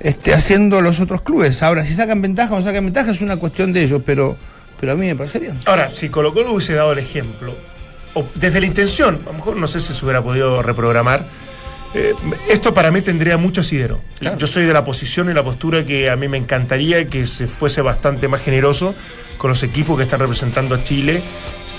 este, 0.00 0.32
haciendo 0.32 0.80
los 0.80 0.98
otros 1.00 1.22
clubes. 1.22 1.62
Ahora, 1.62 1.84
si 1.84 1.94
sacan 1.94 2.22
ventaja 2.22 2.54
o 2.54 2.56
no 2.56 2.62
sacan 2.62 2.84
ventaja 2.84 3.10
es 3.10 3.20
una 3.20 3.36
cuestión 3.36 3.72
de 3.72 3.84
ellos, 3.84 4.02
pero, 4.04 4.36
pero 4.78 4.92
a 4.92 4.94
mí 4.96 5.06
me 5.06 5.14
parece 5.14 5.38
bien. 5.38 5.58
Ahora, 5.66 5.90
si 5.90 6.08
Colo 6.08 6.32
Colo 6.32 6.52
hubiese 6.52 6.74
dado 6.74 6.92
el 6.92 6.98
ejemplo, 6.98 7.54
o 8.14 8.24
desde 8.34 8.60
la 8.60 8.66
intención, 8.66 9.20
a 9.24 9.26
lo 9.26 9.32
mejor 9.34 9.56
no 9.56 9.68
sé 9.68 9.80
si 9.80 9.92
se 9.92 10.04
hubiera 10.04 10.22
podido 10.22 10.62
reprogramar, 10.62 11.24
eh, 11.94 12.14
esto 12.48 12.72
para 12.74 12.90
mí 12.90 13.00
tendría 13.00 13.36
mucho 13.36 13.60
asidero. 13.62 14.00
Claro. 14.18 14.38
Yo 14.38 14.46
soy 14.46 14.64
de 14.64 14.72
la 14.72 14.84
posición 14.84 15.30
y 15.30 15.34
la 15.34 15.42
postura 15.42 15.84
que 15.84 16.08
a 16.10 16.16
mí 16.16 16.28
me 16.28 16.36
encantaría 16.38 17.08
que 17.08 17.26
se 17.26 17.46
fuese 17.46 17.82
bastante 17.82 18.28
más 18.28 18.40
generoso 18.42 18.94
con 19.38 19.50
los 19.50 19.62
equipos 19.62 19.96
que 19.96 20.02
están 20.04 20.20
representando 20.20 20.74
a 20.74 20.84
Chile 20.84 21.22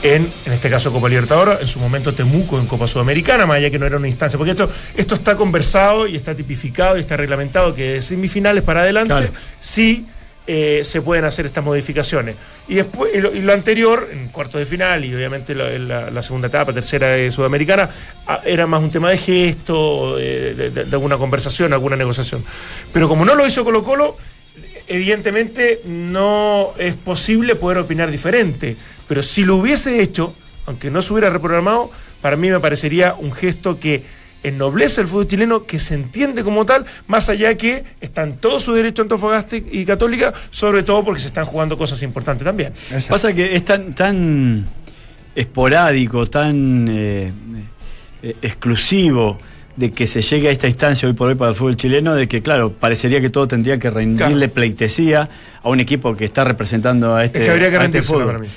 en, 0.03 0.31
en 0.45 0.51
este 0.53 0.69
caso 0.69 0.91
Copa 0.91 1.07
Libertadores, 1.09 1.61
en 1.61 1.67
su 1.67 1.79
momento 1.79 2.13
Temuco 2.13 2.57
en 2.59 2.65
Copa 2.65 2.87
Sudamericana, 2.87 3.45
más 3.45 3.57
allá 3.57 3.69
que 3.69 3.77
no 3.77 3.85
era 3.85 3.97
una 3.97 4.07
instancia, 4.07 4.35
porque 4.37 4.51
esto, 4.51 4.69
esto 4.95 5.13
está 5.15 5.35
conversado 5.35 6.07
y 6.07 6.15
está 6.15 6.33
tipificado 6.33 6.97
y 6.97 7.01
está 7.01 7.17
reglamentado 7.17 7.75
que 7.75 7.93
de 7.93 8.01
semifinales 8.01 8.63
para 8.63 8.81
adelante 8.81 9.13
Claro. 9.13 9.31
sí 9.59 10.07
eh, 10.47 10.81
se 10.83 11.01
pueden 11.01 11.25
hacer 11.25 11.45
estas 11.45 11.63
modificaciones. 11.63 12.35
Y 12.67 12.75
después, 12.75 13.13
y 13.13 13.19
lo, 13.19 13.53
anterior, 13.53 14.09
en 14.11 14.29
cuartos 14.29 14.59
de 14.59 14.65
final 14.65 15.05
y 15.05 15.13
obviamente 15.13 15.53
la, 15.53 16.21
segunda 16.21 16.47
etapa, 16.47 16.73
tercera 16.73 17.31
Sudamericana, 17.31 17.89
ah, 18.27 18.41
era 18.45 18.65
más 18.67 18.81
un 18.81 18.91
tema 18.91 19.09
de 19.09 19.17
gesto, 19.17 20.15
de- 20.15 20.53
de 20.71 20.81
alguna 20.91 21.17
conversación, 21.17 21.73
alguna 21.73 21.95
negociación. 21.95 22.43
Pero 22.91 23.07
como 23.07 23.25
no 23.25 23.35
lo 23.35 23.45
hizo 23.45 23.63
Colo 23.63 23.83
Colo, 23.83 24.17
evidentemente 24.87 25.81
no 25.85 26.73
es 26.77 26.95
posible 26.95 27.55
poder 27.55 27.77
opinar 27.77 28.11
diferente. 28.11 28.75
Pero 29.07 29.23
si 29.23 29.43
lo 29.45 29.55
hubiese 29.55 30.01
hecho, 30.01 30.35
aunque 30.65 30.91
no 30.91 31.01
se 31.01 31.13
hubiera 31.13 31.29
reprogramado, 31.29 31.91
para 32.21 32.35
mí 32.35 32.49
me 32.49 32.59
parecería 32.59 33.13
un 33.13 33.31
gesto 33.31 33.79
que 33.79 34.03
ennoblece 34.43 35.01
el 35.01 35.07
fútbol 35.07 35.27
chileno, 35.27 35.65
que 35.65 35.79
se 35.79 35.93
entiende 35.93 36.43
como 36.43 36.65
tal, 36.65 36.85
más 37.07 37.29
allá 37.29 37.55
que 37.55 37.83
está 38.01 38.23
en 38.23 38.37
todo 38.37 38.59
su 38.59 38.73
derecho 38.73 39.01
Antofagasta 39.01 39.57
y 39.57 39.85
Católica, 39.85 40.33
sobre 40.49 40.83
todo 40.83 41.03
porque 41.03 41.21
se 41.21 41.27
están 41.27 41.45
jugando 41.45 41.77
cosas 41.77 42.01
importantes 42.03 42.45
también. 42.45 42.73
Pasa 43.09 43.33
que 43.33 43.55
es 43.55 43.65
tan, 43.65 43.93
tan 43.93 44.65
esporádico, 45.35 46.27
tan 46.27 46.87
eh, 46.89 47.31
eh, 48.23 48.35
exclusivo 48.41 49.39
de 49.75 49.91
que 49.91 50.05
se 50.05 50.21
llegue 50.21 50.49
a 50.49 50.51
esta 50.51 50.67
instancia 50.67 51.07
hoy 51.07 51.13
por 51.13 51.29
hoy 51.29 51.35
para 51.35 51.51
el 51.51 51.55
fútbol 51.55 51.77
chileno, 51.77 52.13
de 52.13 52.27
que, 52.27 52.41
claro, 52.41 52.71
parecería 52.73 53.21
que 53.21 53.29
todo 53.29 53.47
tendría 53.47 53.79
que 53.79 53.89
rendirle 53.89 54.33
Claro. 54.47 54.53
pleitesía 54.53 55.29
a 55.63 55.69
un 55.69 55.79
equipo 55.79 56.15
que 56.15 56.25
está 56.25 56.43
representando 56.43 57.15
a 57.15 57.23
este, 57.23 57.39
es 57.39 57.45
que 57.45 57.51
habría 57.51 57.69
que 57.69 57.77
a 57.77 57.85
este 57.85 58.03
fútbol. 58.03 58.25
para 58.25 58.39
mí. 58.39 58.47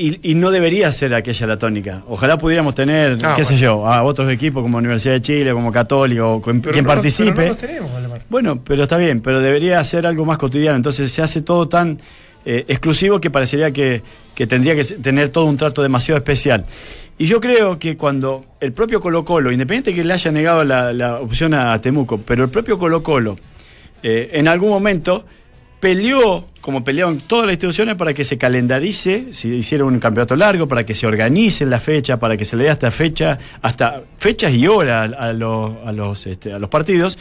Y, 0.00 0.30
y 0.30 0.34
no 0.36 0.52
debería 0.52 0.92
ser 0.92 1.12
aquella 1.12 1.46
la 1.48 1.56
tónica. 1.56 2.02
Ojalá 2.08 2.38
pudiéramos 2.38 2.74
tener, 2.74 3.18
Ah, 3.24 3.34
qué 3.36 3.42
sé 3.44 3.56
yo, 3.56 3.84
a 3.86 4.02
otros 4.04 4.30
equipos 4.30 4.62
como 4.62 4.78
Universidad 4.78 5.14
de 5.14 5.22
Chile, 5.22 5.52
como 5.52 5.72
Católica 5.72 6.24
o 6.24 6.40
con- 6.40 6.60
Pero 6.60 6.72
quien 6.72 6.84
no 6.84 6.88
los- 6.88 6.94
participe. 6.96 7.32
pero 7.32 7.42
no 7.46 7.52
los 7.54 7.58
tenemos, 7.58 7.92
Valdemar. 7.92 8.22
Bueno, 8.30 8.60
pero 8.64 8.84
está 8.84 8.96
bien, 8.96 9.20
pero 9.20 9.40
debería 9.40 9.82
ser 9.82 10.06
algo 10.06 10.24
más 10.24 10.38
cotidiano. 10.38 10.76
Entonces 10.76 11.10
se 11.10 11.20
hace 11.20 11.40
todo 11.42 11.66
tan 11.68 11.98
eh, 12.44 12.64
exclusivo 12.68 13.20
que 13.20 13.28
parecería 13.30 13.72
que, 13.72 14.00
que 14.34 14.46
tendría 14.46 14.74
que 14.76 14.84
tener 14.84 15.30
todo 15.30 15.44
un 15.46 15.56
trato 15.56 15.82
demasiado 15.82 16.16
especial. 16.16 16.64
Y 17.18 17.26
yo 17.26 17.40
creo 17.40 17.78
que 17.80 17.96
cuando 17.96 18.44
el 18.60 18.72
propio 18.72 19.00
Colo 19.00 19.24
Colo, 19.24 19.50
independiente 19.50 19.92
que 19.92 20.04
le 20.04 20.14
haya 20.14 20.30
negado 20.30 20.62
la, 20.64 20.92
la 20.92 21.18
opción 21.18 21.52
a 21.52 21.78
Temuco, 21.80 22.16
pero 22.18 22.44
el 22.44 22.50
propio 22.50 22.78
Colo 22.78 23.02
Colo 23.02 23.36
eh, 24.04 24.30
en 24.34 24.46
algún 24.46 24.70
momento 24.70 25.26
peleó, 25.80 26.46
como 26.60 26.82
pelearon 26.84 27.20
todas 27.20 27.46
las 27.46 27.54
instituciones, 27.54 27.96
para 27.96 28.12
que 28.14 28.24
se 28.24 28.36
calendarice, 28.38 29.26
si 29.30 29.48
hiciera 29.48 29.84
un 29.84 29.98
campeonato 30.00 30.36
largo, 30.36 30.66
para 30.66 30.84
que 30.84 30.94
se 30.94 31.06
organice 31.06 31.64
la 31.66 31.80
fecha, 31.80 32.18
para 32.18 32.36
que 32.36 32.44
se 32.44 32.56
le 32.56 32.64
dé 32.64 32.70
hasta 32.70 32.90
fecha, 32.90 33.38
hasta 33.62 34.02
fechas 34.18 34.52
y 34.52 34.66
horas 34.66 35.12
a, 35.16 35.32
los, 35.32 35.72
a, 35.86 35.92
los, 35.92 36.26
este, 36.26 36.52
a 36.52 36.58
los 36.58 36.68
partidos. 36.68 37.16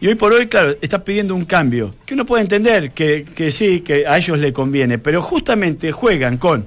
Y 0.00 0.08
hoy 0.08 0.14
por 0.16 0.32
hoy, 0.32 0.46
claro, 0.48 0.74
está 0.80 1.04
pidiendo 1.04 1.34
un 1.34 1.44
cambio, 1.44 1.94
que 2.04 2.14
uno 2.14 2.26
puede 2.26 2.42
entender 2.42 2.90
que, 2.90 3.24
que 3.34 3.50
sí, 3.50 3.80
que 3.80 4.06
a 4.06 4.16
ellos 4.18 4.38
le 4.38 4.52
conviene, 4.52 4.98
pero 4.98 5.22
justamente 5.22 5.92
juegan 5.92 6.36
con 6.36 6.66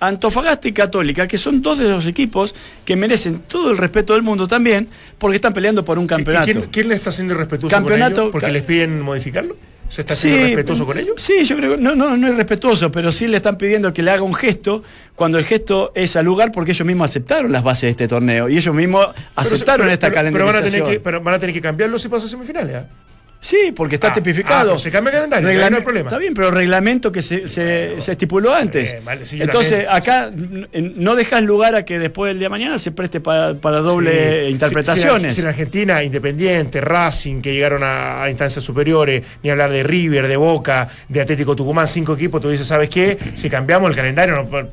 Antofagasta 0.00 0.68
y 0.68 0.72
Católica, 0.72 1.26
que 1.28 1.38
son 1.38 1.62
dos 1.62 1.78
de 1.78 1.88
los 1.88 2.04
equipos 2.04 2.54
que 2.84 2.94
merecen 2.96 3.38
todo 3.48 3.70
el 3.70 3.78
respeto 3.78 4.12
del 4.12 4.22
mundo 4.22 4.46
también, 4.48 4.88
porque 5.18 5.36
están 5.36 5.52
peleando 5.52 5.84
por 5.84 5.98
un 5.98 6.04
¿Y- 6.04 6.06
y 6.06 6.08
campeonato. 6.08 6.44
quién, 6.44 6.60
quién 6.70 6.88
le 6.88 6.94
está 6.94 7.10
siendo 7.12 7.34
irrespetuoso 7.34 7.74
Campeonato- 7.74 8.14
con 8.16 8.22
ellos? 8.24 8.32
¿Porque 8.32 8.50
les 8.50 8.62
piden 8.64 9.00
modificarlo? 9.00 9.56
¿Se 9.88 10.00
está 10.00 10.14
siendo 10.14 10.42
respetuoso 10.46 10.86
con 10.86 10.98
ellos? 10.98 11.14
Sí, 11.18 11.44
yo 11.44 11.56
creo 11.56 11.76
que 11.76 11.82
no, 11.82 11.94
no, 11.94 12.16
no 12.16 12.28
es 12.28 12.36
respetuoso, 12.36 12.90
pero 12.90 13.12
sí 13.12 13.26
le 13.28 13.36
están 13.36 13.56
pidiendo 13.58 13.92
que 13.92 14.02
le 14.02 14.10
haga 14.10 14.22
un 14.22 14.34
gesto 14.34 14.82
cuando 15.14 15.38
el 15.38 15.44
gesto 15.44 15.92
es 15.94 16.16
al 16.16 16.24
lugar 16.24 16.50
porque 16.52 16.72
ellos 16.72 16.86
mismos 16.86 17.10
aceptaron 17.10 17.52
las 17.52 17.62
bases 17.62 17.82
de 17.82 17.90
este 17.90 18.08
torneo 18.08 18.48
y 18.48 18.56
ellos 18.56 18.74
mismos 18.74 19.06
aceptaron 19.36 19.86
Pero- 19.86 19.92
esta 19.94 20.10
pero- 20.10 20.32
pero 20.32 20.46
van 20.46 20.56
a 20.56 20.62
tener 20.62 20.82
que 20.82 21.00
Pero 21.00 21.20
van 21.20 21.34
a 21.34 21.38
tener 21.38 21.54
que 21.54 21.60
cambiarlo 21.60 21.98
si 21.98 22.08
pasa 22.08 22.26
a 22.26 22.28
semifinales. 22.28 22.76
¿ah? 22.76 22.86
Sí, 23.44 23.74
porque 23.76 23.96
está 23.96 24.08
Ah, 24.08 24.12
tipificado. 24.14 24.72
ah, 24.72 24.78
se 24.78 24.90
cambia 24.90 25.10
el 25.10 25.16
calendario, 25.16 25.48
ahí 25.50 25.54
no 25.56 25.60
hay 25.60 25.68
Reglame- 25.70 25.82
problema. 25.84 26.08
Está 26.08 26.16
bien, 26.16 26.32
pero 26.32 26.50
reglamento 26.50 27.12
que 27.12 27.20
se, 27.20 27.46
se- 27.46 28.00
se 28.00 28.12
estipuló 28.12 28.54
antes. 28.54 28.94
Eh, 28.94 29.02
vale, 29.04 29.26
sí, 29.26 29.36
yo 29.36 29.44
Entonces, 29.44 29.84
también. 29.86 29.94
acá 29.94 30.30
no 30.72 31.14
dejas 31.14 31.42
lugar 31.42 31.74
a 31.74 31.84
que 31.84 31.98
después 31.98 32.30
del 32.30 32.38
día 32.38 32.46
de 32.46 32.50
mañana 32.50 32.78
se 32.78 32.90
preste 32.90 33.20
para, 33.20 33.52
para 33.52 33.80
doble 33.80 34.46
Sí. 34.46 34.50
interpretaciones. 34.52 35.34
Si, 35.34 35.36
si 35.36 35.42
en 35.42 35.48
Argentina, 35.48 36.02
Independiente, 36.02 36.80
Racing, 36.80 37.42
que 37.42 37.52
llegaron 37.52 37.82
a, 37.84 38.22
a 38.22 38.30
instancias 38.30 38.64
superiores, 38.64 39.22
ni 39.42 39.50
hablar 39.50 39.70
de 39.70 39.82
River, 39.82 40.26
de 40.26 40.36
Boca, 40.38 40.88
de 41.10 41.20
Atlético 41.20 41.54
Tucumán, 41.54 41.86
cinco 41.86 42.14
equipos, 42.14 42.40
tú 42.40 42.48
dices, 42.48 42.66
¿sabes 42.66 42.88
qué? 42.88 43.18
Si 43.34 43.50
cambiamos 43.50 43.90
el 43.90 43.94
calendario, 43.96 44.36
no, 44.42 44.68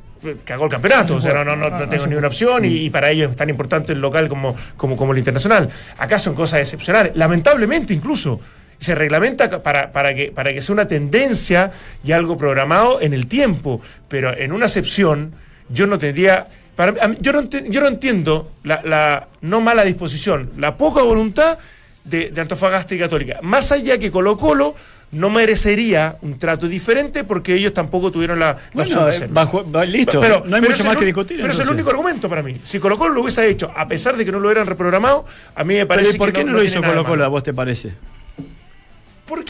cagó 0.45 0.63
el 0.65 0.71
campeonato. 0.71 1.17
O 1.17 1.21
sea, 1.21 1.33
no, 1.33 1.43
no, 1.43 1.57
no, 1.57 1.69
no 1.69 1.89
tengo 1.89 2.07
ni 2.07 2.15
una 2.15 2.27
opción 2.27 2.63
y, 2.63 2.69
y 2.85 2.89
para 2.89 3.09
ellos 3.11 3.31
es 3.31 3.35
tan 3.35 3.49
importante 3.49 3.91
el 3.91 3.99
local 3.99 4.29
como, 4.29 4.55
como, 4.77 4.95
como 4.95 5.11
el 5.11 5.17
internacional. 5.17 5.67
Acá 5.97 6.17
son 6.17 6.35
cosas 6.35 6.61
excepcionales. 6.61 7.11
Lamentablemente, 7.17 7.93
incluso 7.93 8.39
se 8.81 8.95
reglamenta 8.95 9.61
para, 9.63 9.91
para, 9.91 10.13
que, 10.15 10.31
para 10.31 10.51
que 10.53 10.61
sea 10.61 10.73
una 10.73 10.87
tendencia 10.87 11.71
y 12.03 12.11
algo 12.13 12.35
programado 12.35 12.99
en 12.99 13.13
el 13.13 13.27
tiempo, 13.27 13.79
pero 14.09 14.35
en 14.35 14.51
una 14.51 14.65
excepción 14.65 15.33
yo 15.69 15.85
no 15.87 15.97
tendría... 15.99 16.47
Para, 16.75 17.13
yo, 17.19 17.31
no 17.31 17.43
yo 17.47 17.79
no 17.81 17.87
entiendo 17.87 18.51
la, 18.63 18.81
la 18.83 19.27
no 19.41 19.61
mala 19.61 19.83
disposición, 19.83 20.49
la 20.57 20.77
poca 20.77 21.03
voluntad 21.03 21.59
de, 22.03 22.31
de 22.31 22.41
Antofagasta 22.41 22.95
y 22.95 22.99
Católica. 22.99 23.37
Más 23.43 23.71
allá 23.71 23.99
que 23.99 24.09
Colo 24.09 24.35
Colo 24.35 24.73
no 25.11 25.29
merecería 25.29 26.15
un 26.23 26.39
trato 26.39 26.67
diferente 26.67 27.23
porque 27.23 27.53
ellos 27.53 27.73
tampoco 27.73 28.11
tuvieron 28.11 28.39
la, 28.39 28.53
la 28.53 28.57
Bueno, 28.73 28.81
opción 28.89 29.03
de 29.03 29.11
eh, 29.11 29.15
hacerlo. 29.15 29.33
bajo- 29.35 29.71
va- 29.71 29.85
listo, 29.85 30.19
no 30.19 30.25
hay 30.25 30.41
pero 30.61 30.69
mucho 30.71 30.85
más 30.85 30.97
que 30.97 31.05
discutir, 31.05 31.37
Pero 31.39 31.53
es 31.53 31.59
el 31.59 31.69
único 31.69 31.89
argumento 31.91 32.27
para 32.29 32.41
mí. 32.41 32.55
Si 32.63 32.79
Colo 32.79 32.97
Colo 32.97 33.13
lo 33.13 33.21
hubiese 33.21 33.47
hecho, 33.47 33.71
a 33.75 33.87
pesar 33.87 34.17
de 34.17 34.25
que 34.25 34.31
no 34.31 34.39
lo 34.39 34.47
hubieran 34.47 34.65
reprogramado, 34.65 35.25
a 35.53 35.63
mí 35.63 35.75
me 35.75 35.85
Pero 35.85 35.87
parece 35.89 36.15
¿y 36.15 36.17
por 36.17 36.29
que 36.31 36.39
qué 36.39 36.45
no, 36.45 36.53
lo 36.53 36.63
hizo 36.63 36.81
Colo 36.81 37.03
Colo, 37.03 37.25
a 37.25 37.27
vos 37.27 37.43
te 37.43 37.53
parece? 37.53 37.93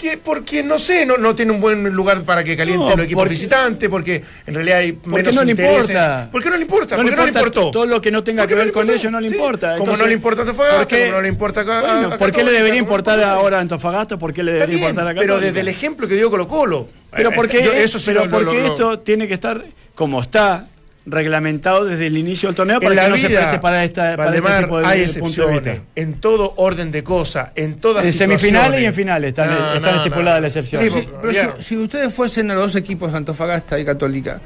Porque, 0.01 0.17
porque 0.17 0.63
no 0.63 0.79
sé, 0.79 1.05
no, 1.05 1.15
no 1.17 1.35
tiene 1.35 1.51
un 1.51 1.61
buen 1.61 1.83
lugar 1.93 2.23
para 2.23 2.43
que 2.43 2.57
caliente 2.57 2.83
No, 2.89 2.95
los 2.95 3.05
equipos 3.05 3.21
porque- 3.21 3.33
visitantes, 3.35 3.87
porque 3.87 4.23
en 4.47 4.53
realidad 4.55 4.79
hay 4.79 4.97
menos 5.05 5.35
no 5.35 5.43
le 5.43 5.51
importa. 5.51 6.27
¿Por 6.31 6.41
qué 6.41 6.49
no 6.49 6.55
le 6.55 6.61
importa? 6.63 6.95
No 6.95 7.03
¿Por 7.03 7.05
le 7.05 7.11
qué 7.11 7.15
no 7.17 7.23
le 7.23 7.29
importó? 7.29 7.71
todo 7.71 7.85
lo 7.85 8.01
que 8.01 8.09
no 8.09 8.23
tenga 8.23 8.41
¿Por 8.43 8.49
qué 8.49 8.55
que 8.55 8.63
ver 8.63 8.71
con 8.73 8.89
ellos, 8.89 9.11
no 9.11 9.19
le 9.19 9.27
importa. 9.27 9.75
Como 9.77 9.95
no 9.95 10.07
le 10.07 10.13
importa 10.13 10.41
a 10.41 10.45
Antofagasta, 10.45 10.77
¿por 10.79 10.87
qué? 10.87 10.99
como 11.01 11.11
no 11.11 11.21
le 11.21 11.27
importa 11.29 11.61
acá. 11.61 11.81
Bueno, 11.81 12.17
¿por 12.17 12.31
qué 12.31 12.43
le 12.43 12.51
debería 12.51 12.79
importar 12.79 13.19
importa- 13.19 13.33
ahora 13.33 13.57
a 13.57 13.61
Antofagasta? 13.61 14.17
¿Por 14.17 14.33
qué 14.33 14.41
le 14.43 14.53
debería 14.53 14.75
bien, 14.75 14.89
importar 14.89 15.15
a 15.15 15.19
pero 15.19 15.39
desde 15.39 15.59
el 15.59 15.67
ejemplo 15.67 16.07
que 16.07 16.15
dio 16.15 16.31
Colo 16.31 16.47
Colo. 16.47 16.87
Pero 17.11 17.29
eh, 17.29 17.33
porque, 17.35 17.63
yo 17.63 17.71
eso 17.71 17.99
sí 17.99 18.05
pero 18.07 18.25
lo- 18.25 18.31
lo- 18.39 18.45
porque 18.45 18.59
lo- 18.61 18.67
esto 18.67 18.99
tiene 18.99 19.27
que 19.27 19.35
estar 19.35 19.63
como 19.93 20.19
está 20.21 20.67
reglamentado 21.05 21.85
desde 21.85 22.07
el 22.07 22.17
inicio 22.17 22.49
del 22.49 22.55
torneo 22.55 22.79
para 22.79 22.91
en 22.91 22.95
la 22.95 23.03
que 23.05 23.09
no 23.09 23.17
se 23.17 23.27
vida, 23.27 23.39
preste 23.39 23.59
para, 23.59 23.83
esta, 23.83 24.01
para 24.15 24.29
este 24.35 24.41
Valdemar, 24.41 24.63
tipo 24.65 24.79
de, 24.79 24.85
hay 24.85 24.99
de 24.99 25.05
punto 25.05 25.19
de 25.19 25.27
excepciones 25.27 25.63
vista. 25.63 25.87
en 25.95 26.13
todo 26.21 26.53
orden 26.57 26.91
de 26.91 27.03
cosas, 27.03 27.49
en 27.55 27.75
todas 27.79 28.05
En 28.05 28.13
semifinales 28.13 28.81
y 28.81 28.85
en 28.85 28.93
finales 28.93 29.29
están, 29.29 29.49
No, 29.49 29.73
están 29.73 29.95
no, 29.95 29.97
estipuladas 30.03 30.39
no. 30.39 30.47
las 30.47 30.55
excepciones. 30.55 30.93
Sí, 30.93 30.99
Sí, 31.01 31.07
porque- 31.11 31.27
pero 31.41 31.61
si 31.63 31.77
ustedes 31.77 32.13
fuesen 32.13 32.51
a 32.51 32.53
los 32.53 32.63
dos 32.63 32.75
equipos, 32.75 33.13
Antofagasta 33.13 33.79
y 33.79 33.85
Católica, 33.85 34.41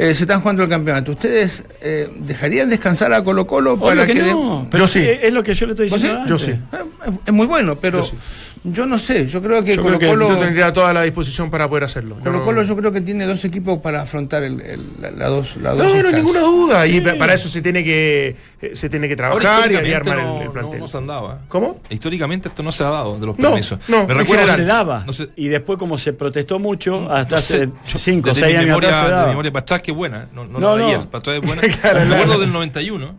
eh, 0.00 0.14
se 0.14 0.22
están 0.24 0.40
jugando 0.40 0.62
el 0.62 0.68
campeonato, 0.68 1.12
¿ustedes 1.12 1.62
eh, 1.82 2.08
dejarían 2.16 2.68
descansar 2.70 3.12
a 3.12 3.22
Colo 3.22 3.46
Colo 3.46 3.72
Obvio 3.74 3.84
para 3.86 4.06
que 4.06 4.14
que... 4.14 4.22
de- 4.22 4.32
no, 4.32 4.66
pero 4.70 4.84
Yo 4.84 4.88
sí. 4.88 5.00
es, 5.04 5.32
lo 5.32 5.42
que 5.42 5.52
yo 5.54 5.66
le 5.66 5.72
estoy 5.72 5.88
diciendo 5.90 6.24
Yo 6.26 6.38
sí. 6.38 6.52
Eh, 6.52 7.10
es 7.26 7.32
muy 7.32 7.46
bueno, 7.46 7.76
pero 7.76 8.02
yo 8.64 8.86
no 8.86 8.98
sé, 8.98 9.26
yo 9.26 9.40
creo 9.42 9.62
que 9.64 9.76
Yo 9.76 9.82
Colo 9.82 9.98
creo 9.98 10.10
que 10.12 10.16
Colo... 10.18 10.28
yo 10.34 10.36
tendría 10.44 10.72
toda 10.72 10.92
la 10.92 11.02
disposición 11.02 11.50
para 11.50 11.68
poder 11.68 11.84
hacerlo. 11.84 12.16
Colo 12.22 12.38
no- 12.38 12.44
Colo 12.44 12.62
yo 12.62 12.76
creo 12.76 12.92
que 12.92 13.00
tiene 13.00 13.26
dos 13.26 13.44
equipos 13.44 13.78
para 13.80 14.02
afrontar 14.02 14.42
el, 14.42 14.60
el- 14.60 14.86
la, 15.00 15.10
la 15.10 15.28
dos, 15.28 15.56
la 15.56 15.72
dos 15.74 15.86
No, 15.94 16.02
no, 16.02 16.10
ninguna 16.10 16.40
duda. 16.40 16.86
Y 16.86 17.00
pa- 17.00 17.14
para 17.14 17.34
eso 17.34 17.48
se 17.48 17.60
tiene 17.62 17.84
que 17.84 18.36
se 18.74 18.88
tiene 18.90 19.08
que 19.08 19.16
trabajar 19.16 19.70
y, 19.72 19.76
armar 19.92 20.16
no, 20.18 20.36
el, 20.36 20.42
el 20.46 20.50
plantel. 20.52 20.80
no 20.80 20.88
se 20.88 20.96
andaba. 20.98 21.40
¿Cómo? 21.48 21.80
Históricamente 21.88 22.48
esto 22.48 22.62
no 22.62 22.72
se 22.72 22.84
ha 22.84 22.90
dado 22.90 23.18
de 23.18 23.26
los 23.26 23.38
No, 23.38 23.48
permisos. 23.50 23.78
no, 23.88 24.06
Me 24.06 24.12
recuerda 24.14 24.46
no 24.46 24.54
se 24.56 24.64
daba. 24.64 25.06
sé- 25.12 25.28
y 25.36 25.48
después, 25.48 25.78
como 25.78 25.96
se 25.96 26.12
protestó 26.12 26.58
mucho, 26.58 27.10
hasta 27.10 27.36
no 27.36 27.40
sé, 27.42 27.54
hace 27.56 27.66
yo- 27.92 27.98
5 27.98 28.30
o 28.30 28.32
desde 28.34 28.40
6 28.46 28.52
mi 28.52 28.58
años 28.58 28.60
de 28.62 28.66
memoria 29.28 29.52
para 29.52 29.60
atrás, 29.64 29.82
que 29.92 29.96
buena. 29.96 30.28
No, 30.34 30.44
no, 30.46 30.58
No, 30.58 30.76
la 30.76 30.84
veía, 30.84 30.98
no. 30.98 31.10
para 31.10 31.18
atrás 31.20 31.36
es 31.40 31.46
buena. 31.46 31.60
Claro, 31.80 32.00
Me 32.00 32.06
claro. 32.06 32.14
acuerdo 32.22 32.40
del 32.40 32.52
91, 32.52 33.14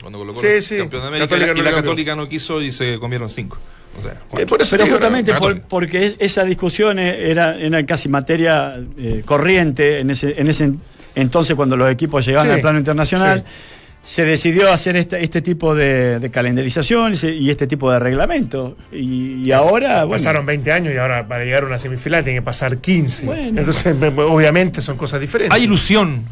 cuando 0.00 0.18
colocó 0.18 0.40
Sí, 0.40 0.62
sí. 0.62 0.78
campeón 0.78 1.02
de 1.02 1.08
América 1.08 1.28
Católica 1.28 1.52
y 1.52 1.56
no 1.58 1.62
la. 1.70 1.72
Católica 1.76 2.16
no 2.16 2.28
quiso 2.28 2.60
y 2.62 2.70
se 2.72 2.98
comieron 2.98 3.28
5. 3.28 3.56
O 3.98 4.02
sea, 4.02 4.12
Eh, 4.12 4.14
cuatro. 4.28 4.46
por 4.46 4.60
eso 4.62 4.76
Pero 4.76 4.90
justamente 4.90 5.32
por- 5.34 5.60
porque 5.62 6.16
esa 6.18 6.44
discusión 6.44 6.98
era, 6.98 7.56
era 7.58 7.84
casi 7.86 8.08
materia 8.10 8.76
eh, 8.98 9.22
corriente 9.24 10.00
en 10.00 10.10
ese, 10.10 10.34
en 10.38 10.48
ese 10.48 10.72
entonces 11.14 11.56
cuando 11.56 11.78
los 11.78 11.90
equipos 11.90 12.26
llegaban 12.26 12.46
Sí, 12.48 12.54
al 12.54 12.60
plano 12.60 12.78
internacional. 12.78 13.42
Se 14.06 14.24
decidió 14.24 14.72
hacer 14.72 14.94
este, 14.96 15.20
este 15.24 15.42
tipo 15.42 15.74
de, 15.74 16.20
de 16.20 16.30
calendarización 16.30 17.14
y, 17.14 17.16
se- 17.16 17.34
y 17.34 17.50
este 17.50 17.66
tipo 17.66 17.90
de 17.90 17.98
reglamento. 17.98 18.76
Y, 18.92 19.42
y 19.44 19.50
ahora. 19.50 20.04
bueno, 20.04 20.10
Pasaron 20.12 20.46
20 20.46 20.70
años 20.70 20.94
y 20.94 20.96
ahora 20.96 21.26
para 21.26 21.42
llegar 21.44 21.64
a 21.64 21.66
una 21.66 21.76
semifinal 21.76 22.22
tiene 22.22 22.38
que 22.38 22.42
pasar 22.44 22.78
15. 22.78 23.26
Bueno. 23.26 23.58
Entonces, 23.58 23.96
me- 23.96 24.12
me- 24.12 24.22
obviamente 24.22 24.80
son 24.80 24.96
cosas 24.96 25.20
diferentes. 25.20 25.52
¿Hay 25.52 25.64
ilusión, 25.64 26.22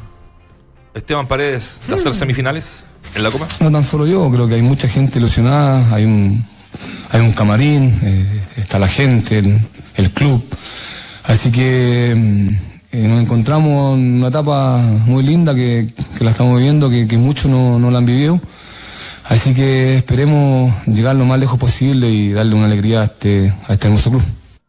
Esteban 0.94 1.26
Paredes, 1.26 1.82
de 1.88 1.94
hacer 1.96 2.14
semifinales 2.14 2.84
en 3.16 3.24
la 3.24 3.32
Copa? 3.32 3.48
No 3.60 3.72
tan 3.72 3.82
solo 3.82 4.06
yo, 4.06 4.30
creo 4.30 4.46
que 4.46 4.54
hay 4.54 4.62
mucha 4.62 4.86
gente 4.88 5.18
ilusionada, 5.18 5.92
hay 5.92 6.04
un, 6.04 6.46
hay 7.10 7.20
un 7.22 7.32
camarín, 7.32 7.98
eh, 8.04 8.24
está 8.56 8.78
la 8.78 8.86
gente, 8.86 9.38
el, 9.40 9.58
el 9.96 10.10
club. 10.12 10.44
Así 11.24 11.50
que 11.50 12.14
mm, 12.16 12.48
eh, 12.94 13.08
nos 13.08 13.20
encontramos 13.20 13.98
en 13.98 14.18
una 14.18 14.28
etapa 14.28 14.78
muy 14.78 15.24
linda 15.24 15.52
que, 15.52 15.88
que 16.16 16.22
la 16.22 16.30
estamos 16.30 16.58
viviendo, 16.58 16.88
que, 16.88 17.08
que 17.08 17.18
muchos 17.18 17.50
no, 17.50 17.76
no 17.80 17.90
la 17.90 17.98
han 17.98 18.06
vivido. 18.06 18.38
Así 19.24 19.52
que 19.52 19.96
esperemos 19.96 20.72
llegar 20.86 21.16
lo 21.16 21.24
más 21.24 21.40
lejos 21.40 21.58
posible 21.58 22.08
y 22.08 22.32
darle 22.32 22.54
una 22.54 22.66
alegría 22.66 23.00
a 23.00 23.04
este, 23.04 23.52
a 23.66 23.72
este 23.72 23.88
hermoso 23.88 24.10
club. 24.10 24.22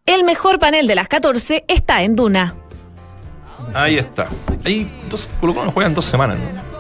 El 0.07 0.23
mejor 0.23 0.57
panel 0.57 0.87
de 0.87 0.95
las 0.95 1.07
14 1.07 1.65
está 1.67 2.01
en 2.01 2.15
Duna. 2.15 2.55
Ahí 3.75 3.97
está. 3.99 4.27
Ahí 4.63 4.89
dos, 5.07 5.29
Colo 5.39 5.53
juegan 5.53 5.93
dos 5.93 6.05
semanas, 6.05 6.37
¿no? 6.39 6.75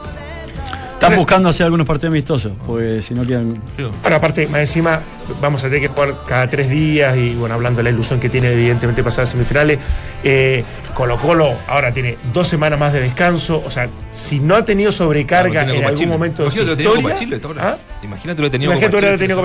Están 0.93 1.17
buscando 1.17 1.49
hacer 1.49 1.65
algunos 1.65 1.85
partidos 1.85 2.11
amistosos, 2.11 2.53
porque 2.65 3.01
si 3.01 3.13
no 3.13 3.23
quieren. 3.23 3.61
Bueno, 4.01 4.15
aparte, 4.15 4.47
más 4.47 4.61
encima, 4.61 5.01
vamos 5.41 5.63
a 5.63 5.67
tener 5.67 5.81
que 5.81 5.87
jugar 5.89 6.15
cada 6.25 6.47
tres 6.49 6.69
días 6.69 7.15
y 7.17 7.35
bueno, 7.35 7.53
hablando 7.53 7.77
de 7.77 7.83
la 7.83 7.89
ilusión 7.89 8.19
que 8.19 8.29
tiene 8.29 8.51
evidentemente 8.51 9.03
pasar 9.03 9.23
a 9.23 9.25
semifinales, 9.27 9.77
eh, 10.23 10.63
Colo 10.95 11.17
Colo 11.17 11.53
ahora 11.67 11.93
tiene 11.93 12.17
dos 12.33 12.47
semanas 12.47 12.79
más 12.79 12.93
de 12.93 13.01
descanso, 13.01 13.61
o 13.65 13.69
sea, 13.69 13.87
si 14.09 14.39
no 14.39 14.55
ha 14.55 14.65
tenido 14.65 14.91
sobrecarga 14.91 15.51
Claro, 15.63 15.73
en 15.73 15.83
algún 15.83 15.97
Chile. 15.99 16.11
momento 16.11 16.43
de 16.45 16.51
su 16.51 16.57
Imagínate 16.61 16.83
lo 16.83 16.89
historia, 16.89 17.03
Copa 17.09 17.19
Chile 17.19 17.35
esta 17.35 17.47
hora. 17.49 17.69
¿ah? 17.69 17.77
Imagínate 18.03 18.41
lo 18.41 18.49
tenido 18.51 18.71
Imagínate 18.71 18.97
Chile. 18.97 19.17
tenido. 19.17 19.43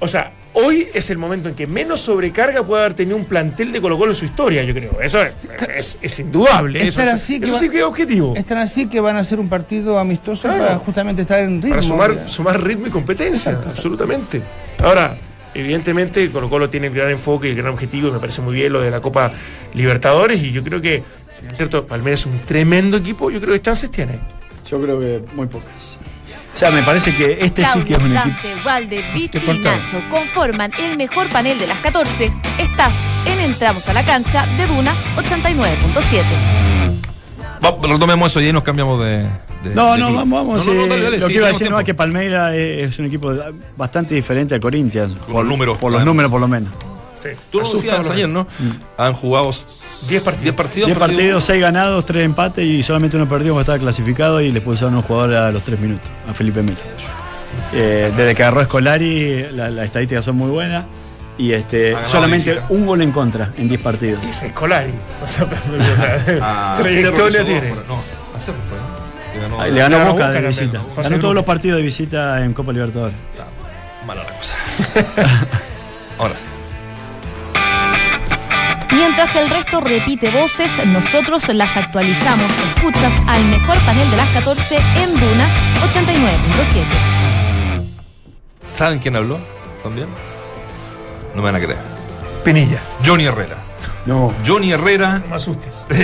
O 0.00 0.08
sea, 0.08 0.32
hoy 0.54 0.88
es 0.92 1.10
el 1.10 1.18
momento 1.18 1.48
en 1.48 1.54
que 1.54 1.66
menos 1.66 2.00
sobrecarga 2.00 2.62
puede 2.64 2.82
haber 2.82 2.94
tenido 2.94 3.16
un 3.16 3.24
plantel 3.24 3.70
de 3.70 3.80
Colo 3.80 3.96
Colo 3.98 4.10
en 4.12 4.16
su 4.16 4.24
historia, 4.24 4.64
yo 4.64 4.74
creo. 4.74 5.00
Eso 5.00 5.22
es, 5.22 5.32
es- 5.76 5.98
es 6.02 6.18
indudable. 6.18 6.80
Es 6.80 6.88
Eso, 6.88 6.98
tan 6.98 7.08
es- 7.08 7.14
así 7.14 7.38
que 7.38 7.44
eso 7.46 7.54
va- 7.54 7.60
sí 7.60 7.68
que 7.70 7.78
es 7.78 7.84
objetivo. 7.84 8.34
Están 8.36 8.58
así 8.58 8.88
que 8.88 8.98
van 9.00 9.16
a 9.16 9.20
hacer 9.20 9.38
un 9.38 9.48
partido 9.48 9.98
amistoso 9.98 10.48
Claro. 10.48 10.64
para 10.64 10.78
justamente 10.78 11.22
estar 11.22 11.38
en 11.38 11.56
ritmo. 11.62 11.70
Para 11.70 11.82
sumar, 11.82 12.14
Ya. 12.16 12.28
sumar 12.28 12.62
ritmo 12.62 12.86
y 12.86 12.90
competencia, 12.90 13.58
absolutamente. 13.64 14.42
Ahora, 14.82 15.14
evidentemente, 15.54 16.30
Colo 16.30 16.48
Colo 16.48 16.70
tiene 16.70 16.88
el 16.88 16.94
gran 16.94 17.10
enfoque 17.10 17.48
y 17.48 17.50
el 17.52 17.56
gran 17.56 17.72
objetivo, 17.72 18.08
y 18.08 18.12
me 18.12 18.18
parece 18.18 18.40
muy 18.40 18.54
bien 18.54 18.72
lo 18.72 18.80
de 18.80 18.90
la 18.90 19.00
Copa 19.00 19.32
Libertadores, 19.74 20.42
y 20.42 20.52
yo 20.52 20.62
creo 20.62 20.80
que, 20.80 21.02
si 21.38 21.46
es 21.46 21.56
cierto, 21.56 21.86
Palmeiras 21.86 22.20
es 22.20 22.26
un 22.26 22.38
tremendo 22.40 22.96
equipo, 22.96 23.30
yo 23.30 23.40
creo 23.40 23.54
que 23.54 23.62
chances 23.62 23.90
tiene. 23.90 24.20
Yo 24.68 24.80
creo 24.80 25.00
que 25.00 25.22
muy 25.34 25.46
pocas. 25.46 25.98
O 26.54 26.58
sea, 26.58 26.70
me 26.70 26.82
parece 26.82 27.14
que 27.14 27.38
este 27.40 27.64
sí 27.64 27.80
que 27.84 27.94
Claudio, 27.94 27.96
es 27.96 28.02
un 28.02 28.16
equipo. 28.16 28.48
Walde, 28.66 29.04
Vichy 29.14 29.38
y. 29.38 29.58
Nacho 29.60 30.02
conforman 30.10 30.72
el 30.78 30.96
mejor 30.96 31.28
panel 31.28 31.58
de 31.58 31.66
las 31.66 31.78
14. 31.78 32.30
Estás 32.58 32.94
en 33.26 33.38
Entramos 33.40 33.88
a 33.88 33.94
la 33.94 34.04
cancha 34.04 34.46
de 34.56 34.66
Duna 34.66 34.92
89.7. 35.16 36.69
Va, 37.64 37.76
retomemos 37.82 38.30
eso 38.30 38.40
y 38.40 38.46
ahí 38.46 38.52
nos 38.52 38.62
cambiamos 38.62 39.02
de. 39.04 39.18
de- 39.62 39.74
No, 39.74 39.92
de 39.92 39.98
no, 40.00 40.14
vamos, 40.14 40.46
vamos. 40.46 40.66
No, 40.66 40.72
no, 40.74 40.80
no, 40.82 40.86
dale, 40.88 41.04
dale, 41.04 41.18
lo 41.18 41.26
sí, 41.26 41.32
que 41.32 41.38
iba 41.38 41.46
a 41.46 41.48
decir 41.52 41.70
no, 41.70 41.76
es 41.78 41.80
que 41.80 41.84
tiempo. 41.86 41.98
Palmeiras 41.98 42.54
es, 42.54 42.98
un 42.98 43.04
equipo 43.06 43.32
bastante 43.76 44.14
diferente 44.14 44.54
a 44.54 44.60
Corinthians. 44.60 45.12
Por 45.12 45.34
los 45.36 45.44
números, 45.46 45.78
Por 45.78 45.92
los 45.92 46.04
números, 46.04 46.30
por 46.30 46.40
lo 46.40 46.48
menos. 46.48 46.70
Sí, 47.22 47.28
Tú 47.50 47.58
lo 47.58 47.64
asusta, 47.66 47.98
decías 47.98 48.06
¿no? 48.06 48.12
ayer, 48.14 48.28
¿no? 48.30 48.46
Han 48.96 49.12
jugado 49.12 49.50
10 50.08 50.22
partidos. 50.22 50.42
10 50.42 50.54
partidos. 50.54 50.86
10 50.86 50.96
han 50.96 50.98
perdido 50.98 50.98
partidos, 51.18 51.44
6 51.44 51.60
ganados, 51.60 52.06
3 52.06 52.24
empates 52.24 52.64
y 52.64 52.82
solamente 52.82 53.16
uno 53.18 53.28
perdido 53.28 53.52
porque 53.52 53.60
estaba 53.62 53.78
clasificado 53.78 54.40
y 54.40 54.50
le 54.50 54.58
expulsaron 54.60 54.94
a 54.94 54.96
un 54.98 55.02
jugador 55.02 55.34
a 55.34 55.52
los 55.52 55.62
3 55.62 55.78
minutos, 55.80 56.08
a 56.26 56.32
Felipe 56.32 56.62
Melo. 56.62 56.78
Eh, 57.74 58.10
desde 58.16 58.34
que 58.34 58.42
agarró 58.42 58.62
Escolari, 58.62 59.44
la- 59.52 59.68
las 59.68 59.84
estadísticas 59.84 60.24
son 60.24 60.36
muy 60.36 60.48
buenas 60.50 60.86
y 61.40 61.52
este, 61.54 61.96
solamente 62.04 62.50
visita. 62.52 62.66
un 62.68 62.86
gol 62.86 63.00
en 63.00 63.12
contra 63.12 63.50
en 63.56 63.68
10 63.68 63.80
partidos. 63.80 64.22
Es 64.24 64.42
Escolari. 64.42 64.92
O 65.22 65.26
sea, 65.26 65.44
o 65.94 65.96
sea, 65.98 66.24
Ah, 66.42 66.74
trayectoria 66.78 67.44
tiene. 67.44 67.70
No, 67.70 67.76
fue, 67.76 68.54
¿no? 68.78 69.00
Le 69.34 69.40
ganó, 69.40 69.64
Le 69.64 69.80
ganó 69.80 69.98
ganó 69.98 70.12
Boca 70.12 70.26
Boca 70.26 70.40
de 70.40 70.46
visita. 70.48 70.80
Ganó 71.02 71.18
todos 71.18 71.34
los 71.34 71.44
partidos 71.44 71.78
de 71.78 71.82
visita 71.84 72.44
en 72.44 72.52
Copa 72.52 72.72
Libertadores. 72.72 73.16
Mala 74.06 74.22
la 74.24 74.32
cosa. 74.36 74.56
Ahora 76.18 76.34
sí. 76.34 76.44
Mientras 78.94 79.34
el 79.36 79.48
resto 79.48 79.80
repite 79.80 80.30
voces, 80.30 80.70
nosotros 80.86 81.48
las 81.54 81.74
actualizamos. 81.76 82.50
Escuchas 82.74 83.12
al 83.28 83.42
mejor 83.46 83.78
panel 83.78 84.10
de 84.10 84.16
las 84.16 84.28
14 84.30 84.76
en 84.76 85.10
Duna 85.12 85.46
89.7. 85.94 86.84
¿Saben 88.64 88.98
quién 88.98 89.16
habló 89.16 89.38
también? 89.82 90.08
No 91.34 91.42
me 91.42 91.50
van 91.50 91.56
a 91.56 91.60
creer. 91.60 91.78
Pinilla. 92.44 92.80
Johnny 93.04 93.24
Herrera. 93.26 93.56
No. 94.06 94.32
Johnny 94.46 94.72
Herrera. 94.72 95.18
No 95.20 95.26
me 95.28 95.36
asustes. 95.36 95.86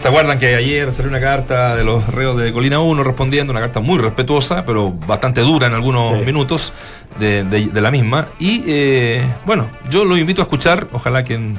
¿Se 0.00 0.08
acuerdan 0.08 0.36
que 0.38 0.56
ayer 0.56 0.92
salió 0.92 1.08
una 1.10 1.20
carta 1.20 1.76
de 1.76 1.84
los 1.84 2.04
reos 2.08 2.36
de 2.40 2.52
Colina 2.52 2.80
1 2.80 3.04
respondiendo, 3.04 3.52
una 3.52 3.60
carta 3.60 3.78
muy 3.78 3.98
respetuosa, 3.98 4.64
pero 4.64 4.90
bastante 4.90 5.42
dura 5.42 5.68
en 5.68 5.74
algunos 5.74 6.08
Sí. 6.08 6.24
minutos 6.26 6.72
de, 7.20 7.44
de- 7.44 7.66
de 7.66 7.80
la 7.80 7.92
misma? 7.92 8.26
Y 8.40 8.64
eh, 8.66 9.24
bueno, 9.46 9.70
yo 9.88 10.04
lo 10.04 10.16
invito 10.16 10.42
a 10.42 10.44
escuchar, 10.44 10.88
ojalá 10.92 11.22
que 11.22 11.34
en 11.34 11.56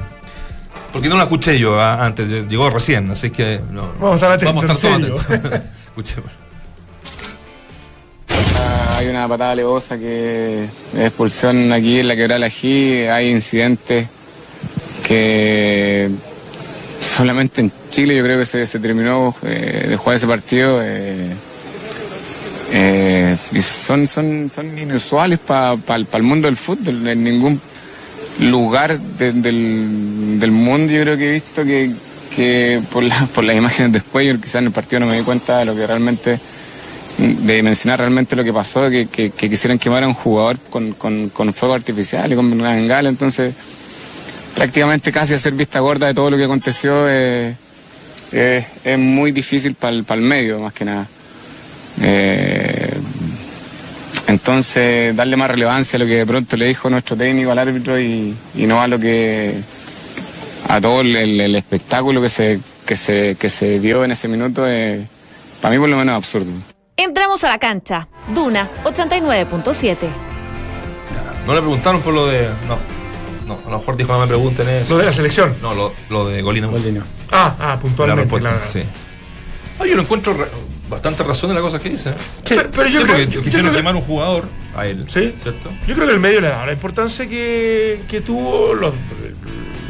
Porque 0.92 1.08
no 1.08 1.16
la 1.16 1.22
escuché 1.22 1.58
yo 1.58 1.80
ah, 1.80 2.04
antes, 2.04 2.28
llegó 2.48 2.68
recién, 2.68 3.10
así 3.10 3.30
que 3.30 3.60
no, 3.72 3.88
Vamos 3.98 4.12
a 4.12 4.14
estar 4.16 4.32
atentos, 4.32 4.54
Vamos 4.54 4.70
a 4.70 4.72
estar 4.74 5.00
todos 5.00 5.32
atentos. 5.40 5.60
Escuchemos. 5.86 6.30
Hay 9.04 9.10
una 9.10 9.28
patada 9.28 9.54
levosa 9.54 9.98
que 9.98 10.64
es 10.64 10.98
expulsión 10.98 11.70
aquí 11.72 11.98
en 12.00 12.08
la 12.08 12.16
quebrada 12.16 12.36
del 12.36 12.44
Ají. 12.44 13.02
Hay 13.02 13.28
incidentes 13.28 14.06
que 15.06 16.08
solamente 17.14 17.60
en 17.60 17.70
Chile 17.90 18.16
yo 18.16 18.24
creo 18.24 18.38
que 18.38 18.46
se, 18.46 18.64
se 18.66 18.78
terminó 18.78 19.36
eh, 19.42 19.88
de 19.90 19.96
jugar 19.98 20.16
ese 20.16 20.26
partido. 20.26 20.80
eh, 20.82 21.34
eh, 22.72 23.36
son, 23.62 24.06
son, 24.06 24.50
son 24.52 24.78
inusuales 24.78 25.38
para 25.38 25.76
el 26.14 26.22
mundo 26.22 26.48
del 26.48 26.56
fútbol. 26.56 27.06
En 27.06 27.22
ningún 27.24 27.60
lugar 28.40 28.98
de- 28.98 29.32
del, 29.34 30.40
del 30.40 30.50
mundo 30.50 30.90
yo 30.94 31.02
creo 31.02 31.18
que 31.18 31.28
he 31.28 31.32
visto 31.32 31.62
que, 31.62 31.90
que 32.34 32.80
por, 32.90 33.02
la- 33.02 33.28
por 33.34 33.44
las 33.44 33.54
imágenes 33.54 33.92
después, 33.92 34.34
quizás 34.40 34.54
en 34.62 34.64
el 34.68 34.72
partido 34.72 35.00
no 35.00 35.06
me 35.08 35.18
di 35.18 35.24
cuenta 35.24 35.58
de 35.58 35.66
lo 35.66 35.76
que 35.76 35.86
realmente 35.86 36.40
de 37.18 37.62
mencionar 37.62 38.00
realmente 38.00 38.34
lo 38.34 38.42
que 38.44 38.52
pasó, 38.52 38.90
que, 38.90 39.06
que- 39.06 39.30
que 39.30 39.48
quisieran 39.48 39.78
quemar 39.78 40.02
a 40.02 40.08
un 40.08 40.14
jugador 40.14 40.58
con, 40.68 41.52
fuego 41.52 41.74
artificial 41.74 42.32
y 42.32 42.36
con 42.36 42.50
una 42.52 42.74
bengala, 42.74 43.08
entonces 43.08 43.54
prácticamente 44.54 45.12
casi 45.12 45.34
hacer 45.34 45.52
vista 45.54 45.80
gorda 45.80 46.06
de 46.08 46.14
todo 46.14 46.30
lo 46.30 46.36
que 46.36 46.44
aconteció 46.44 47.08
eh, 47.08 47.54
eh, 48.32 48.66
es 48.84 48.98
muy 48.98 49.32
difícil 49.32 49.74
para 49.74 49.92
el 49.92 50.20
medio, 50.20 50.58
más 50.60 50.72
que 50.72 50.84
nada. 50.84 51.06
Eh, 52.00 52.94
entonces, 54.26 55.14
darle 55.14 55.36
más 55.36 55.50
relevancia 55.50 55.96
a 55.96 56.00
lo 56.00 56.06
que 56.06 56.16
de 56.16 56.26
pronto 56.26 56.56
le 56.56 56.66
dijo 56.66 56.88
nuestro 56.90 57.16
técnico 57.16 57.52
al 57.52 57.58
árbitro 57.58 58.00
y, 58.00 58.34
no 58.56 58.80
a 58.80 58.88
lo 58.88 58.98
que 58.98 59.54
a 60.68 60.80
todo 60.80 61.02
el, 61.02 61.54
espectáculo 61.54 62.22
que 62.22 62.30
se, 62.30 62.58
que 62.86 62.96
se, 62.96 63.36
que 63.38 63.48
se 63.48 63.78
vio 63.78 64.02
en 64.02 64.12
ese 64.12 64.26
minuto, 64.26 64.62
para 65.60 65.74
mí 65.74 65.78
por 65.78 65.88
lo 65.88 65.98
menos 65.98 66.16
absurdo. 66.16 66.73
Entramos 66.96 67.42
a 67.44 67.48
la 67.48 67.58
cancha. 67.58 68.08
Duna 68.34 68.68
89.7. 68.84 69.96
No 71.46 71.54
le 71.54 71.60
preguntaron 71.60 72.00
por 72.02 72.14
lo 72.14 72.26
de. 72.26 72.48
No. 72.68 72.78
No, 73.46 73.58
a 73.66 73.70
lo 73.70 73.78
mejor 73.78 73.96
dijo 73.96 74.12
no 74.12 74.20
me 74.20 74.26
pregunten 74.26 74.66
eso. 74.68 74.92
Lo 74.94 74.98
de 74.98 75.04
la 75.06 75.12
selección. 75.12 75.54
No, 75.60 75.74
lo, 75.74 75.92
lo 76.08 76.26
de 76.28 76.40
Golino. 76.40 76.72
Ah, 77.32 77.54
ah, 77.58 77.68
La 77.70 77.78
puntualmente. 77.80 78.22
respuesta, 78.22 78.50
claro. 78.50 78.64
sí. 78.72 78.82
Ah, 79.78 79.84
yo 79.86 79.96
no 79.96 80.02
encuentro 80.02 80.34
bastante 80.88 81.22
razón 81.24 81.50
en 81.50 81.56
la 81.56 81.62
cosa 81.62 81.78
que 81.78 81.90
dice. 81.90 82.10
¿eh? 82.10 82.14
Pero, 82.48 82.70
pero 82.70 82.88
yo 82.88 83.00
Sí, 83.00 83.06
creo 83.06 83.18
yo 83.24 83.42
quisieron 83.42 83.62
creo 83.66 83.72
que- 83.72 83.76
quemar 83.78 83.96
un 83.96 84.02
jugador 84.02 84.44
a 84.74 84.86
él. 84.86 85.04
Sí. 85.08 85.34
¿Cierto? 85.42 85.70
Yo 85.86 85.94
creo 85.94 86.06
que 86.06 86.14
el 86.14 86.20
medio 86.20 86.40
le 86.40 86.48
da 86.48 86.64
la 86.64 86.72
importancia 86.72 87.26
que, 87.28 88.02
que 88.08 88.20
tuvo 88.22 88.72
los- 88.72 88.94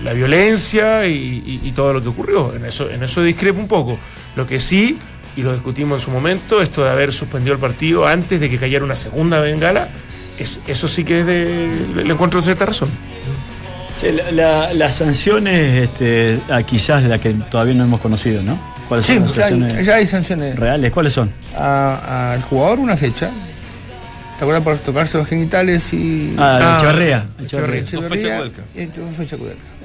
la 0.03 0.13
violencia 0.15 1.07
y, 1.07 1.13
y- 1.15 1.61
y 1.69 1.73
todo 1.73 1.93
lo 1.93 2.03
que 2.03 2.09
ocurrió. 2.09 2.55
En 2.57 2.65
eso, 2.65 2.91
en 2.91 3.05
eso 3.05 3.23
discrepo 3.23 3.61
un 3.61 3.69
poco. 3.69 3.99
Lo 4.35 4.47
que 4.49 4.59
sí, 4.59 4.99
y 5.37 5.43
lo 5.43 5.53
discutimos 5.53 6.01
en 6.01 6.05
su 6.05 6.11
momento, 6.11 6.61
esto 6.63 6.85
de 6.85 6.91
haber 6.91 7.13
suspendido 7.13 7.55
el 7.55 7.61
partido 7.61 8.07
antes 8.07 8.41
de 8.41 8.49
que 8.51 8.59
cayera 8.59 8.85
una 8.85 8.97
segunda 8.97 9.41
bengala, 9.41 9.89
es, 10.39 10.61
eso 10.67 10.89
sí 10.89 11.05
que 11.05 11.21
es 11.21 11.27
de. 11.27 11.69
Le 11.97 12.13
encuentro 12.13 12.41
cierta 12.43 12.67
razón. 12.67 12.89
Sí, 14.01 14.07
la- 14.11 14.31
la- 14.33 14.75
las 14.75 14.95
sanciones, 14.95 15.85
este, 15.85 16.41
ah, 16.51 16.63
quizás 16.63 17.05
la 17.05 17.19
que 17.19 17.31
todavía 17.51 17.75
no 17.75 17.85
hemos 17.85 18.01
conocido, 18.01 18.43
¿no? 18.43 18.59
¿Cuáles 18.89 19.07
Sí, 19.07 19.15
son 19.15 19.25
las 19.27 19.35
ya 19.37 19.45
hay, 19.47 19.51
sanciones 19.53 19.87
ya 19.87 19.95
hay 19.95 20.07
sanciones. 20.07 20.57
reales? 20.59 20.93
¿Cuáles 20.93 21.13
son? 21.13 21.33
Al 21.57 22.43
jugador 22.43 22.81
una 22.81 22.97
fecha. 22.97 23.31
¿Te 24.39 24.43
acuerdas 24.45 24.65
por 24.65 24.79
tocarse 24.79 25.17
los 25.17 25.29
genitales 25.29 25.93
y. 25.93 26.35
Ah, 26.39 26.59
Ah, 26.61 26.79
Echeverría. 26.81 27.27
Echeverría. 27.41 28.43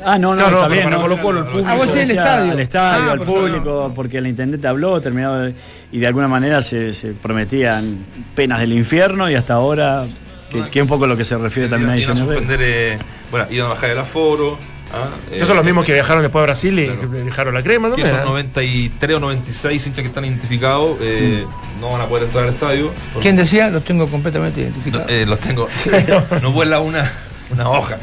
Ah, 0.03 0.17
no, 0.17 0.33
no, 0.35 0.41
No, 0.43 0.49
no, 0.51 0.57
está 0.57 0.67
bien. 0.69 0.89
no, 0.89 1.01
Colo 1.01 1.21
Colo, 1.21 1.39
el 1.39 1.45
no, 1.45 1.51
público. 1.51 1.69
Ah, 1.71 1.75
vos 1.75 1.89
sí, 1.91 1.99
el 1.99 2.11
estadio. 2.11 2.51
Al 2.53 2.59
estadio, 2.59 3.09
Ah, 3.09 3.11
al 3.11 3.19
público, 3.21 3.91
porque 3.95 4.17
el 4.17 4.27
intendente 4.27 4.67
habló, 4.67 4.99
terminado 5.01 5.39
de- 5.41 5.53
y 5.91 5.99
de 5.99 6.07
alguna 6.07 6.27
manera 6.27 6.61
se, 6.61 6.93
se 6.93 7.11
prometían 7.11 7.97
penas 8.35 8.59
del 8.61 8.73
infierno 8.73 9.29
y 9.29 9.35
hasta 9.35 9.53
ahora, 9.53 10.05
que, 10.49 10.61
que 10.69 10.79
es 10.79 10.83
un 10.83 10.89
poco 10.89 11.05
lo 11.05 11.15
que 11.15 11.25
se 11.25 11.37
refiere 11.37 11.69
también 11.69 12.09
a 12.09 12.15
suspender. 12.15 12.59
eh, 12.63 12.97
bueno, 13.29 13.45
iban 13.51 13.67
a 13.67 13.69
bajar 13.69 13.91
el 13.91 13.99
aforo. 13.99 14.57
Ah, 14.93 15.09
eh, 15.31 15.35
Esos 15.37 15.47
son 15.47 15.57
los 15.57 15.65
mismos 15.65 15.85
que 15.85 15.93
viajaron 15.93 16.21
después 16.23 16.41
a 16.41 16.45
Brasil 16.45 16.77
y 16.79 16.85
Claro. 16.87 17.11
que 17.11 17.17
dejaron 17.23 17.53
la 17.53 17.63
crema 17.63 17.87
Que 17.89 18.01
también. 18.03 18.09
son 18.15 18.19
¿eh? 18.21 18.29
93 18.29 19.15
o 19.17 19.19
96 19.19 19.87
hinchas 19.87 20.01
que 20.01 20.07
están 20.07 20.25
identificados. 20.25 20.97
eh, 21.01 21.45
No 21.79 21.91
van 21.91 22.01
a 22.01 22.05
poder 22.07 22.25
entrar 22.25 22.43
al 22.45 22.49
estadio. 22.53 22.91
porque- 23.13 23.19
¿Quién 23.27 23.35
decía? 23.35 23.69
Los 23.69 23.83
tengo 23.83 24.07
completamente 24.07 24.59
No, 24.61 24.65
identificados. 24.67 25.09
eh, 25.11 25.25
los 25.25 25.39
tengo. 25.39 25.67
no 26.41 26.51
vuela 26.51 26.79
una, 26.79 27.11
una 27.51 27.69
hoja. 27.69 27.97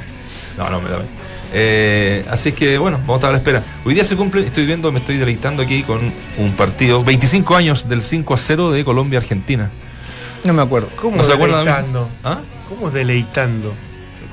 No, 0.57 0.71
no, 0.71 0.81
me 0.81 0.89
da. 0.89 0.99
Eh, 1.53 2.25
así 2.31 2.53
que 2.53 2.77
bueno, 2.79 2.99
vamos 2.99 3.15
a 3.15 3.17
estar 3.17 3.29
a 3.31 3.33
la 3.33 3.39
espera. 3.39 3.63
Hoy 3.85 3.95
día 3.95 4.05
se 4.05 4.17
cumple, 4.17 4.47
estoy 4.47 4.67
viendo, 4.67 4.91
me 4.93 4.99
estoy 4.99 5.17
deleitando 5.17 5.63
aquí 5.63 5.83
con 5.85 6.01
un 6.39 6.53
partido. 6.53 7.05
25 7.05 7.55
años 7.57 7.89
del 7.89 8.03
5 8.03 8.35
a 8.35 8.37
0 8.39 8.71
de 8.73 8.85
Colombia-Argentina. 8.85 9.71
No 10.45 10.53
me 10.53 10.63
acuerdo. 10.63 10.89
¿Cómo 10.97 11.17
¿No 11.19 11.25
se 11.25 11.33
acuerdan? 11.33 11.65
deleitando? 11.65 12.09
¿Ah? 12.25 12.39
¿Cómo 12.69 12.91
deleitando? 12.91 13.73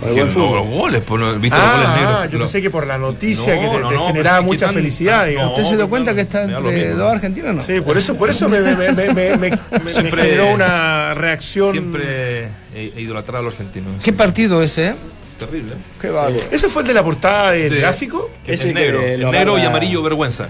Que 0.03 0.23
los, 0.23 0.35
los 0.35 0.67
goles, 0.67 1.01
por 1.01 1.19
¿viste 1.39 1.57
los 1.57 1.71
goles 1.71 1.87
Ah, 1.89 1.95
negros? 1.95 2.15
ah, 2.19 2.25
yo 2.31 2.39
pensé 2.39 2.61
que 2.61 2.69
por 2.69 2.87
la 2.87 2.97
noticia 2.97 3.55
No, 3.55 3.61
que 3.61 3.67
te, 3.67 3.79
no, 3.79 3.89
te 3.89 3.95
no, 3.95 4.07
generaba 4.07 4.41
mucha 4.41 4.65
tan- 4.67 4.75
felicidad, 4.75 5.19
tan- 5.21 5.29
digamos. 5.29 5.51
¿Usted 5.57 5.69
se 5.69 5.75
dio 5.77 5.89
cuenta 5.89 6.13
que 6.15 6.21
está 6.21 6.43
entre 6.43 6.89
dos 6.91 7.11
argentinos 7.11 7.49
o 7.49 7.53
no? 7.53 7.61
Sí, 7.61 7.81
por 7.81 7.97
eso, 7.97 8.15
por 8.17 8.29
eso 8.29 8.49
me, 8.49 8.59
me- 8.61 8.75
me- 8.75 8.91
me- 8.91 9.13
me- 9.13 9.37
me- 9.37 9.49
me 9.49 9.57
Siempre- 9.91 10.21
generó 10.23 10.53
una 10.53 11.13
reacción. 11.13 11.71
Siempre 11.71 12.45
he, 12.75 12.91
he 12.95 13.01
idolatrado 13.01 13.39
a 13.39 13.43
los 13.43 13.53
argentinos. 13.53 14.01
¿Qué 14.03 14.13
partido 14.13 14.61
ese, 14.63 14.89
eh? 14.89 14.95
Terrible. 15.39 15.73
Qué 15.99 16.09
bárbaro. 16.09 16.43
¿Ese 16.51 16.67
fue 16.69 16.83
el 16.83 16.87
de 16.87 16.93
la 16.93 17.03
portada 17.03 17.51
del 17.51 17.73
De- 17.73 17.79
gráfico? 17.79 18.29
Que 18.45 18.53
Ese 18.53 18.67
es 18.69 18.73
negro, 18.73 18.99
que 18.99 19.13
el 19.15 19.31
negro 19.31 19.57
y 19.57 19.61
amarillo 19.63 20.01
vergüenza. 20.03 20.47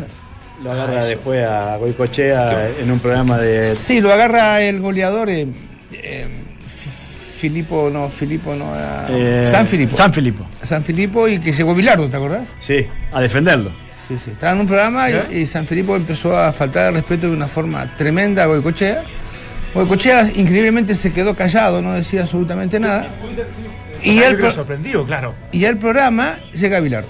Lo 0.64 0.72
agarra 0.72 1.04
después 1.04 1.44
a 1.46 1.76
Goicochea 1.78 2.70
en 2.80 2.90
un 2.92 3.00
programa 3.00 3.38
de. 3.38 3.66
Sí, 3.66 4.00
lo 4.02 4.14
agarra 4.14 4.62
el 4.62 4.80
goleador. 4.80 5.30
eh, 5.30 5.48
eh, 5.92 6.28
Filipo, 7.44 7.90
no, 7.92 8.08
Filipo, 8.10 8.56
no. 8.56 8.74
era- 8.74 9.06
eh, 9.10 9.46
San 9.52 9.68
Filipo. 9.68 9.98
San 9.98 10.14
Filipo, 10.14 10.46
San 10.62 10.82
Filipo 10.82 11.28
y 11.28 11.40
que 11.40 11.52
llegó 11.52 11.76
Bilardo, 11.76 12.08
¿te 12.10 12.16
acordás? 12.16 12.56
sí, 12.60 12.86
a 13.12 13.20
defenderlo. 13.20 13.70
Sí, 14.08 14.18
sí. 14.18 14.32
Estaba 14.32 14.54
en 14.54 14.60
un 14.62 14.68
programa 14.68 15.10
y, 15.10 15.40
y 15.40 15.46
San 15.48 15.68
Filipo 15.68 15.96
empezó 15.98 16.38
a 16.38 16.54
faltar 16.54 16.88
el 16.88 16.94
respeto 16.96 17.28
de 17.28 17.34
una 17.34 17.48
forma 17.50 17.94
tremenda 17.98 18.44
a 18.44 18.46
Goicochea. 18.46 19.04
Goicochea 19.74 20.30
increíblemente 20.36 20.96
se 20.96 21.12
quedó 21.12 21.36
callado, 21.36 21.82
no 21.82 21.92
decía 21.94 22.22
absolutamente 22.22 22.80
nada. 22.80 23.08
Y 24.02 24.20
pro- 24.20 24.52
sorprendido, 24.52 25.06
claro. 25.06 25.34
y 25.52 25.66
al 25.66 25.78
programa 25.78 26.36
llega 26.54 26.80
Bilardo. 26.80 27.10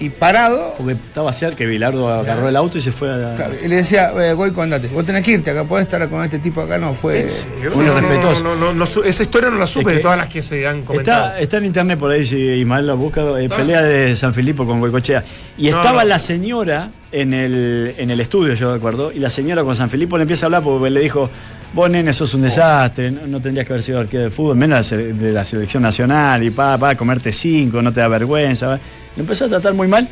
Y 0.00 0.10
parado, 0.10 0.74
Porque 0.78 0.92
estaba 0.92 1.32
cerca 1.32 1.56
que 1.56 1.66
Bilardo 1.66 2.08
agarró 2.08 2.48
el 2.48 2.54
auto 2.56 2.78
y 2.78 2.80
se 2.80 2.92
fue 2.92 3.10
a. 3.12 3.34
claro, 3.34 3.54
y 3.60 3.66
le 3.66 3.76
decía, 3.76 4.12
eh, 4.16 4.32
Goico, 4.32 4.62
andate, 4.62 4.86
vos 4.88 5.04
tenés 5.04 5.24
que 5.24 5.32
irte 5.32 5.50
acá, 5.50 5.64
podés 5.64 5.86
estar 5.86 6.08
con 6.08 6.22
este 6.24 6.38
tipo 6.38 6.60
acá, 6.60 6.78
no 6.78 6.94
fue. 6.94 7.26
Yo 7.62 7.70
Muy 7.74 7.84
no, 7.84 7.94
no, 7.94 8.00
respetuoso. 8.00 8.44
no, 8.44 8.54
no, 8.54 8.72
no, 8.72 8.86
su- 8.86 9.02
esa 9.02 9.22
historia 9.24 9.50
no 9.50 9.58
la 9.58 9.66
supe 9.66 9.80
Es 9.82 9.86
que 9.88 9.94
de 9.94 10.00
todas 10.00 10.16
las 10.18 10.28
que 10.28 10.40
se 10.40 10.66
han 10.68 10.82
comentado. 10.82 11.26
Está, 11.30 11.40
está 11.40 11.56
en 11.56 11.64
internet 11.64 11.98
por 11.98 12.12
ahí, 12.12 12.24
si 12.24 12.36
Ismael 12.36 12.86
lo 12.86 12.96
busca, 12.96 13.22
eh, 13.40 13.48
pelea 13.48 13.82
de 13.82 14.14
San 14.14 14.32
Filipo 14.34 14.64
con 14.64 14.78
Goicochea. 14.78 15.24
Y 15.56 15.70
No, 15.70 15.78
estaba 15.78 16.02
no. 16.04 16.08
la 16.10 16.18
señora 16.20 16.90
en 17.10 17.34
el, 17.34 17.94
en 17.98 18.10
el 18.12 18.20
estudio, 18.20 18.54
yo 18.54 18.72
recuerdo, 18.74 19.10
y 19.12 19.18
la 19.18 19.30
señora 19.30 19.64
con 19.64 19.74
San 19.74 19.90
Filipo 19.90 20.16
le 20.16 20.22
empieza 20.22 20.44
a 20.44 20.48
hablar 20.48 20.62
porque 20.62 20.90
le 20.90 21.00
dijo, 21.00 21.28
vos 21.72 21.90
nene, 21.90 22.12
sos 22.12 22.32
un 22.34 22.42
desastre, 22.42 23.10
no, 23.10 23.26
no 23.26 23.40
tendrías 23.40 23.66
que 23.66 23.72
haber 23.72 23.82
sido 23.82 24.00
arquero 24.00 24.24
de 24.24 24.30
fútbol, 24.30 24.56
menos 24.56 24.88
de 24.90 25.32
la 25.32 25.44
selección 25.44 25.82
nacional, 25.82 26.42
y 26.42 26.50
pa, 26.50 26.76
pa, 26.78 26.94
comerte 26.94 27.30
cinco, 27.32 27.82
no 27.82 27.92
te 27.92 28.00
da 28.00 28.08
vergüenza. 28.08 28.78
Lo 29.16 29.20
empezó 29.22 29.44
a 29.46 29.48
tratar 29.48 29.74
muy 29.74 29.88
mal, 29.88 30.08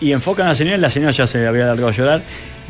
y 0.00 0.12
enfocan 0.12 0.46
a 0.46 0.50
la 0.50 0.54
señora, 0.54 0.76
y 0.76 0.80
la 0.80 0.90
señora 0.90 1.12
ya 1.12 1.26
se 1.26 1.46
había 1.46 1.66
largado 1.66 1.88
a 1.88 1.92
llorar, 1.92 2.22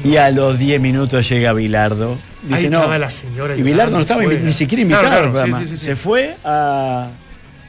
y 0.05 0.17
a 0.17 0.31
los 0.31 0.59
10 0.59 0.81
minutos 0.81 1.29
llega 1.29 1.53
Bilardo. 1.53 2.17
Dice, 2.43 2.65
Ahí 2.65 2.71
no, 2.71 2.79
estaba 2.79 2.99
la 2.99 3.11
señora 3.11 3.55
y 3.55 3.63
Bilardo 3.63 3.97
no 3.97 4.01
estaba 4.01 4.23
ni 4.25 4.53
siquiera 4.53 4.81
invitado 4.81 5.07
Claro, 5.09 5.17
al 5.27 5.31
claro, 5.33 5.45
programa. 5.47 5.59
sí, 5.59 5.67
sí, 5.73 5.77
sí, 5.77 5.85
Se 5.85 5.95
fue 5.97 6.37
a, 6.43 7.09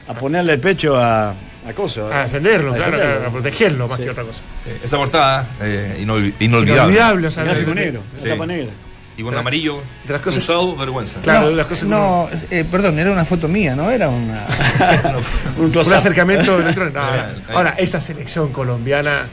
a 0.08 0.14
ponerle 0.14 0.54
el 0.54 0.60
pecho 0.60 0.96
a, 0.96 1.30
a 1.30 1.72
Coso. 1.74 2.10
A 2.10 2.22
defenderlo, 2.22 2.72
A 2.72 2.76
claro, 2.76 2.92
defenderlo. 2.92 3.16
claro, 3.20 3.28
a 3.28 3.32
protegerlo 3.32 3.88
más 3.88 3.98
Sí. 3.98 4.04
que 4.04 4.10
otra 4.10 4.22
cosa. 4.24 4.40
Sí, 4.64 4.70
Esa 4.82 4.96
portada, 4.96 5.46
eh, 5.60 5.98
inolvi- 6.00 6.32
inolvidable. 6.40 6.72
Inolvidable, 6.94 7.26
o 7.26 7.30
sea, 7.30 7.44
de- 7.44 7.74
negro, 7.74 8.00
Sí. 8.16 8.28
la 8.28 8.32
tapa 8.34 8.46
negra. 8.46 8.70
Y 9.16 9.22
con 9.22 9.36
amarillo, 9.36 9.82
De 10.06 10.12
las 10.14 10.22
cosas- 10.22 10.42
cruzado, 10.44 10.74
vergüenza. 10.76 11.20
Claro, 11.20 11.42
no, 11.42 11.48
de 11.50 11.56
las 11.56 11.66
cosas 11.66 11.84
que 11.84 11.90
no, 11.90 12.28
eh, 12.50 12.64
perdón, 12.70 12.98
era 12.98 13.10
una 13.12 13.24
foto 13.26 13.46
mía, 13.46 13.76
no 13.76 13.90
era 13.90 14.08
una. 14.08 14.46
Un 15.58 15.76
Un 15.76 15.92
acercamiento 15.92 16.58
electrónico. 16.58 16.98
No, 16.98 17.06
no. 17.06 17.12
Ahí. 17.12 17.34
Ahora, 17.54 17.74
esa 17.76 18.00
selección 18.00 18.52
colombiana, 18.52 19.26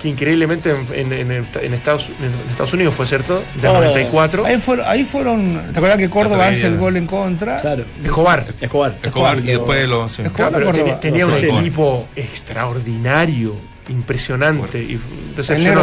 que 0.00 0.08
increíblemente 0.08 0.70
en, 0.94 1.12
en- 1.12 1.30
en- 1.32 1.46
en 1.60 1.74
Estados, 1.74 2.10
en 2.20 2.50
Estados 2.50 2.72
Unidos 2.72 2.94
fue 2.94 3.06
cierto, 3.06 3.42
del 3.56 3.66
Ahora, 3.66 3.86
94, 3.88 4.44
Ahí 4.44 4.58
fueron, 4.58 4.84
ahí 4.88 5.04
fueron. 5.04 5.62
¿Te 5.72 5.78
acuerdas 5.78 5.98
que 5.98 6.10
Córdoba 6.10 6.46
hace 6.48 6.66
el 6.66 6.76
gol 6.76 6.96
en 6.96 7.06
contra? 7.06 7.60
Claro. 7.60 7.84
Escobar. 8.04 8.44
Escobar. 8.60 8.94
Escobar 9.02 9.38
y 9.38 9.42
después 9.42 9.88
lo. 9.88 10.08
sí. 10.08 10.22
Escobar. 10.22 10.50
Claro, 10.52 10.70
pero 10.72 10.96
tenía, 10.98 11.26
un 11.26 11.34
Sí. 11.34 11.46
equipo 11.46 12.06
extraordinario, 12.16 13.56
impresionante. 13.88 14.80
Y 14.82 14.98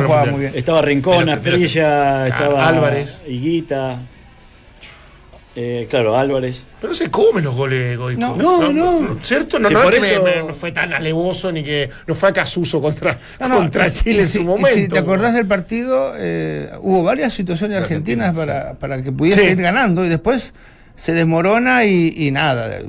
jugaba 0.04 0.26
Mundial. 0.26 0.32
muy 0.32 0.40
bien. 0.42 0.54
Estaba 0.56 0.82
Rincón. 0.82 1.30
Asprilla, 1.30 2.28
estaba 2.28 2.68
Álvarez. 2.68 3.24
Higuita. 3.28 4.00
Eh, 5.56 5.88
claro, 5.90 6.16
Álvarez. 6.18 6.64
Pero 6.80 6.94
se 6.94 7.10
comen 7.10 7.44
los 7.44 7.56
goles 7.56 7.98
Goico. 7.98 8.22
No. 8.22 8.36
No, 8.38 8.72
no. 8.72 9.18
¿Cierto? 9.24 9.60
No, 9.60 9.68
Sí, 9.68 9.74
no, 9.74 9.82
por 9.82 9.94
es 9.96 10.00
que 10.00 10.12
eso- 10.14 10.24
me- 10.24 10.36
me- 10.36 10.44
no 10.48 10.54
fue 10.54 10.72
tan 10.72 10.94
alevoso 10.94 11.52
ni 11.52 11.64
que 11.64 11.90
no 12.08 12.14
fue 12.16 12.30
a 12.30 12.34
Casuso 12.34 12.80
contra, 12.82 13.18
No, 13.40 13.50
no, 13.50 13.58
contra 13.58 13.88
y- 13.88 13.92
Chile 13.92 14.16
y 14.18 14.20
en 14.20 14.28
su 14.30 14.40
y 14.40 14.44
momento. 14.46 14.70
Si 14.80 14.88
te 14.88 15.00
acordás 15.00 15.34
del 15.34 15.48
partido, 15.48 16.14
eh, 16.18 16.70
hubo 16.82 17.04
varias 17.04 17.34
situaciones 17.34 17.82
argentinas 17.82 18.34
para, 18.36 18.76
para 18.76 19.02
que 19.02 19.12
pudiese 19.12 19.42
Sí. 19.44 19.48
ir 19.50 19.62
ganando 19.62 20.06
y 20.06 20.10
después 20.10 20.54
se 20.96 21.14
desmorona 21.14 21.84
y, 21.84 22.14
y 22.16 22.32
nada, 22.32 22.80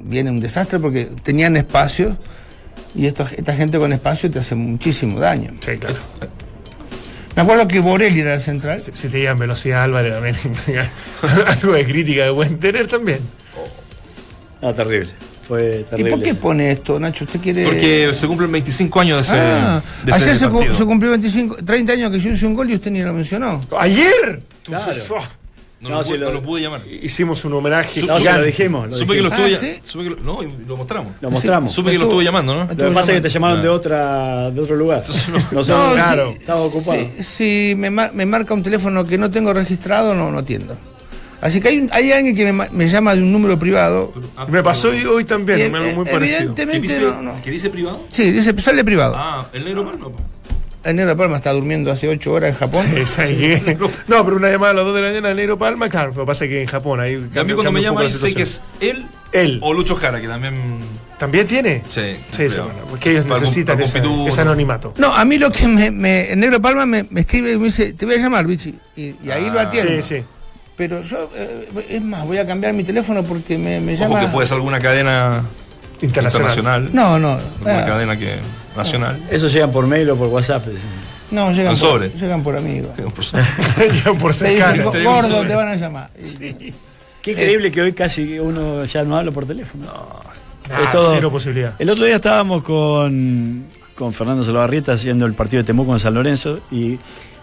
viene 0.00 0.30
un 0.30 0.38
desastre 0.38 0.78
porque 0.78 1.08
tenían 1.24 1.56
espacio 1.56 2.16
y 2.96 3.06
esto, 3.06 3.26
esta 3.36 3.54
gente 3.54 3.78
con 3.78 3.92
espacio 3.92 4.30
te 4.30 4.38
hace 4.38 4.54
muchísimo 4.54 5.20
daño. 5.20 5.52
Sí, 5.60 5.72
claro. 5.78 5.96
Me 7.36 7.42
acuerdo 7.42 7.68
que 7.68 7.80
Borelli 7.80 8.20
era 8.20 8.34
el 8.34 8.40
central. 8.40 8.80
Si, 8.80 8.92
si 8.92 9.08
te 9.08 9.18
digan 9.18 9.38
velocidad 9.38 9.82
Álvarez 9.84 10.14
también. 10.14 10.88
algo 11.46 11.72
de 11.74 11.84
crítica 11.84 12.26
que 12.26 12.32
pueden 12.32 12.58
tener 12.58 12.86
también. 12.86 13.18
No, 14.62 14.74
terrible. 14.74 15.10
Fue 15.46 15.80
¿Y 15.82 15.84
terrible. 15.84 16.10
por 16.10 16.22
qué 16.22 16.34
pone 16.34 16.72
esto, 16.72 16.98
Nacho? 16.98 17.24
¿Usted 17.24 17.38
quiere...? 17.40 17.64
Porque 17.64 18.10
se 18.14 18.26
cumplen 18.26 18.50
25 18.50 19.00
años 19.00 19.28
de 19.28 19.34
ese, 19.36 19.42
Ah, 19.46 19.82
de 20.04 20.10
ese 20.12 20.22
ayer 20.24 20.36
se, 20.38 20.48
cu- 20.48 20.54
partido. 20.56 20.74
se 20.76 20.84
cumplió 20.86 21.10
25, 21.12 21.56
30 21.64 21.92
años 21.92 22.10
que 22.10 22.18
yo 22.20 22.30
hice 22.30 22.46
un 22.46 22.54
gol 22.54 22.70
y 22.70 22.74
usted 22.74 22.90
ni 22.90 23.02
lo 23.02 23.12
mencionó. 23.12 23.60
¡Ayer! 23.78 24.42
Claro. 24.64 24.92
No, 25.78 25.90
No, 25.90 25.96
lo, 25.98 26.04
sí, 26.04 26.10
pude, 26.10 26.18
lo- 26.20 26.26
no 26.26 26.32
lo 26.32 26.42
pude 26.42 26.62
llamar. 26.62 26.82
Hicimos 27.02 27.44
un 27.44 27.52
homenaje. 27.52 28.00
No, 28.02 28.14
sí, 28.14 28.20
gigante. 28.20 28.40
lo 28.40 28.46
dijimos. 28.46 28.88
Lo 28.90 28.96
Supe 28.96 29.14
que 29.14 29.20
lo 29.20 29.28
estuve 29.28 29.46
Ah, 29.46 29.50
ya- 29.50 29.58
¿sí? 29.58 29.74
supe 29.84 30.04
que 30.04 30.10
lo- 30.10 30.16
no, 30.16 30.38
lo 30.66 30.76
mostramos. 30.76 31.12
Lo 31.20 31.30
mostramos. 31.30 31.70
Supe 31.70 31.90
que 31.90 31.98
lo 31.98 32.04
Estuvo- 32.04 32.12
estuve 32.12 32.24
llamando, 32.24 32.54
¿no? 32.54 32.60
Lo 32.62 32.68
que 32.76 32.94
pasa 32.94 33.12
es 33.12 33.18
que 33.18 33.22
te 33.22 33.28
llamaron 33.28 33.60
de 33.62 33.68
otra 33.68 34.50
de 34.50 34.60
otro 34.60 34.74
lugar. 34.74 35.04
Nosotros 35.52 35.68
No, 35.68 35.92
claro. 35.92 36.30
si- 36.32 36.38
estaba 36.38 36.60
ocupado. 36.62 36.98
Si, 37.18 37.22
si 37.22 37.74
me, 37.76 37.90
mar- 37.90 38.10
me 38.14 38.24
marca 38.24 38.54
un 38.54 38.62
teléfono 38.62 39.04
que 39.04 39.18
no 39.18 39.30
tengo 39.30 39.52
registrado, 39.52 40.14
no, 40.14 40.30
no 40.30 40.38
atiendo. 40.38 40.74
Así 41.42 41.60
que 41.60 41.68
hay, 41.68 41.78
un- 41.80 41.90
hay 41.92 42.10
alguien 42.10 42.34
que 42.34 42.44
me, 42.46 42.52
ma- 42.54 42.68
me 42.72 42.88
llama 42.88 43.14
de 43.14 43.20
un 43.20 43.30
número 43.30 43.58
privado. 43.58 44.14
Me 44.48 44.62
pasó 44.62 44.88
hoy, 44.88 45.04
hoy 45.04 45.24
también, 45.24 45.58
Y, 45.60 45.62
algo 45.76 45.92
muy 45.96 46.06
parecido. 46.06 46.54
¿Qué 46.54 46.62
Evidentemente 46.62 46.88
dice, 46.88 47.00
no, 47.02 47.20
no. 47.22 47.42
¿Qué 47.44 47.50
dice 47.50 47.68
privado? 47.68 48.00
Sí, 48.10 48.30
dice, 48.32 48.58
sale 48.62 48.82
privado. 48.82 49.14
Ah, 49.14 49.46
el 49.52 49.62
negro 49.66 49.84
Palma. 49.84 50.06
El 50.86 50.96
negro 50.96 51.16
Palma 51.16 51.36
está 51.36 51.52
durmiendo 51.52 51.90
hace 51.90 52.08
8 52.08 52.32
horas 52.32 52.50
en 52.50 52.56
Japón. 52.58 52.86
No, 54.08 54.24
pero 54.24 54.36
una 54.36 54.48
llamada 54.50 54.70
a 54.72 54.74
las 54.74 54.84
2 54.84 54.94
de 54.94 55.00
la 55.02 55.08
mañana 55.08 55.28
de 55.28 55.34
Negro 55.34 55.58
Palma, 55.58 55.88
claro, 55.88 56.12
pero 56.12 56.24
pasa 56.26 56.46
que 56.46 56.62
en 56.62 56.66
Japón 56.68 57.00
ahí. 57.00 57.12
Y 57.12 57.16
a 57.16 57.18
mí 57.18 57.28
cambia- 57.32 57.54
cuando 57.56 57.72
me 57.72 57.82
llama 57.82 58.02
la 58.02 58.08
sé 58.08 58.34
que 58.34 58.42
es 58.42 58.62
él, 58.80 59.04
Él. 59.32 59.58
o 59.62 59.72
Lucho 59.74 59.96
Jara, 59.96 60.20
que 60.20 60.28
también... 60.28 60.54
¿También 61.18 61.46
tiene? 61.46 61.82
Sí, 61.88 62.14
Sí, 62.30 62.50
sí, 62.50 62.58
bueno, 62.58 62.74
porque 62.90 63.10
ellos 63.10 63.24
Para 63.24 63.40
necesitan 63.40 63.80
esa- 63.80 63.98
ese 63.98 64.40
anonimato. 64.42 64.92
No, 64.98 65.14
a 65.14 65.24
mí 65.24 65.38
lo 65.38 65.50
que 65.50 65.66
me. 65.66 65.90
me- 65.90 66.30
el 66.32 66.38
negro 66.38 66.60
Palma 66.60 66.84
me, 66.84 67.06
me 67.08 67.20
escribe 67.22 67.52
y 67.52 67.56
me 67.58 67.64
dice: 67.64 67.94
Te 67.94 68.04
voy 68.04 68.16
a 68.16 68.18
llamar, 68.18 68.46
bichi. 68.46 68.78
Y, 68.96 69.14
y 69.24 69.30
ahí 69.32 69.48
lo 69.50 69.58
Ah. 69.58 69.62
atiendo. 69.62 69.92
Sí, 70.02 70.16
sí. 70.18 70.24
Pero 70.76 71.00
yo, 71.02 71.30
eh, 71.34 71.68
es 71.88 72.02
más, 72.02 72.26
voy 72.26 72.36
a 72.36 72.46
cambiar 72.46 72.74
mi 72.74 72.84
teléfono 72.84 73.22
porque 73.22 73.56
me, 73.56 73.80
me 73.80 73.94
Ojo 73.94 74.02
llama. 74.02 74.20
que 74.20 74.26
puede 74.26 74.46
ser 74.46 74.56
alguna 74.56 74.78
cadena 74.78 75.42
Internacional. 76.02 76.50
internacional. 76.82 76.90
No, 76.92 77.18
no. 77.18 77.32
Alguna 77.32 77.82
ah, 77.82 77.86
cadena 77.86 78.16
que 78.16 78.38
nacional. 78.76 79.20
Eso 79.30 79.48
llegan 79.48 79.70
por 79.72 79.86
mail 79.86 80.10
o 80.10 80.16
por 80.16 80.28
WhatsApp. 80.28 80.66
no, 81.30 81.50
llegan 81.52 81.72
por, 81.72 81.76
sobre. 81.78 82.08
llegan 82.10 82.42
por 82.42 82.56
amigos. 82.56 82.90
Por 83.14 83.24
supuesto. 83.24 83.38
Ya 84.04 84.12
por 84.18 84.34
Te 84.34 84.44
dicen, 84.44 84.58
cercano. 84.58 84.84
"Go- 84.84 84.90
te 84.92 84.98
digo 84.98 85.10
un 85.10 85.16
gordo, 85.16 85.28
sobre". 85.36 85.48
te 85.48 85.54
van 85.54 85.68
a 85.68 85.76
llamar. 85.76 86.10
Qué 87.22 87.30
increíble 87.32 87.72
que 87.72 87.82
hoy 87.82 87.92
casi 87.92 88.38
uno 88.38 88.84
ya 88.84 89.02
no 89.02 89.16
habla 89.16 89.32
por 89.32 89.46
teléfono. 89.46 89.86
Ah, 90.70 90.80
Es 90.84 90.92
todo- 90.92 91.10
cero 91.12 91.30
posibilidad. 91.30 91.72
El 91.78 91.90
otro 91.90 92.04
día 92.04 92.16
estábamos 92.16 92.62
con, 92.62 93.64
con 93.94 94.12
Fernando 94.12 94.44
Salabarrieta 94.44 94.92
haciendo 94.92 95.26
el 95.26 95.34
partido 95.34 95.62
de 95.62 95.66
Temuco 95.66 95.92
en 95.92 95.98
San 95.98 96.14
Lorenzo 96.14 96.60
y 96.70 96.98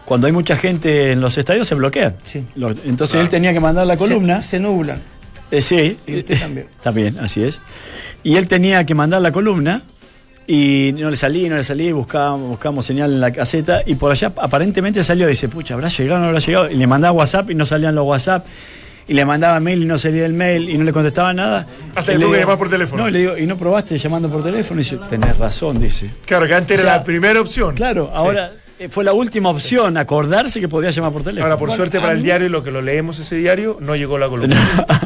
cuando 0.06 0.28
hay 0.28 0.34
mucha 0.34 0.56
gente 0.58 1.12
en 1.14 1.22
los 1.22 1.38
estadios 1.38 1.68
se 1.68 1.76
bloquean. 1.76 2.14
Sí. 2.24 2.46
Entonces 2.86 3.20
él 3.22 3.30
tenía 3.30 3.52
que 3.54 3.60
mandar 3.62 3.88
la 3.88 3.96
columna. 3.98 4.42
Se, 4.42 4.50
se 4.50 4.60
nublan. 4.60 5.02
Eh, 5.54 5.62
sí. 5.62 5.98
Y 6.08 6.18
usted 6.18 6.40
también. 6.40 6.66
También, 6.84 7.20
así 7.20 7.44
es. 7.44 7.62
Y 8.24 8.38
él 8.38 8.48
tenía 8.48 8.84
que 8.86 8.96
mandar 8.96 9.22
la 9.22 9.32
columna 9.32 9.84
y 10.48 10.96
no 10.98 11.12
le 11.12 11.16
salía, 11.16 11.48
no 11.48 11.58
le 11.58 11.64
salía, 11.64 11.90
y 11.90 11.92
buscábamos, 11.92 12.50
buscábamos 12.50 12.86
señal 12.86 13.14
en 13.14 13.22
la 13.22 13.32
caseta 13.32 13.84
y 13.86 13.94
por 13.96 14.12
allá 14.12 14.34
aparentemente 14.36 15.04
salió 15.04 15.28
y 15.28 15.30
dice, 15.30 15.50
pucha, 15.50 15.76
¿habrá 15.76 15.90
llegado 15.90 16.18
o 16.18 16.22
no 16.22 16.28
habrá 16.30 16.40
llegado? 16.40 16.72
Y 16.72 16.76
le 16.76 16.88
mandaba 16.88 17.12
WhatsApp 17.14 17.52
y 17.52 17.56
no 17.56 17.68
salían 17.68 17.94
los 17.94 18.08
WhatsApp. 18.08 18.48
Y 19.06 19.14
le 19.14 19.26
mandaba 19.26 19.60
mail 19.60 19.84
y 19.84 19.86
no 19.86 19.98
salía 19.98 20.26
el 20.26 20.34
mail 20.34 20.70
y 20.70 20.78
no 20.78 20.86
le 20.86 20.94
contestaba 20.94 21.34
nada. 21.34 21.68
Hasta 21.94 22.14
que 22.14 22.20
tuve 22.20 22.36
que 22.36 22.40
llamar 22.40 22.58
por 22.58 22.70
teléfono. 22.70 23.04
No, 23.04 23.10
le 23.10 23.20
digo, 23.20 23.38
¿y 23.38 23.46
no 23.46 23.58
probaste 23.58 23.98
llamando 23.98 24.30
por 24.32 24.42
teléfono? 24.42 24.80
Y 24.80 24.84
dice, 24.84 24.98
tenés 25.08 25.38
razón, 25.38 25.78
dice. 25.78 26.10
Claro, 26.26 26.48
que 26.48 26.56
antes 26.56 26.80
O 26.80 26.82
sea, 26.82 26.90
era 26.90 27.00
la 27.00 27.04
primera 27.04 27.40
opción. 27.42 27.76
Claro, 27.76 28.10
ahora 28.14 28.54
fue 28.90 29.04
la 29.04 29.14
última 29.14 29.50
opción, 29.50 29.98
acordarse 29.98 30.60
que 30.60 30.68
podía 30.68 30.90
llamar 30.92 31.12
por 31.12 31.24
teléfono. 31.24 31.46
Ahora, 31.46 31.58
por 31.58 31.70
Bueno, 31.70 31.78
suerte 31.78 32.00
para 32.00 32.12
el 32.14 32.20
mí- 32.20 32.24
diario, 32.24 32.50
lo 32.50 32.64
que 32.64 32.72
lo 32.72 32.82
leemos 32.82 33.20
ese 33.20 33.36
diario, 33.36 33.78
no 33.82 33.96
llegó 33.96 34.18
la 34.18 34.28
columna. 34.30 34.56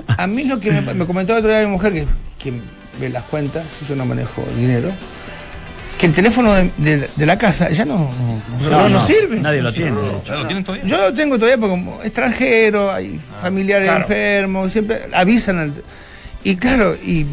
A 0.18 0.28
mí 0.28 0.44
lo 0.46 0.60
que 0.60 0.72
me, 0.72 0.82
me 0.94 1.06
comentó 1.06 1.34
el 1.34 1.40
otro 1.40 1.52
día 1.52 1.62
mi 1.62 1.68
mujer, 1.72 1.94
que, 1.94 2.06
que 2.40 2.54
ve 3.00 3.10
las 3.10 3.24
cuentas, 3.24 3.66
yo 3.88 3.96
no 3.96 4.06
manejo 4.06 4.44
dinero, 4.58 4.92
que 6.00 6.06
el 6.08 6.14
teléfono 6.14 6.54
de, 6.54 6.72
de- 6.78 7.10
de 7.16 7.26
la 7.26 7.38
casa 7.38 7.70
ya 7.72 7.84
no, 7.86 7.98
no, 8.62 8.70
No, 8.70 8.90
no 8.90 9.06
sirve. 9.06 9.40
Nadie 9.40 9.62
lo 9.62 9.72
tiene. 9.74 9.92
Yo 10.86 10.98
lo 10.98 11.14
tengo 11.14 11.38
todavía 11.38 11.58
porque 11.58 11.72
como 11.72 12.02
extranjero, 12.04 12.92
hay 12.92 13.20
familiares 13.42 13.88
claro. 13.88 14.02
enfermos, 14.04 14.72
siempre 14.72 15.02
avisan. 15.14 15.58
al- 15.60 15.84
y 16.44 16.56
claro, 16.56 16.96
y, 16.96 17.26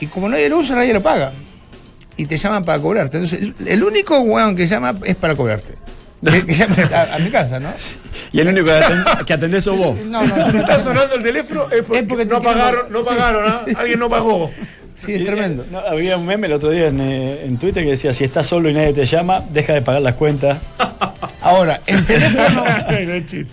y 0.00 0.06
como 0.06 0.28
nadie 0.28 0.48
lo 0.48 0.58
usa, 0.58 0.74
nadie 0.76 0.92
lo 0.92 1.00
paga. 1.02 1.32
Y 2.18 2.26
te 2.26 2.36
llaman 2.36 2.64
para 2.64 2.78
cobrarte. 2.80 3.16
Entonces, 3.16 3.40
el, 3.60 3.68
el 3.68 3.82
único 3.82 4.20
weón 4.20 4.54
que 4.54 4.66
llama 4.66 4.94
es 5.04 5.14
para 5.16 5.34
cobrarte. 5.34 5.72
Que- 6.22 6.44
que 6.44 6.52
llama 6.52 6.74
a, 6.92 7.14
a 7.14 7.18
mi 7.20 7.30
casa, 7.30 7.58
¿no? 7.60 7.72
Y 8.32 8.40
el 8.40 8.48
único 8.48 8.66
que 8.66 8.72
atend- 8.72 9.24
que 9.24 9.32
atendés 9.32 9.64
sos 9.64 9.78
vos. 9.78 9.96
No, 10.06 10.22
no, 10.26 10.50
Si 10.50 10.58
está 10.58 10.78
sonando 10.78 11.14
el 11.14 11.22
teléfono 11.22 11.62
es 11.70 11.82
porque, 11.82 12.00
Es 12.00 12.06
porque 12.06 12.24
no 12.26 12.42
pagaron, 12.42 12.92
no 12.92 13.00
sí. 13.02 13.06
pagaron, 13.08 13.44
¿ah? 13.50 13.62
Alguien 13.78 13.98
no 14.00 14.10
pagó. 14.10 14.50
Sí, 14.96 15.14
es 15.14 15.24
tremendo. 15.24 15.64
No, 15.70 15.78
había 15.78 16.16
un 16.18 16.26
meme 16.26 16.48
el 16.48 16.52
otro 16.54 16.70
día 16.70 16.88
en, 16.88 17.00
eh, 17.00 17.44
en 17.44 17.56
Twitter 17.56 17.84
que 17.84 17.90
decía, 17.90 18.12
si 18.12 18.24
estás 18.24 18.46
solo 18.48 18.68
y 18.68 18.74
nadie 18.74 18.92
te 18.92 19.06
llama, 19.06 19.42
deja 19.50 19.72
de 19.72 19.80
pagar 19.82 20.02
las 20.02 20.16
cuentas. 20.16 20.58
Ahora, 21.40 21.80
el 21.86 22.04
teléfono, 22.04 22.64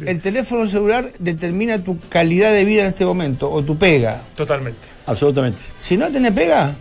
el 0.07 0.19
teléfono 0.19 0.67
celular 0.67 1.05
determina 1.19 1.83
tu 1.83 1.99
calidad 2.09 2.51
de 2.51 2.65
vida 2.65 2.81
en 2.81 2.87
este 2.87 3.05
momento, 3.05 3.49
o 3.51 3.63
tu 3.63 3.77
pega. 3.77 4.21
Totalmente. 4.35 4.79
Absolutamente. 5.05 5.59
Si 5.79 5.95
no 5.95 6.11
tenés 6.11 6.31
pega, 6.31 6.73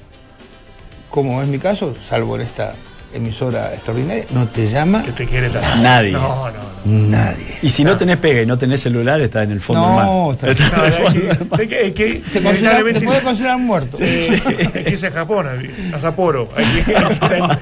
como 1.14 1.40
es 1.40 1.46
mi 1.46 1.60
caso, 1.60 1.94
salvo 2.02 2.34
en 2.34 2.42
esta 2.42 2.74
emisora 3.14 3.72
extraordinaria, 3.72 4.24
no 4.30 4.48
te 4.48 4.68
llama 4.68 5.04
Que 5.04 5.12
te 5.12 5.26
quiere 5.26 5.48
tanto. 5.48 5.68
Nadie. 5.80 6.10
No, 6.10 6.50
no, 6.50 6.52
no. 6.84 7.08
nadie. 7.08 7.44
Y 7.62 7.70
si 7.70 7.84
no 7.84 7.96
tenés 7.96 8.16
pega 8.16 8.42
y 8.42 8.46
no 8.46 8.58
tenés 8.58 8.80
celular, 8.80 9.20
está 9.20 9.44
en 9.44 9.52
el 9.52 9.60
fondo 9.60 9.82
No, 9.82 10.34
del 10.34 10.56
mar. 10.56 10.60
está- 10.60 10.76
No, 10.76 10.82
hay 10.82 11.12
que- 11.12 11.30
hay 11.52 11.68
que- 11.68 11.78
hay 11.78 11.92
que- 11.92 12.22
Te, 12.32 12.40
puede 12.40 13.20
considerar 13.22 13.58
muerto. 13.58 13.96
Sí, 13.96 14.04
hay 14.04 14.82
que 14.82 14.90
irse 14.90 15.06
a 15.06 15.10
Japón, 15.12 15.46
a, 15.94 16.00
Sapporo. 16.00 16.50
Hay 16.56 16.64
que, 16.64 16.96
hay 16.96 17.04
que 17.04 17.58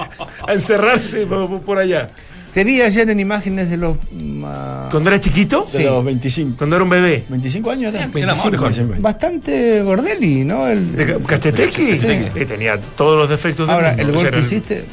a 0.48 0.53
encerrarse 0.55 1.26
por, 1.26 1.61
por 1.61 1.76
allá. 1.78 2.09
Te 2.53 2.64
vi 2.64 2.82
ayer 2.82 3.09
en 3.09 3.18
imágenes 3.18 3.70
de 3.70 3.78
los. 3.78 3.96
ah, 4.44 4.88
¿Cuando 4.90 5.09
era 5.11 5.18
chiquito? 5.18 5.66
De 5.72 5.78
Sí. 5.78 5.84
los 5.84 6.05
25. 6.05 6.57
Cuando 6.59 6.76
era 6.76 6.82
un 6.84 6.90
bebé. 6.90 7.24
25 7.28 7.70
años 7.70 7.94
era. 7.94 8.05
Era 8.05 8.09
25, 8.12 8.50
mejor. 8.50 8.61
25 8.68 8.92
años. 8.92 9.03
bastante 9.03 9.82
gordelli, 9.82 10.44
¿no? 10.44 10.66
El- 10.68 10.94
¿De 10.94 11.07
Ca- 11.07 11.18
Cachetequi? 11.26 11.96
Sí. 11.96 12.07
Eh, 12.34 12.44
tenía 12.46 12.78
todos 12.80 13.16
los 13.18 13.28
defectos 13.30 13.66
del 13.66 13.74
ahora, 13.74 13.88
mundo. 13.96 14.03
el 14.03 14.12
gol 14.12 14.30
que 14.30 14.38
hiciste. 14.40 14.84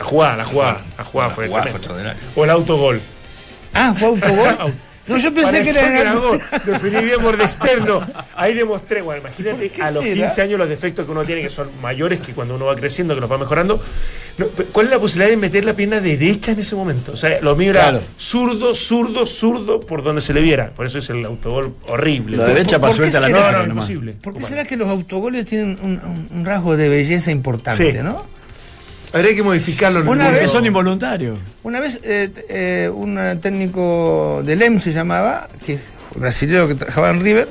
La 0.00 0.04
jugada, 0.04 0.36
la 0.38 0.44
jugada. 0.44 0.80
La 0.96 1.04
jugada 1.04 1.30
fue 1.30 1.48
tremenda. 1.48 2.16
fue. 2.34 2.42
O 2.42 2.44
el 2.44 2.50
autogol. 2.50 3.00
Ah, 3.74 3.94
fue 3.96 4.08
autogol. 4.08 4.56
No, 5.08 5.16
yo 5.18 5.32
pensé 5.34 5.62
que 5.62 5.70
era. 5.70 6.14
gol. 6.14 6.38
Definí 6.66 7.02
bien 7.04 7.20
por 7.20 7.36
de 7.36 7.44
externo. 7.44 8.00
Ahí 8.34 8.54
demostré, 8.54 9.00
bueno, 9.02 9.20
imagínate 9.22 9.70
a 9.82 9.90
los 9.90 10.02
será? 10.04 10.14
15 10.14 10.42
años 10.42 10.58
los 10.58 10.68
defectos 10.68 11.04
que 11.06 11.10
uno 11.10 11.24
tiene, 11.24 11.42
que 11.42 11.50
son 11.50 11.70
mayores 11.82 12.18
que 12.20 12.32
cuando 12.34 12.54
uno 12.54 12.66
va 12.66 12.76
creciendo, 12.76 13.14
que 13.14 13.20
los 13.20 13.30
va 13.30 13.38
mejorando. 13.38 13.82
No, 14.38 14.46
¿Cuál 14.72 14.86
es 14.86 14.92
la 14.92 14.98
posibilidad 15.00 15.30
de 15.30 15.36
meter 15.36 15.64
la 15.64 15.74
pierna 15.74 16.00
derecha 16.00 16.52
en 16.52 16.60
ese 16.60 16.76
momento? 16.76 17.12
O 17.12 17.16
sea, 17.16 17.40
lo 17.40 17.56
mío 17.56 17.70
era 17.70 17.80
Claro. 17.90 18.02
zurdo, 18.16 18.74
zurdo, 18.74 19.26
zurdo 19.26 19.80
por 19.80 20.02
donde 20.04 20.20
se 20.20 20.32
le 20.32 20.40
viera. 20.40 20.70
Por 20.70 20.86
eso 20.86 20.98
es 20.98 21.10
el 21.10 21.24
autogol 21.24 21.74
horrible. 21.88 22.36
La 22.36 22.44
derecha 22.46 22.78
¿Por 22.78 22.90
para 22.96 23.08
a 23.08 23.20
la 23.20 23.26
será? 23.26 23.52
No, 23.52 23.58
no, 23.66 23.72
imposible. 23.72 24.12
¿Por 24.22 24.34
qué 24.36 24.44
será 24.44 24.64
que 24.64 24.76
los 24.76 24.88
autogoles 24.88 25.44
tienen 25.46 25.78
un, 25.82 25.92
un- 26.04 26.26
un 26.30 26.44
rasgo 26.44 26.76
de 26.76 26.88
belleza 26.88 27.30
importante, 27.32 27.90
Sí. 27.92 27.98
no? 28.02 28.24
Habría 29.12 29.34
que 29.34 29.42
modificarlo. 29.42 30.00
en 30.00 30.04
el 30.06 30.10
Una. 30.12 30.24
Porque 30.26 30.40
vez- 30.42 30.50
son 30.50 30.66
involuntarios. 30.66 31.38
Una 31.62 31.80
vez 31.80 32.00
eh, 32.04 32.30
eh, 32.48 32.90
un 32.92 33.18
técnico 33.40 34.42
del 34.44 34.60
EM 34.62 34.80
se 34.80 34.92
llamaba, 34.92 35.48
que 35.64 35.74
es 35.74 35.80
brasileño 36.14 36.68
que 36.68 36.74
trabajaba 36.74 37.10
en 37.10 37.20
River, 37.22 37.48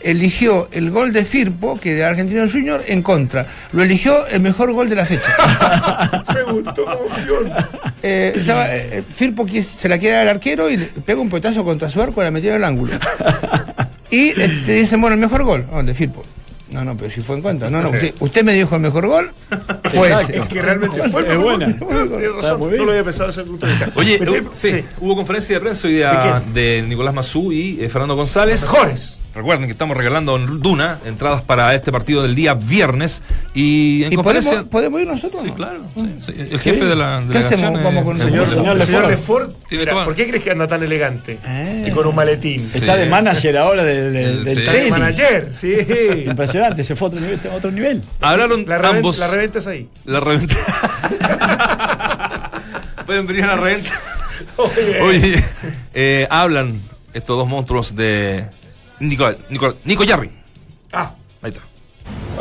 eligió 0.00 0.68
el 0.72 0.90
gol 0.90 1.12
de 1.12 1.24
Firpo, 1.24 1.78
que 1.80 1.96
era 1.96 2.08
Argentino 2.08 2.48
Junior, 2.48 2.82
en 2.86 3.02
contra. 3.02 3.46
Lo 3.72 3.82
eligió 3.82 4.26
el 4.28 4.40
mejor 4.40 4.72
gol 4.72 4.88
de 4.88 4.94
la 4.96 5.06
fecha. 5.06 6.24
Me 6.34 6.52
gustó 6.52 6.84
como 6.84 6.98
opción. 6.98 7.52
Eh, 8.02 8.32
estaba, 8.36 8.66
eh, 8.74 9.02
Firpo 9.08 9.46
se 9.48 9.88
la 9.88 9.98
quiere 9.98 10.16
dar 10.16 10.28
al 10.28 10.36
arquero 10.36 10.70
y 10.70 10.76
le 10.76 10.86
pega 10.86 11.20
un 11.20 11.28
potazo 11.28 11.64
contra 11.64 11.88
su 11.88 12.00
arco 12.00 12.20
y 12.20 12.24
la 12.24 12.30
metió 12.30 12.50
en 12.50 12.56
el 12.56 12.64
ángulo. 12.64 12.98
Y 14.10 14.28
este, 14.40 14.72
dicen, 14.72 15.02
bueno, 15.02 15.12
el 15.12 15.20
mejor 15.20 15.42
gol, 15.44 15.66
oh, 15.70 15.80
el 15.80 15.86
de 15.86 15.92
Firpo. 15.92 16.22
No, 16.70 16.84
no, 16.84 16.96
pero 16.96 17.10
si 17.10 17.20
fue 17.22 17.36
en 17.36 17.42
contra. 17.42 17.70
No, 17.70 17.80
no, 17.80 17.90
usted, 17.90 18.14
usted 18.20 18.44
me 18.44 18.52
dijo 18.52 18.74
el 18.74 18.82
mejor 18.82 19.06
gol, 19.06 19.30
fue 19.84 20.12
ese. 20.12 20.36
Es 20.38 20.48
que 20.48 20.60
realmente 20.60 21.02
fue 21.08 21.22
el 21.22 21.30
Es 21.30 21.36
buena. 21.38 21.66
gol. 21.78 22.08
Tienes 22.08 22.22
Está 22.28 22.36
razón. 22.42 22.60
muy 22.60 22.76
No 22.76 22.84
lo 22.84 22.90
había 22.90 23.04
pensado 23.04 23.30
ese 23.30 23.42
punto 23.44 23.64
de 23.66 23.72
vista. 23.72 23.90
Oye, 23.94 24.20
hu- 24.20 24.48
sí, 24.52 24.84
hubo 25.00 25.16
conferencia 25.16 25.54
de 25.56 25.60
prensa 25.60 25.88
hoy 25.88 25.94
día 25.94 26.42
¿De 26.52 26.82
de, 26.82 26.82
Nicolás 26.88 27.14
Mazú 27.14 27.52
y 27.52 27.78
eh, 27.80 27.88
Fernando 27.88 28.16
González. 28.16 28.60
Los 28.62 28.72
mejores. 28.72 29.20
Recuerden 29.38 29.66
que 29.66 29.72
estamos 29.72 29.96
regalando 29.96 30.36
en 30.36 30.60
Duna 30.60 30.98
entradas 31.06 31.40
para 31.42 31.74
este 31.74 31.90
partido 31.90 32.22
del 32.22 32.34
día 32.34 32.54
viernes. 32.54 33.22
Y 33.54 34.04
en 34.04 34.12
¿Y 34.12 34.16
conferencia. 34.16 34.50
podemos, 34.52 34.70
podemos 34.70 35.00
ir 35.00 35.06
nosotros? 35.06 35.42
Sí, 35.42 35.48
no? 35.48 35.54
claro. 35.54 35.80
sí, 35.94 36.14
sí. 36.26 36.34
El 36.36 36.60
jefe 36.60 36.84
de 36.84 36.96
la. 36.96 37.22
¿Qué 37.30 37.38
hacemos? 37.38 37.82
Vamos 37.82 38.04
con 38.04 38.16
el 38.16 38.22
Señor, 38.22 38.46
Señor 38.46 38.78
señor, 38.84 39.06
Lefort. 39.06 39.08
Lefort, 39.08 39.68
Tiene 39.68 39.82
mira, 39.82 39.92
toda- 39.92 40.04
¿por 40.04 40.14
qué 40.14 40.28
crees 40.28 40.42
que 40.44 40.50
anda 40.50 40.66
tan 40.66 40.82
elegante? 40.82 41.38
Ah. 41.44 41.84
Y 41.86 41.90
con 41.92 42.06
un 42.06 42.14
maletín. 42.14 42.60
Sí. 42.60 42.78
Está 42.78 42.96
de 42.96 43.06
manager 43.06 43.56
ahora 43.56 43.84
del, 43.84 44.12
del, 44.12 44.44
del 44.44 44.54
Sí. 44.56 44.60
Está 44.62 44.72
de 44.72 44.90
manager, 44.90 45.48
sí. 45.54 45.74
Impresionante, 46.26 46.84
se 46.84 46.94
fue 46.94 47.06
a 47.06 47.08
otro 47.08 47.20
nivel. 47.20 47.40
a 47.50 47.54
otro 47.54 47.70
nivel. 47.70 48.02
Hablaron 48.20 48.64
La, 48.66 48.78
reven- 48.80 48.96
ambos. 48.96 49.18
la 49.18 49.28
reventa 49.28 49.58
es 49.60 49.66
ahí. 49.66 49.88
La 50.04 50.20
reventa. 50.20 50.54
Pueden 53.06 53.26
venir 53.26 53.44
a 53.44 53.48
la 53.48 53.56
reventa. 53.56 53.90
Oye, 54.56 55.00
Oye, 55.00 55.44
eh, 55.94 56.26
hablan 56.30 56.80
estos 57.14 57.38
dos 57.38 57.48
monstruos 57.48 57.96
de 57.96 58.46
Nico, 59.00 59.30
Nico, 59.50 59.74
Nico 59.84 60.04
Yarri. 60.04 60.30
Ah, 60.92 61.10
Ahí 61.42 61.50
está. 61.50 61.60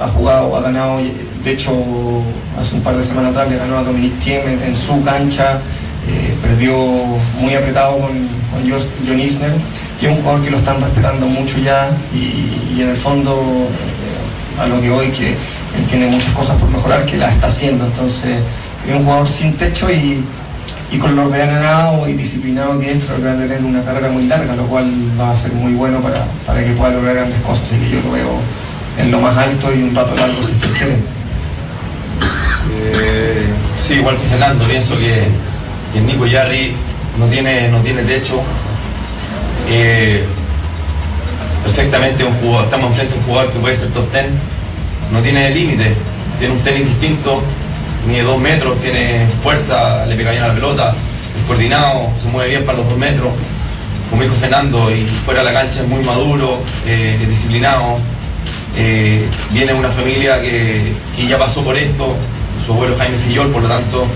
ha 0.01 0.08
jugado, 0.08 0.55
ha 0.55 0.62
ganado, 0.62 0.99
de 1.43 1.51
hecho 1.51 1.72
hace 2.60 2.76
un 2.76 2.82
par 2.82 2.97
de 2.97 3.03
semanas 3.03 3.32
atrás 3.32 3.49
le 3.49 3.58
ganó 3.58 3.78
a 3.78 3.84
Dominic 3.84 4.18
Thiem 4.20 4.47
en, 4.47 4.64
en 4.64 4.76
su 4.76 5.03
cancha, 5.03 5.60
eh, 6.08 6.36
perdió 6.41 6.74
muy 7.39 7.53
apretado 7.53 7.99
con, 7.99 8.10
con 8.51 8.70
John 9.08 9.20
Isner. 9.20 9.53
Y 10.01 10.05
es 10.05 10.12
un 10.12 10.18
jugador 10.18 10.41
que 10.43 10.51
lo 10.51 10.58
están 10.58 10.82
respetando 10.82 11.26
mucho 11.28 11.58
ya. 11.60 11.89
Y, 12.14 12.76
y 12.76 12.82
en 12.82 12.89
el 12.89 12.97
fondo 12.97 13.34
eh, 13.34 14.62
a 14.62 14.68
lo 14.68 14.80
que 14.82 14.89
hoy 14.89 15.08
que 15.10 15.30
él 15.30 15.86
tiene 15.89 16.08
muchas 16.08 16.32
cosas 16.34 16.55
por 16.58 16.70
mejorar 16.70 17.05
que 17.05 17.18
las 17.18 17.34
está 17.34 17.47
haciendo, 17.47 17.86
entonces 17.86 18.38
es 18.88 18.95
un 18.95 19.03
jugador 19.03 19.28
sin 19.28 19.53
techo 19.53 19.91
y, 19.91 20.24
y 20.92 20.98
con 20.98 21.16
lo 21.16 21.24
ordenado 21.24 22.08
y 22.08 22.14
disciplinado 22.14 22.80
que 22.80 22.92
es, 22.92 23.04
creo 23.04 23.24
va 23.24 23.32
a 23.32 23.38
tener 23.38 23.64
una 23.64 23.82
carrera 23.84 24.10
muy 24.10 24.28
larga, 24.28 24.56
lo 24.56 24.66
cual 24.68 24.90
va 25.20 25.32
a 25.32 25.38
ser 25.38 25.52
muy 25.54 25.74
bueno 25.74 26.00
para, 26.02 26.26
para 26.46 26.64
que 26.64 26.72
pueda 26.72 26.92
lograr 26.92 27.16
grandes 27.16 27.42
cosas, 27.42 27.64
así 27.64 27.78
que 27.78 27.90
yo 27.90 28.02
lo 28.02 28.12
veo 28.12 28.40
en 28.98 29.12
lo 29.12 29.20
más 29.20 29.38
alto 29.38 29.74
y 29.74 29.84
un 29.84 29.94
rato 29.94 30.16
largo 30.16 30.42
si 30.42 30.54
ustedes 30.54 30.78
quieren. 30.78 31.18
Eh, 32.80 33.46
sí, 33.86 33.94
igual 33.96 34.16
que 34.16 34.24
Fernando, 34.24 34.64
pienso 34.66 34.98
que, 34.98 35.24
que 35.94 36.02
Nico 36.02 36.26
Yarri 36.26 36.74
no 37.18 37.26
tiene, 37.26 37.70
no 37.70 37.80
tiene 37.80 38.04
techo. 38.04 38.42
Eh, 39.70 40.26
perfectamente 41.64 42.24
un 42.24 42.34
jugador, 42.36 42.66
estamos 42.66 42.92
enfrente 42.92 43.14
a 43.14 43.18
un 43.18 43.24
jugador 43.24 43.52
que 43.52 43.60
puede 43.60 43.76
ser 43.76 43.90
top 43.90 44.10
10, 44.12 44.26
no 45.12 45.20
tiene 45.22 45.50
límite, 45.52 45.94
tiene 46.40 46.54
un 46.54 46.60
tenis 46.62 46.86
distinto, 46.86 47.44
ni 48.08 48.16
de 48.16 48.24
dos 48.24 48.39
metros, 48.39 48.80
tiene 48.80 49.28
fuerza, 49.43 50.05
le 50.05 50.16
pega 50.16 50.32
bien 50.32 50.43
a 50.43 50.47
la 50.47 50.53
pelota, 50.53 50.95
es 51.36 51.45
coordinado, 51.45 52.10
se 52.16 52.28
mueve 52.30 52.51
bien 52.51 52.66
para 52.66 52.78
los 52.78 52.88
dos 52.89 52.97
metros. 52.97 53.34
Como 54.10 54.24
dijo 54.24 54.36
Fernando, 54.36 54.89
y 54.89 55.05
fuera 55.26 55.43
de 55.43 55.51
la 55.51 55.53
cancha 55.62 55.82
es 55.82 55.89
muy 55.89 56.01
maduro, 56.03 56.62
eh, 56.86 57.18
es 57.22 57.28
disciplinado, 57.28 57.97
eh, 58.78 59.28
viene 59.51 59.74
una 59.74 59.89
familia 59.89 60.41
que, 60.41 60.93
que 61.16 61.28
ya 61.28 61.38
pasó 61.38 61.62
por 61.64 61.76
esto, 61.76 62.16
su 62.66 62.74
abuelo 62.74 62.95
Jaime 62.97 63.18
Fillol, 63.18 63.51
por 63.51 63.64
lo 63.64 63.68
tanto, 63.68 64.08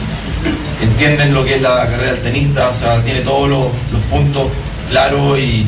entienden 0.81 1.33
lo 1.33 1.43
que 1.43 1.55
es 1.55 1.61
la 1.61 1.87
carrera 1.89 2.13
del 2.13 2.21
tenista, 2.21 2.69
o 2.69 2.73
sea, 2.73 3.01
tiene 3.03 3.19
todos 3.19 3.49
los, 3.49 3.67
los 3.91 4.01
puntos 4.09 4.47
claros 4.89 5.37
y, 5.37 5.67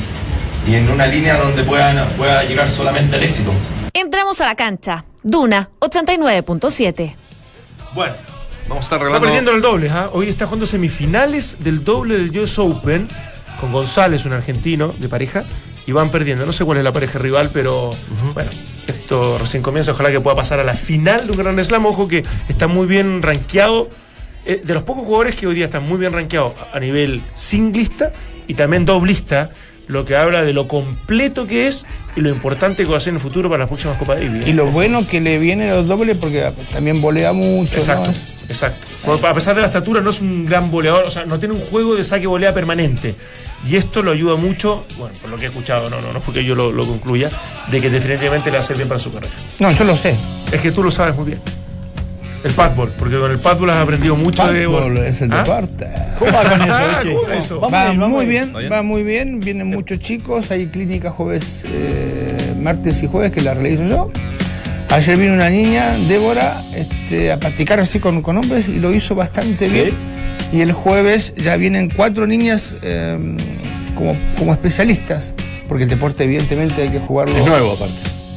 y 0.67 0.75
en 0.75 0.89
una 0.89 1.07
línea 1.07 1.37
donde 1.37 1.63
puedan, 1.63 2.07
pueda 2.15 2.43
llegar 2.43 2.71
solamente 2.71 3.17
al 3.17 3.23
éxito. 3.23 3.51
Entramos 3.93 4.39
a 4.41 4.45
la 4.45 4.55
cancha. 4.55 5.05
Duna 5.21 5.69
89.7. 5.79 7.15
Bueno, 7.93 8.13
vamos 8.67 8.77
a 8.77 8.81
estar 8.81 8.97
está 8.97 8.97
regalando. 8.97 9.25
perdiendo 9.27 9.51
el 9.51 9.61
doble. 9.61 9.89
¿ah? 9.89 10.09
Hoy 10.13 10.29
está 10.29 10.45
jugando 10.45 10.65
semifinales 10.65 11.57
del 11.59 11.83
doble 11.83 12.17
del 12.17 12.37
US 12.39 12.57
Open 12.59 13.07
con 13.59 13.71
González, 13.71 14.25
un 14.25 14.33
argentino 14.33 14.93
de 14.97 15.07
pareja, 15.09 15.43
y 15.85 15.91
van 15.91 16.09
perdiendo. 16.09 16.45
No 16.45 16.53
sé 16.53 16.65
cuál 16.65 16.79
es 16.79 16.83
la 16.83 16.91
pareja 16.93 17.19
rival, 17.19 17.49
pero 17.53 17.91
bueno, 18.33 18.49
esto 18.87 19.37
recién 19.39 19.61
comienza. 19.61 19.91
Ojalá 19.91 20.11
que 20.11 20.19
pueda 20.19 20.35
pasar 20.35 20.59
a 20.59 20.63
la 20.63 20.73
final 20.73 21.27
de 21.27 21.31
un 21.33 21.37
Gran 21.37 21.63
Slam. 21.63 21.85
Ojo 21.85 22.07
que 22.07 22.23
está 22.49 22.67
muy 22.67 22.87
bien 22.87 23.21
rankeado. 23.21 23.89
eh, 24.45 24.61
de 24.63 24.73
los 24.73 24.83
pocos 24.83 25.03
jugadores 25.03 25.35
que 25.35 25.47
hoy 25.47 25.55
día 25.55 25.65
están 25.65 25.87
muy 25.87 25.97
bien 25.97 26.11
rankeados 26.11 26.53
a 26.73 26.79
nivel 26.79 27.21
singlista 27.35 28.11
y 28.47 28.55
también 28.55 28.83
doblista, 28.83 29.51
lo 29.87 30.05
que 30.05 30.15
habla 30.15 30.43
de 30.43 30.53
lo 30.53 30.67
completo 30.67 31.47
que 31.47 31.67
es 31.67 31.85
y 32.15 32.21
lo 32.21 32.29
importante 32.29 32.83
que 32.83 32.91
va 32.91 32.97
a 32.97 32.99
ser 32.99 33.09
en 33.09 33.15
el 33.15 33.21
futuro 33.21 33.49
para 33.49 33.59
las 33.59 33.67
próximas 33.67 33.97
Copa 33.97 34.15
Davis. 34.15 34.45
¿eh? 34.45 34.49
Y 34.49 34.53
lo 34.53 34.67
bueno 34.67 35.05
que 35.07 35.19
le 35.19 35.37
viene 35.39 35.69
los 35.69 35.87
dobles 35.87 36.17
porque 36.17 36.51
también 36.71 37.01
volea 37.01 37.33
mucho. 37.33 37.75
Exacto, 37.75 38.11
¿no? 38.11 38.47
exacto. 38.47 39.27
A 39.27 39.33
pesar 39.33 39.55
de 39.55 39.61
la 39.61 39.67
estatura, 39.67 40.01
no 40.01 40.09
es 40.09 40.21
un 40.21 40.45
gran 40.45 40.71
voleador, 40.71 41.05
o 41.05 41.09
sea, 41.09 41.25
no 41.25 41.39
tiene 41.39 41.55
un 41.55 41.61
juego 41.61 41.95
de 41.95 42.03
saque 42.03 42.27
volea 42.27 42.53
permanente. 42.53 43.15
Y 43.67 43.77
esto 43.77 44.01
lo 44.03 44.11
ayuda 44.11 44.35
mucho, 44.35 44.85
bueno, 44.97 45.15
por 45.21 45.29
lo 45.29 45.37
que 45.37 45.45
he 45.45 45.47
escuchado, 45.47 45.89
no, 45.89 46.01
no, 46.01 46.11
no 46.11 46.19
es 46.19 46.25
porque 46.25 46.43
yo 46.43 46.53
lo, 46.53 46.71
lo 46.71 46.85
concluya, 46.85 47.29
de 47.71 47.79
que 47.79 47.89
definitivamente 47.89 48.49
le 48.49 48.57
va 48.57 48.57
a 48.57 48.63
hacer 48.63 48.75
bien 48.75 48.89
para 48.89 48.99
su 48.99 49.11
carrera. 49.11 49.33
No, 49.59 49.71
yo 49.71 49.85
lo 49.85 49.95
sé. 49.95 50.17
Es 50.51 50.61
que 50.61 50.71
tú 50.71 50.83
lo 50.83 50.91
sabes 50.91 51.15
muy 51.15 51.25
bien. 51.25 51.41
El 52.43 52.51
padball, 52.51 52.89
porque 52.99 53.17
con 53.17 53.31
el 53.31 53.39
padball 53.39 53.69
has 53.69 53.77
aprendido 53.77 54.15
mucho 54.15 54.45
de. 54.51 54.65
Padball 54.65 54.97
es 54.97 55.21
el 55.21 55.31
¿Ah? 55.31 55.37
deporte. 55.43 55.87
¿Cómo 56.19 56.31
va 56.33 56.43
con 56.43 56.61
eso, 56.61 56.73
Ah? 56.73 56.99
¿cómo 57.01 57.29
eso? 57.33 57.59
Va 57.61 57.93
muy 57.93 58.25
bien. 58.25 58.53
¿Va 58.53 58.59
bien? 58.59 58.71
va 58.71 58.83
muy 58.83 59.03
bien. 59.03 59.39
Vienen 59.39 59.67
muchos 59.67 59.99
chicos. 59.99 60.51
Hay 60.51 60.67
clínica 60.67 61.09
jueves, 61.09 61.63
eh, 61.65 62.53
martes 62.61 63.01
y 63.01 63.07
jueves 63.07 63.31
que 63.31 63.41
la 63.41 63.53
realizo 63.53 63.83
yo. 63.87 64.11
Ayer 64.89 65.17
vino 65.17 65.33
una 65.33 65.49
niña, 65.49 65.95
Débora, 66.07 66.61
este, 66.75 67.31
a 67.31 67.39
practicar 67.39 67.79
así 67.79 67.99
con, 67.99 68.21
con 68.21 68.37
hombres 68.37 68.67
y 68.67 68.79
lo 68.79 68.93
hizo 68.93 69.15
bastante 69.15 69.67
¿Sí? 69.67 69.73
bien. 69.73 69.91
Y 70.51 70.61
el 70.61 70.71
jueves 70.73 71.33
ya 71.35 71.55
vienen 71.55 71.89
cuatro 71.89 72.27
niñas 72.27 72.75
eh, 72.83 73.17
como, 73.95 74.15
como 74.37 74.51
especialistas, 74.51 75.33
porque 75.67 75.85
el 75.85 75.89
deporte 75.89 76.25
evidentemente 76.25 76.83
hay 76.83 76.89
que 76.89 76.99
jugarlo. 76.99 77.35
Es 77.35 77.45
nuevo, 77.45 77.71
aparte. 77.71 77.95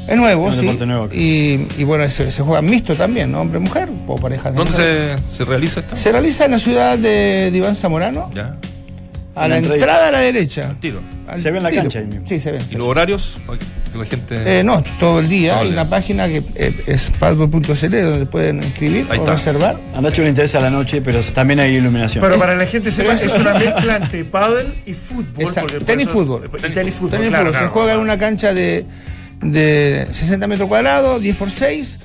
Es 0.08 0.16
nuevo, 0.16 0.50
Es 0.50 0.58
un 0.58 0.78
sí. 0.78 0.86
nuevo, 0.86 1.08
y, 1.12 1.66
y 1.78 1.84
bueno, 1.84 2.08
se, 2.08 2.30
se 2.30 2.42
juega 2.42 2.62
mixto 2.62 2.94
también, 2.96 3.32
¿no? 3.32 3.40
Hombre-mujer 3.40 3.88
o 4.06 4.16
parejas. 4.16 4.52
de 4.52 4.58
¿Dónde 4.58 4.72
se, 4.72 5.16
se 5.28 5.44
realiza 5.44 5.80
esto? 5.80 5.96
Se 5.96 6.12
realiza 6.12 6.44
en 6.44 6.52
la 6.52 6.58
ciudad 6.58 6.96
de, 6.98 7.50
de 7.50 7.58
Iván 7.58 7.74
Zamorano, 7.74 8.30
Ya. 8.34 8.56
a 9.34 9.42
la 9.42 9.48
la 9.48 9.56
entrada. 9.58 9.76
entrada 9.76 10.08
a 10.08 10.12
la 10.12 10.18
derecha. 10.20 10.74
Tiro. 10.80 11.00
Al 11.28 11.40
Se 11.40 11.50
ve 11.50 11.58
en 11.58 11.64
la 11.64 11.70
tiro. 11.70 11.82
cancha 11.82 11.98
ahí 11.98 12.06
mismo. 12.06 12.24
Sí, 12.26 12.38
se 12.38 12.52
ve. 12.52 12.60
¿Y 12.70 12.74
los 12.76 12.86
horarios? 12.86 13.38
Que 13.92 13.98
la 13.98 14.04
gente. 14.04 14.60
Eh, 14.60 14.62
no, 14.62 14.80
todo 15.00 15.18
el 15.18 15.28
día. 15.28 15.54
Todo 15.54 15.62
Hay 15.62 15.70
día. 15.72 15.80
una 15.82 15.90
página 15.90 16.28
que 16.28 16.44
eh, 16.54 16.84
es 16.86 17.10
padbo.cl 17.18 17.62
donde 18.02 18.26
pueden 18.26 18.62
inscribir 18.62 19.06
Ahí 19.10 19.18
o 19.18 19.22
está. 19.22 19.32
reservar. 19.32 19.76
A 19.92 20.00
Nacho 20.00 20.22
le 20.22 20.28
interesa 20.28 20.60
la 20.60 20.70
noche, 20.70 21.00
pero 21.02 21.18
también 21.34 21.58
hay 21.58 21.74
iluminación. 21.74 22.22
Pero 22.24 22.38
para 22.38 22.54
la 22.54 22.64
gente 22.66 22.92
sepa, 22.92 23.14
Pero 23.18 23.32
es 23.32 23.40
una 23.40 23.54
mezcla 23.54 23.96
entre 23.96 24.24
pádel 24.24 24.72
y 24.86 24.92
fútbol. 24.92 25.34
Exacto. 25.42 25.84
Tenis 25.84 26.08
fútbol. 26.08 26.44
y 26.46 26.60
tenis 26.72 26.94
fútbol. 26.94 27.10
Tenis 27.10 27.26
fútbol. 27.26 27.28
claro, 27.28 27.52
se 27.52 27.66
juega 27.66 27.94
en 27.94 27.98
una 28.00 28.16
cancha 28.18 28.54
de, 28.54 28.86
de 29.42 30.06
60 30.12 30.46
metros 30.46 30.68
cuadrados, 30.68 31.20
10 31.20 31.36
por 31.36 31.50
6 31.50 31.98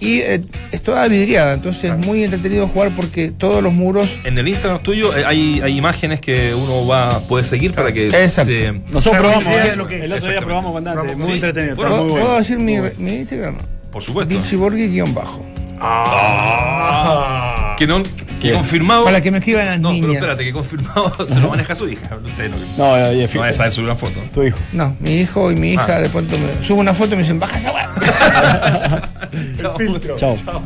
y 0.00 0.18
eh, 0.18 0.42
es 0.72 0.82
toda 0.82 1.06
vidriada. 1.06 1.54
Entonces 1.54 1.92
es 1.92 1.96
muy 1.96 2.24
entretenido 2.24 2.66
jugar 2.66 2.90
porque 2.96 3.30
todos 3.30 3.62
los 3.62 3.72
muros. 3.72 4.18
En 4.24 4.36
el 4.36 4.48
Instagram 4.48 4.82
tuyo 4.82 5.16
eh, 5.16 5.24
hay, 5.24 5.60
hay 5.62 5.78
imágenes 5.78 6.20
que 6.20 6.54
uno 6.54 6.86
va 6.86 7.20
puede 7.20 7.44
seguir 7.44 7.72
para 7.72 7.92
que 7.92 8.08
Exacto. 8.08 8.50
se. 8.52 8.72
Nosotros 8.90 9.22
probamos, 9.22 9.54
¿eh? 9.54 9.76
lo 9.76 9.86
que 9.86 10.02
el 10.02 10.12
otro 10.12 10.28
día 10.30 10.40
probamos 10.40 10.72
con 10.72 10.84
Dante, 10.84 11.14
muy 11.14 11.26
sí. 11.26 11.32
entretenido, 11.34 11.76
Bueno, 11.76 11.90
muy 11.98 12.10
¿Puedo 12.10 12.24
bueno. 12.24 12.38
decir 12.38 12.58
mi, 12.58 12.78
mi 12.98 13.16
Instagram? 13.20 13.58
Por 13.92 14.02
supuesto. 14.02 14.34
Vichyborghi 14.34 14.88
guion 14.88 15.14
bajo. 15.14 15.44
Ah. 15.84 17.74
Que, 17.78 17.86
no, 17.86 18.02
que 18.40 18.52
confirmado. 18.52 19.04
Para 19.04 19.20
que 19.20 19.30
me 19.30 19.38
escriban 19.38 19.66
las 19.66 19.80
no, 19.80 19.90
pero 19.90 20.02
niñas. 20.02 20.16
espérate, 20.22 20.44
que 20.44 20.52
confirmado 20.52 21.26
se 21.26 21.40
lo 21.40 21.48
maneja 21.48 21.74
su 21.74 21.88
hija. 21.88 22.16
Usted 22.24 22.50
no, 22.50 22.56
No, 22.78 22.96
no 23.12 23.28
fijo. 23.28 23.40
va 23.42 23.48
a 23.48 23.52
saber 23.52 23.72
subir 23.72 23.86
una 23.86 23.96
foto. 23.96 24.20
Tu 24.32 24.44
hijo. 24.44 24.58
No, 24.72 24.94
mi 25.00 25.16
hijo 25.16 25.50
y 25.50 25.56
mi 25.56 25.72
hija 25.72 25.96
Ah. 25.96 26.00
de 26.00 26.08
pronto 26.08 26.36
me 26.38 26.62
subo 26.64 26.80
una 26.80 26.94
foto 26.94 27.14
y 27.14 27.16
me 27.16 27.22
dicen, 27.22 27.38
baja 27.40 27.58
esa 27.58 27.72
weá. 27.72 27.88
El 29.32 29.56
filtro. 29.76 30.16
Chao. 30.16 30.34
Chao. 30.36 30.62